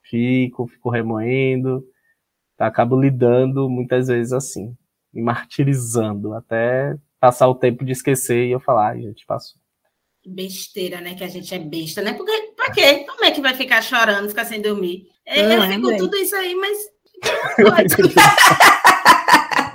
Fico, 0.00 0.68
fico 0.68 0.88
remoendo, 0.88 1.84
acabo 2.56 2.98
lidando 2.98 3.68
muitas 3.68 4.06
vezes 4.06 4.32
assim, 4.32 4.76
me 5.12 5.20
martirizando, 5.20 6.34
até 6.34 6.96
passar 7.18 7.48
o 7.48 7.54
tempo 7.56 7.84
de 7.84 7.90
esquecer 7.90 8.46
e 8.46 8.52
eu 8.52 8.60
falar, 8.60 8.90
ai, 8.90 9.02
gente, 9.02 9.26
passou 9.26 9.60
besteira, 10.28 11.00
né? 11.00 11.14
Que 11.14 11.22
a 11.22 11.28
gente 11.28 11.54
é 11.54 11.58
besta, 11.58 12.02
né? 12.02 12.12
Porque 12.12 12.32
pra 12.56 12.72
quê? 12.72 13.04
Como 13.04 13.24
é 13.24 13.30
que 13.30 13.40
vai 13.40 13.54
ficar 13.54 13.80
chorando, 13.80 14.28
ficar 14.28 14.44
sem 14.44 14.60
dormir? 14.60 15.06
É, 15.24 15.40
eu 15.40 15.62
é, 15.62 15.68
fico 15.68 15.96
tudo 15.96 16.16
isso 16.16 16.34
aí, 16.34 16.52
mas. 16.56 16.76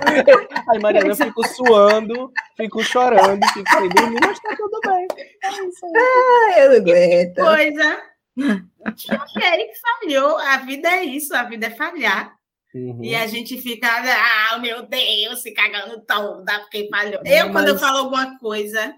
Aí, 0.70 0.78
Mariana, 0.78 1.08
eu 1.08 1.16
fico 1.16 1.46
suando, 1.48 2.32
fico 2.56 2.82
chorando, 2.82 3.46
fico 3.52 3.70
sem 3.70 3.88
dormir, 3.88 4.20
mas 4.20 4.40
tá 4.40 4.56
tudo 4.56 4.80
bem. 4.86 5.06
É 5.18 5.48
ah, 5.48 6.60
eu 6.60 6.70
não 6.70 6.76
aguento. 6.76 7.34
Coisa. 7.36 8.12
O 8.36 9.40
Eric 9.40 9.72
falhou. 9.80 10.38
A 10.38 10.56
vida 10.58 10.88
é 10.88 11.04
isso, 11.04 11.34
a 11.34 11.44
vida 11.44 11.66
é 11.66 11.70
falhar. 11.70 12.34
Uhum. 12.74 13.04
E 13.04 13.14
a 13.14 13.26
gente 13.26 13.60
fica, 13.60 13.88
ah, 13.88 14.58
meu 14.58 14.82
Deus, 14.82 15.42
se 15.42 15.52
cagando 15.52 16.00
toda 16.06 16.60
porque 16.60 16.88
falhou. 16.90 17.20
Eu, 17.24 17.46
mas... 17.46 17.52
quando 17.52 17.68
eu 17.68 17.78
falo 17.78 17.98
alguma 17.98 18.38
coisa 18.38 18.94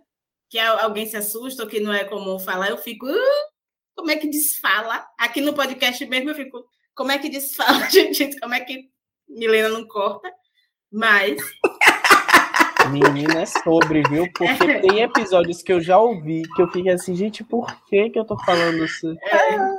que 0.49 0.59
alguém 0.59 1.07
se 1.07 1.17
assusta 1.17 1.65
ou 1.65 1.69
que 1.69 1.81
não 1.81 1.93
é 1.93 2.05
comum 2.05 2.39
falar, 2.39 2.71
eu 2.71 2.79
fico, 2.79 3.07
uh, 3.07 3.45
como 3.97 4.11
é 4.11 4.17
que 4.17 4.29
desfala? 4.29 5.05
Aqui 5.19 5.41
no 5.41 5.55
podcast 5.55 6.07
mesmo 6.07 6.31
eu 6.31 6.35
fico, 6.35 6.65
como 6.95 7.11
é 7.11 7.19
que 7.19 7.29
desfala, 7.29 7.81
gente? 7.91 8.39
Como 8.39 8.55
é 8.55 8.61
que 8.61 8.89
Milena 9.29 9.69
não 9.69 9.87
corta? 9.87 10.33
Mas. 10.95 11.43
Menina, 12.89 13.43
é 13.43 13.47
sobre, 13.47 14.03
viu? 14.09 14.31
Porque 14.33 14.79
tem 14.81 15.03
episódios 15.03 15.61
que 15.61 15.73
eu 15.73 15.81
já 15.81 15.99
ouvi 15.99 16.43
que 16.55 16.63
eu 16.63 16.71
fiquei 16.71 16.93
assim, 16.93 17.17
gente, 17.17 17.43
por 17.43 17.67
que 17.87 18.11
que 18.11 18.19
eu 18.19 18.25
tô 18.25 18.39
falando 18.45 18.85
isso? 18.85 19.17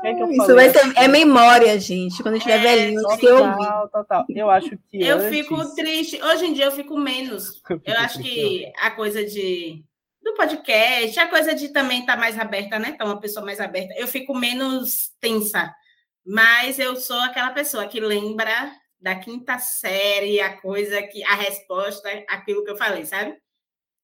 É, 0.03 0.13
que 0.13 0.21
eu 0.21 0.29
isso 0.29 0.53
vai 0.53 0.69
ser, 0.71 0.79
assim? 0.79 0.93
é 0.97 1.07
memória, 1.07 1.79
gente. 1.79 2.21
Quando 2.21 2.35
estiver 2.35 2.59
é, 2.59 2.61
velhinho, 2.61 3.01
total, 3.01 3.87
total. 3.89 4.25
Eu 4.27 4.49
acho 4.49 4.77
que. 4.89 5.01
Eu 5.01 5.19
antes... 5.19 5.29
fico 5.29 5.75
triste. 5.75 6.21
Hoje 6.21 6.47
em 6.47 6.53
dia 6.53 6.65
eu 6.65 6.71
fico 6.71 6.97
menos. 6.97 7.61
Eu, 7.69 7.79
fico 7.79 7.89
eu 7.89 7.97
acho 7.97 8.19
que 8.19 8.71
a 8.77 8.91
coisa 8.91 9.23
de 9.23 9.83
do 10.21 10.33
podcast, 10.33 11.19
a 11.19 11.29
coisa 11.29 11.53
de 11.53 11.69
também 11.69 12.01
estar 12.01 12.15
tá 12.15 12.19
mais 12.19 12.37
aberta, 12.37 12.77
né? 12.77 12.91
Tá 12.93 13.05
uma 13.05 13.21
pessoa 13.21 13.45
mais 13.45 13.61
aberta. 13.61 13.93
Eu 13.95 14.07
fico 14.07 14.35
menos 14.35 15.11
tensa, 15.21 15.73
mas 16.25 16.77
eu 16.77 16.95
sou 16.97 17.19
aquela 17.19 17.51
pessoa 17.51 17.85
que 17.87 18.01
lembra 18.01 18.71
da 18.99 19.15
quinta 19.15 19.59
série, 19.59 20.39
a 20.39 20.57
coisa 20.61 21.01
que 21.03 21.23
a 21.23 21.35
resposta, 21.35 22.09
aquilo 22.27 22.63
que 22.63 22.71
eu 22.71 22.77
falei, 22.77 23.05
sabe? 23.05 23.35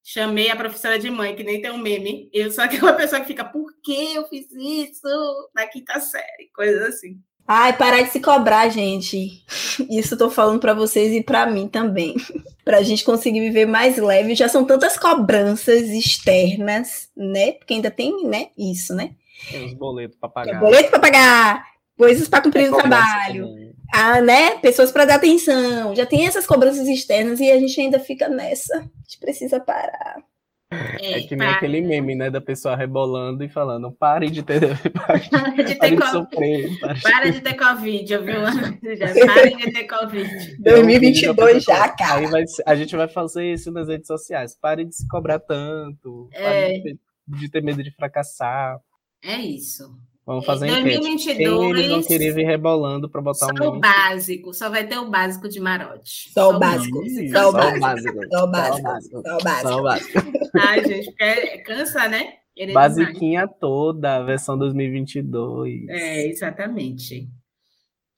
Chamei 0.03 0.49
a 0.49 0.55
professora 0.55 0.97
de 0.97 1.09
mãe, 1.09 1.35
que 1.35 1.43
nem 1.43 1.61
tem 1.61 1.71
um 1.71 1.77
meme. 1.77 2.29
Eu 2.33 2.51
sou 2.51 2.63
aquela 2.65 2.93
pessoa 2.93 3.21
que 3.21 3.27
fica, 3.27 3.45
por 3.45 3.71
que 3.83 4.15
eu 4.15 4.27
fiz 4.27 4.51
isso 4.51 5.49
na 5.55 5.67
quinta 5.67 5.99
série? 5.99 6.49
Coisas 6.53 6.95
assim. 6.95 7.19
Ai, 7.47 7.75
parar 7.75 8.01
de 8.01 8.11
se 8.11 8.19
cobrar, 8.19 8.69
gente. 8.69 9.43
Isso 9.89 10.13
eu 10.13 10.17
tô 10.17 10.29
falando 10.29 10.59
para 10.59 10.73
vocês 10.73 11.11
e 11.11 11.23
para 11.23 11.45
mim 11.45 11.67
também. 11.67 12.15
pra 12.63 12.81
gente 12.81 13.03
conseguir 13.03 13.41
viver 13.41 13.65
mais 13.65 13.97
leve. 13.97 14.35
Já 14.35 14.47
são 14.47 14.65
tantas 14.65 14.97
cobranças 14.97 15.89
externas, 15.89 17.09
né? 17.15 17.53
Porque 17.53 17.73
ainda 17.73 17.91
tem, 17.91 18.23
né, 18.27 18.49
isso, 18.57 18.95
né? 18.95 19.15
Tem 19.49 19.65
os 19.65 19.73
boletos 19.73 20.17
para 20.17 20.29
pagar. 20.29 20.51
Tem 20.51 20.59
boleto 20.59 20.89
para 20.89 20.99
pagar, 20.99 21.65
coisas 21.97 22.29
para 22.29 22.41
cumprir 22.41 22.71
o 22.71 22.77
trabalho. 22.77 23.70
Ah, 23.91 24.21
né? 24.21 24.57
Pessoas 24.59 24.91
para 24.91 25.05
dar 25.05 25.15
atenção. 25.15 25.95
Já 25.95 26.05
tem 26.05 26.25
essas 26.25 26.47
cobranças 26.47 26.87
externas 26.87 27.39
e 27.39 27.51
a 27.51 27.59
gente 27.59 27.79
ainda 27.79 27.99
fica 27.99 28.29
nessa. 28.29 28.77
A 28.77 28.81
gente 28.81 29.19
precisa 29.19 29.59
parar. 29.59 30.23
É, 31.01 31.19
é 31.19 31.23
que 31.23 31.35
nem 31.35 31.49
aquele 31.49 31.81
meme, 31.81 32.15
né, 32.15 32.29
da 32.29 32.39
pessoa 32.39 32.77
rebolando 32.77 33.43
e 33.43 33.49
falando, 33.49 33.91
pare 33.91 34.29
de 34.29 34.41
ter, 34.41 34.61
pare, 34.93 35.65
de, 35.65 35.75
ter 35.75 35.97
de 35.97 36.05
sofrer. 36.07 36.79
Pare, 36.79 37.01
para 37.01 37.29
de 37.29 37.41
ter 37.41 37.53
Covid, 37.55 38.15
ouviu? 38.15 38.35
Pare 39.27 39.55
de 39.57 39.71
ter 39.73 39.83
Covid. 39.83 40.57
2022 40.59 41.63
já, 41.65 41.89
cara. 41.89 42.21
Aí 42.21 42.27
vai, 42.27 42.45
a 42.65 42.75
gente 42.75 42.95
vai 42.95 43.09
fazer 43.09 43.51
isso 43.51 43.69
nas 43.69 43.89
redes 43.89 44.07
sociais. 44.07 44.55
Pare 44.55 44.85
de 44.85 44.95
se 44.95 45.05
cobrar 45.09 45.39
tanto. 45.39 46.29
É. 46.31 46.79
De, 46.79 46.97
de 47.27 47.49
ter 47.49 47.61
medo 47.61 47.83
de 47.83 47.91
fracassar. 47.91 48.79
É 49.21 49.35
isso. 49.35 49.93
Vamos 50.25 50.45
fazer 50.45 50.67
em 50.67 50.83
2022, 50.83 51.37
Quem 51.37 51.69
eles 51.71 51.89
vão 51.89 52.03
querer 52.03 52.33
vir 52.33 52.45
rebolando 52.45 53.09
para 53.09 53.21
botar 53.21 53.47
só 53.47 53.65
um 53.65 53.77
o 53.77 53.79
básico, 53.79 54.53
só 54.53 54.69
vai 54.69 54.85
ter 54.85 54.97
o 54.97 55.09
básico 55.09 55.49
de 55.49 55.59
Marote. 55.59 56.31
Só, 56.31 56.51
só 56.51 56.55
o 56.55 56.59
básico. 56.59 57.03
Só 57.31 57.49
o 57.49 57.51
básico. 57.51 58.19
Só 58.31 58.43
o 58.43 58.47
básico. 58.47 59.23
Só 59.61 59.79
o 59.79 59.83
básico. 59.83 60.19
Ai, 60.59 60.85
gente, 60.85 61.05
porque 61.07 61.57
cansa, 61.59 62.07
né? 62.07 62.33
Basiquinha 62.73 63.47
toda, 63.47 64.17
a 64.17 64.23
versão 64.23 64.57
2022. 64.57 65.89
É, 65.89 66.27
exatamente. 66.27 67.27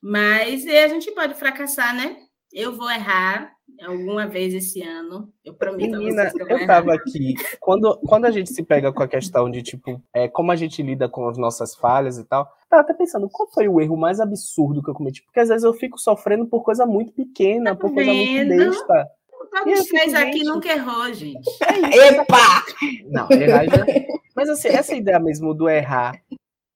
Mas 0.02 0.66
a 0.66 0.88
gente 0.88 1.10
pode 1.12 1.34
fracassar, 1.34 1.96
né? 1.96 2.16
Eu 2.52 2.76
vou 2.76 2.90
errar, 2.90 3.53
alguma 3.82 4.26
vez 4.26 4.54
esse 4.54 4.82
ano. 4.82 5.32
Eu 5.44 5.54
prometo 5.54 5.90
Menina, 5.90 6.30
eu, 6.38 6.46
eu 6.48 6.66
tava 6.66 6.94
aqui. 6.94 7.34
Quando, 7.60 7.96
quando 8.06 8.26
a 8.26 8.30
gente 8.30 8.52
se 8.52 8.62
pega 8.62 8.92
com 8.92 9.02
a 9.02 9.08
questão 9.08 9.50
de, 9.50 9.62
tipo, 9.62 10.02
é, 10.12 10.28
como 10.28 10.52
a 10.52 10.56
gente 10.56 10.82
lida 10.82 11.08
com 11.08 11.28
as 11.28 11.38
nossas 11.38 11.74
falhas 11.74 12.18
e 12.18 12.24
tal, 12.24 12.48
tava 12.68 12.82
até 12.82 12.94
pensando, 12.94 13.28
qual 13.28 13.48
foi 13.52 13.68
o 13.68 13.80
erro 13.80 13.96
mais 13.96 14.20
absurdo 14.20 14.82
que 14.82 14.90
eu 14.90 14.94
cometi? 14.94 15.22
Porque 15.22 15.40
às 15.40 15.48
vezes 15.48 15.64
eu 15.64 15.74
fico 15.74 15.98
sofrendo 15.98 16.46
por 16.46 16.62
coisa 16.62 16.86
muito 16.86 17.12
pequena, 17.12 17.74
tá 17.74 17.76
por 17.76 17.92
coisa 17.92 18.12
muito 18.12 18.48
besta. 18.48 19.08
Todos 19.50 19.86
três 19.86 20.14
aqui 20.14 20.42
nunca 20.42 20.68
errou, 20.68 21.12
gente. 21.12 21.48
É 21.92 22.08
Epa! 22.08 22.64
Não, 23.06 23.28
errar 23.30 23.64
já... 23.66 23.86
Mas 24.34 24.48
assim, 24.48 24.68
essa 24.68 24.94
ideia 24.94 25.20
mesmo 25.20 25.54
do 25.54 25.68
errar, 25.68 26.20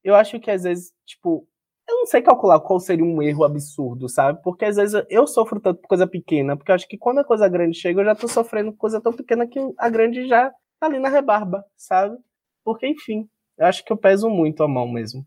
eu 0.04 0.14
acho 0.14 0.38
que 0.38 0.50
às 0.50 0.62
vezes, 0.62 0.92
tipo, 1.04 1.46
eu 1.88 1.96
não 1.96 2.06
sei 2.06 2.20
calcular 2.20 2.60
qual 2.60 2.78
seria 2.78 3.04
um 3.04 3.22
erro 3.22 3.44
absurdo, 3.44 4.08
sabe? 4.08 4.40
Porque 4.42 4.66
às 4.66 4.76
vezes 4.76 5.02
eu 5.08 5.26
sofro 5.26 5.58
tanto 5.58 5.80
por 5.80 5.88
coisa 5.88 6.06
pequena, 6.06 6.56
porque 6.56 6.70
eu 6.70 6.74
acho 6.74 6.86
que 6.86 6.98
quando 6.98 7.18
a 7.18 7.24
coisa 7.24 7.48
grande 7.48 7.78
chega, 7.78 8.00
eu 8.00 8.04
já 8.04 8.14
tô 8.14 8.28
sofrendo 8.28 8.72
por 8.72 8.78
coisa 8.78 9.00
tão 9.00 9.12
pequena 9.12 9.46
que 9.46 9.58
a 9.78 9.88
grande 9.88 10.28
já 10.28 10.50
tá 10.78 10.86
ali 10.86 10.98
na 10.98 11.08
rebarba, 11.08 11.64
sabe? 11.76 12.16
Porque, 12.62 12.86
enfim, 12.86 13.26
eu 13.56 13.66
acho 13.66 13.82
que 13.84 13.92
eu 13.92 13.96
peso 13.96 14.28
muito 14.28 14.62
a 14.62 14.68
mão 14.68 14.86
mesmo. 14.86 15.26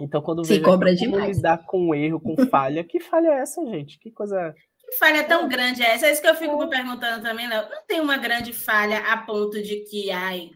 Então, 0.00 0.22
quando 0.22 0.44
Se 0.44 0.52
vejo 0.54 0.64
cobra 0.64 0.94
como 0.94 1.12
demais. 1.12 1.36
lidar 1.36 1.64
com 1.66 1.92
erro, 1.94 2.20
com 2.20 2.36
falha, 2.46 2.84
que 2.84 3.00
falha 3.00 3.28
é 3.28 3.40
essa, 3.40 3.64
gente? 3.66 3.98
Que 3.98 4.12
coisa. 4.12 4.54
Que 4.78 4.92
falha 4.96 5.24
tão 5.24 5.48
grande 5.48 5.82
é 5.82 5.94
essa? 5.94 6.06
É 6.06 6.12
isso 6.12 6.22
que 6.22 6.28
eu 6.28 6.36
fico 6.36 6.56
me 6.56 6.70
perguntando 6.70 7.22
também, 7.22 7.48
Léo. 7.48 7.68
Não 7.68 7.84
tem 7.86 8.00
uma 8.00 8.16
grande 8.16 8.52
falha 8.52 8.98
a 9.12 9.16
ponto 9.16 9.60
de 9.60 9.80
que, 9.90 10.10
ai, 10.12 10.50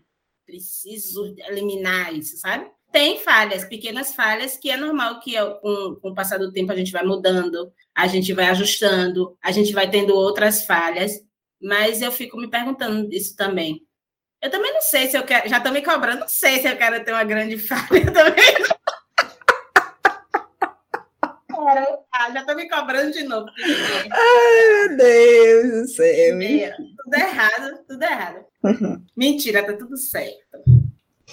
preciso 0.47 1.35
eliminar 1.49 2.15
isso, 2.15 2.37
sabe? 2.39 2.71
Tem 2.93 3.19
falhas, 3.19 3.65
pequenas 3.65 4.15
falhas, 4.15 4.57
que 4.57 4.71
é 4.71 4.77
normal 4.77 5.19
que 5.19 5.35
com, 5.63 5.97
com 6.01 6.11
o 6.11 6.15
passar 6.15 6.39
do 6.39 6.53
tempo 6.53 6.71
a 6.71 6.77
gente 6.77 6.93
vai 6.93 7.03
mudando, 7.03 7.73
a 7.95 8.07
gente 8.07 8.33
vai 8.35 8.47
ajustando, 8.47 9.37
a 9.43 9.51
gente 9.51 9.73
vai 9.73 9.89
tendo 9.89 10.15
outras 10.15 10.65
falhas, 10.65 11.13
mas 11.61 12.03
eu 12.03 12.13
fico 12.13 12.37
me 12.37 12.49
perguntando 12.49 13.13
isso 13.13 13.35
também. 13.35 13.81
Eu 14.43 14.51
também 14.51 14.75
não 14.75 14.83
sei 14.83 15.09
se 15.09 15.17
eu 15.17 15.25
quero, 15.25 15.49
já 15.49 15.57
estou 15.57 15.73
me 15.73 15.83
cobrando, 15.83 16.21
não 16.21 16.29
sei 16.29 16.61
se 16.61 16.69
eu 16.69 16.77
quero 16.77 17.03
ter 17.03 17.13
uma 17.13 17.25
grande 17.25 17.57
falha 17.59 18.13
também. 18.13 18.55
Ah, 22.13 22.31
já 22.33 22.41
estou 22.41 22.57
me 22.57 22.69
cobrando 22.69 23.13
de 23.13 23.23
novo. 23.23 23.47
Ai, 24.11 24.89
meu 24.89 24.97
Deus 24.97 25.73
do 25.73 25.89
céu. 25.89 26.39
tudo 27.05 27.15
errado, 27.15 27.85
tudo 27.89 28.03
errado. 28.03 28.45
Uhum. 28.65 29.05
Mentira, 29.17 29.65
tá 29.65 29.73
tudo 29.73 29.97
certo. 29.97 30.59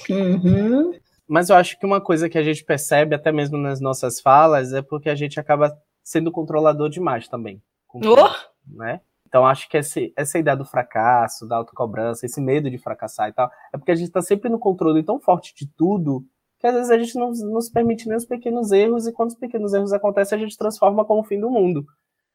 Uhum. 0.10 0.94
Mas 1.30 1.50
eu 1.50 1.56
acho 1.56 1.78
que 1.78 1.86
uma 1.86 2.02
coisa 2.02 2.28
que 2.28 2.38
a 2.40 2.44
gente 2.44 2.66
percebe, 2.66 3.14
até 3.14 3.32
mesmo 3.32 3.56
nas 3.56 3.80
nossas 3.80 4.20
falas, 4.20 4.74
é 4.74 4.82
porque 4.82 5.10
a 5.10 5.16
gente 5.16 5.40
acaba 5.40 5.78
sendo 6.04 6.32
controlador 6.32 6.90
demais 6.90 7.28
também. 7.28 7.62
Oh! 7.94 8.76
Né? 8.76 9.00
Então, 9.28 9.46
acho 9.46 9.70
que 9.70 9.78
esse, 9.78 10.12
essa 10.18 10.40
ideia 10.40 10.58
do 10.58 10.66
fracasso, 10.66 11.48
da 11.48 11.58
autocobrança, 11.58 12.26
esse 12.26 12.42
medo 12.42 12.68
de 12.68 12.80
fracassar 12.80 13.30
e 13.30 13.34
tal, 13.34 13.48
é 13.72 13.78
porque 13.78 13.92
a 13.92 13.96
gente 13.96 14.08
está 14.08 14.24
sempre 14.24 14.50
no 14.50 14.58
controle 14.58 15.04
tão 15.04 15.20
forte 15.20 15.54
de 15.56 15.68
tudo 15.78 16.26
que 16.60 16.68
às 16.68 16.74
vezes 16.74 16.92
a 16.92 16.98
gente 16.98 17.16
não 17.16 17.32
nos 17.32 17.70
permite 17.70 18.08
nem 18.08 18.18
os 18.18 18.26
pequenos 18.26 18.72
erros, 18.72 19.08
e 19.08 19.14
quando 19.14 19.30
os 19.30 19.36
pequenos 19.36 19.74
erros 19.74 19.94
acontecem, 19.94 20.38
a 20.38 20.42
gente 20.42 20.58
transforma 20.58 21.06
como 21.06 21.22
o 21.22 21.24
fim 21.24 21.40
do 21.40 21.50
mundo. 21.50 21.86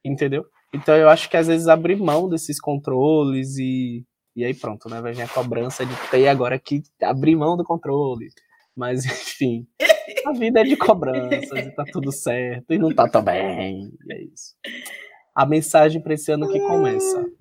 entendeu? 0.05 0.47
Então 0.73 0.97
eu 0.97 1.09
acho 1.09 1.29
que 1.29 1.37
às 1.37 1.47
vezes 1.47 1.69
abrir 1.69 1.97
mão 1.97 2.29
desses 2.29 2.61
controles 2.61 3.57
e, 3.59 4.05
e 4.35 4.45
aí 4.45 4.55
pronto, 4.55 4.89
né? 4.89 5.01
Vai 5.01 5.13
vir 5.13 5.23
a 5.23 5.29
cobrança 5.29 5.85
de 5.85 5.95
ter 6.11 6.29
agora 6.29 6.59
que 6.59 6.83
abrir 7.03 7.37
mão 7.37 7.57
do 7.57 7.65
controle. 7.65 8.29
Mas 8.77 9.05
enfim, 9.07 9.67
a 10.27 10.33
vida 10.33 10.61
é 10.61 10.65
de 10.65 10.77
cobranças 10.77 11.67
e 11.67 11.71
tá 11.71 11.85
tudo 11.93 12.11
certo 12.11 12.73
e 12.73 12.79
não 12.79 12.95
tá 12.95 13.09
tão 13.09 13.23
bem. 13.23 13.93
E 14.07 14.13
é 14.13 14.23
isso. 14.25 14.55
A 15.35 15.45
mensagem 15.45 16.01
para 16.01 16.15
esse 16.15 16.31
ano 16.31 16.49
que 16.49 16.61
começa. 16.61 17.27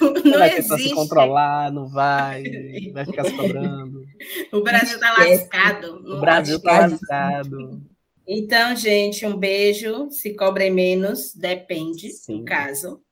Não, 0.00 0.32
não 0.32 0.38
vai 0.38 0.50
tentar 0.50 0.78
se 0.78 0.94
controlar, 0.94 1.72
não 1.72 1.88
vai, 1.88 2.42
vai 2.92 3.04
ficar 3.04 3.24
se 3.24 3.36
cobrando. 3.36 4.04
O 4.52 4.62
Brasil 4.62 4.98
tá 4.98 5.12
lascado. 5.12 6.16
O 6.16 6.20
Brasil 6.20 6.60
tá 6.60 6.86
lascado. 6.86 7.82
Então, 8.26 8.76
gente, 8.76 9.26
um 9.26 9.36
beijo. 9.36 10.10
Se 10.10 10.34
cobrem 10.34 10.70
menos, 10.70 11.34
depende 11.34 12.10
Sim. 12.10 12.38
do 12.38 12.44
caso. 12.44 13.02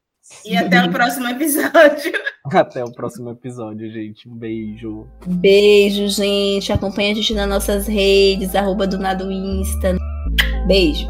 E 0.44 0.56
até 0.56 0.84
o 0.84 0.90
próximo 0.90 1.28
episódio. 1.28 2.12
Até 2.52 2.84
o 2.84 2.92
próximo 2.92 3.30
episódio, 3.30 3.90
gente. 3.90 4.28
Um 4.28 4.36
beijo. 4.36 5.08
Beijo, 5.26 6.06
gente. 6.06 6.72
Acompanha 6.72 7.10
a 7.10 7.14
gente 7.14 7.34
nas 7.34 7.48
nossas 7.48 7.88
redes, 7.88 8.54
arroba 8.54 8.86
do 8.86 8.98
nada 8.98 9.24
Insta. 9.24 9.96
Beijo. 10.68 11.08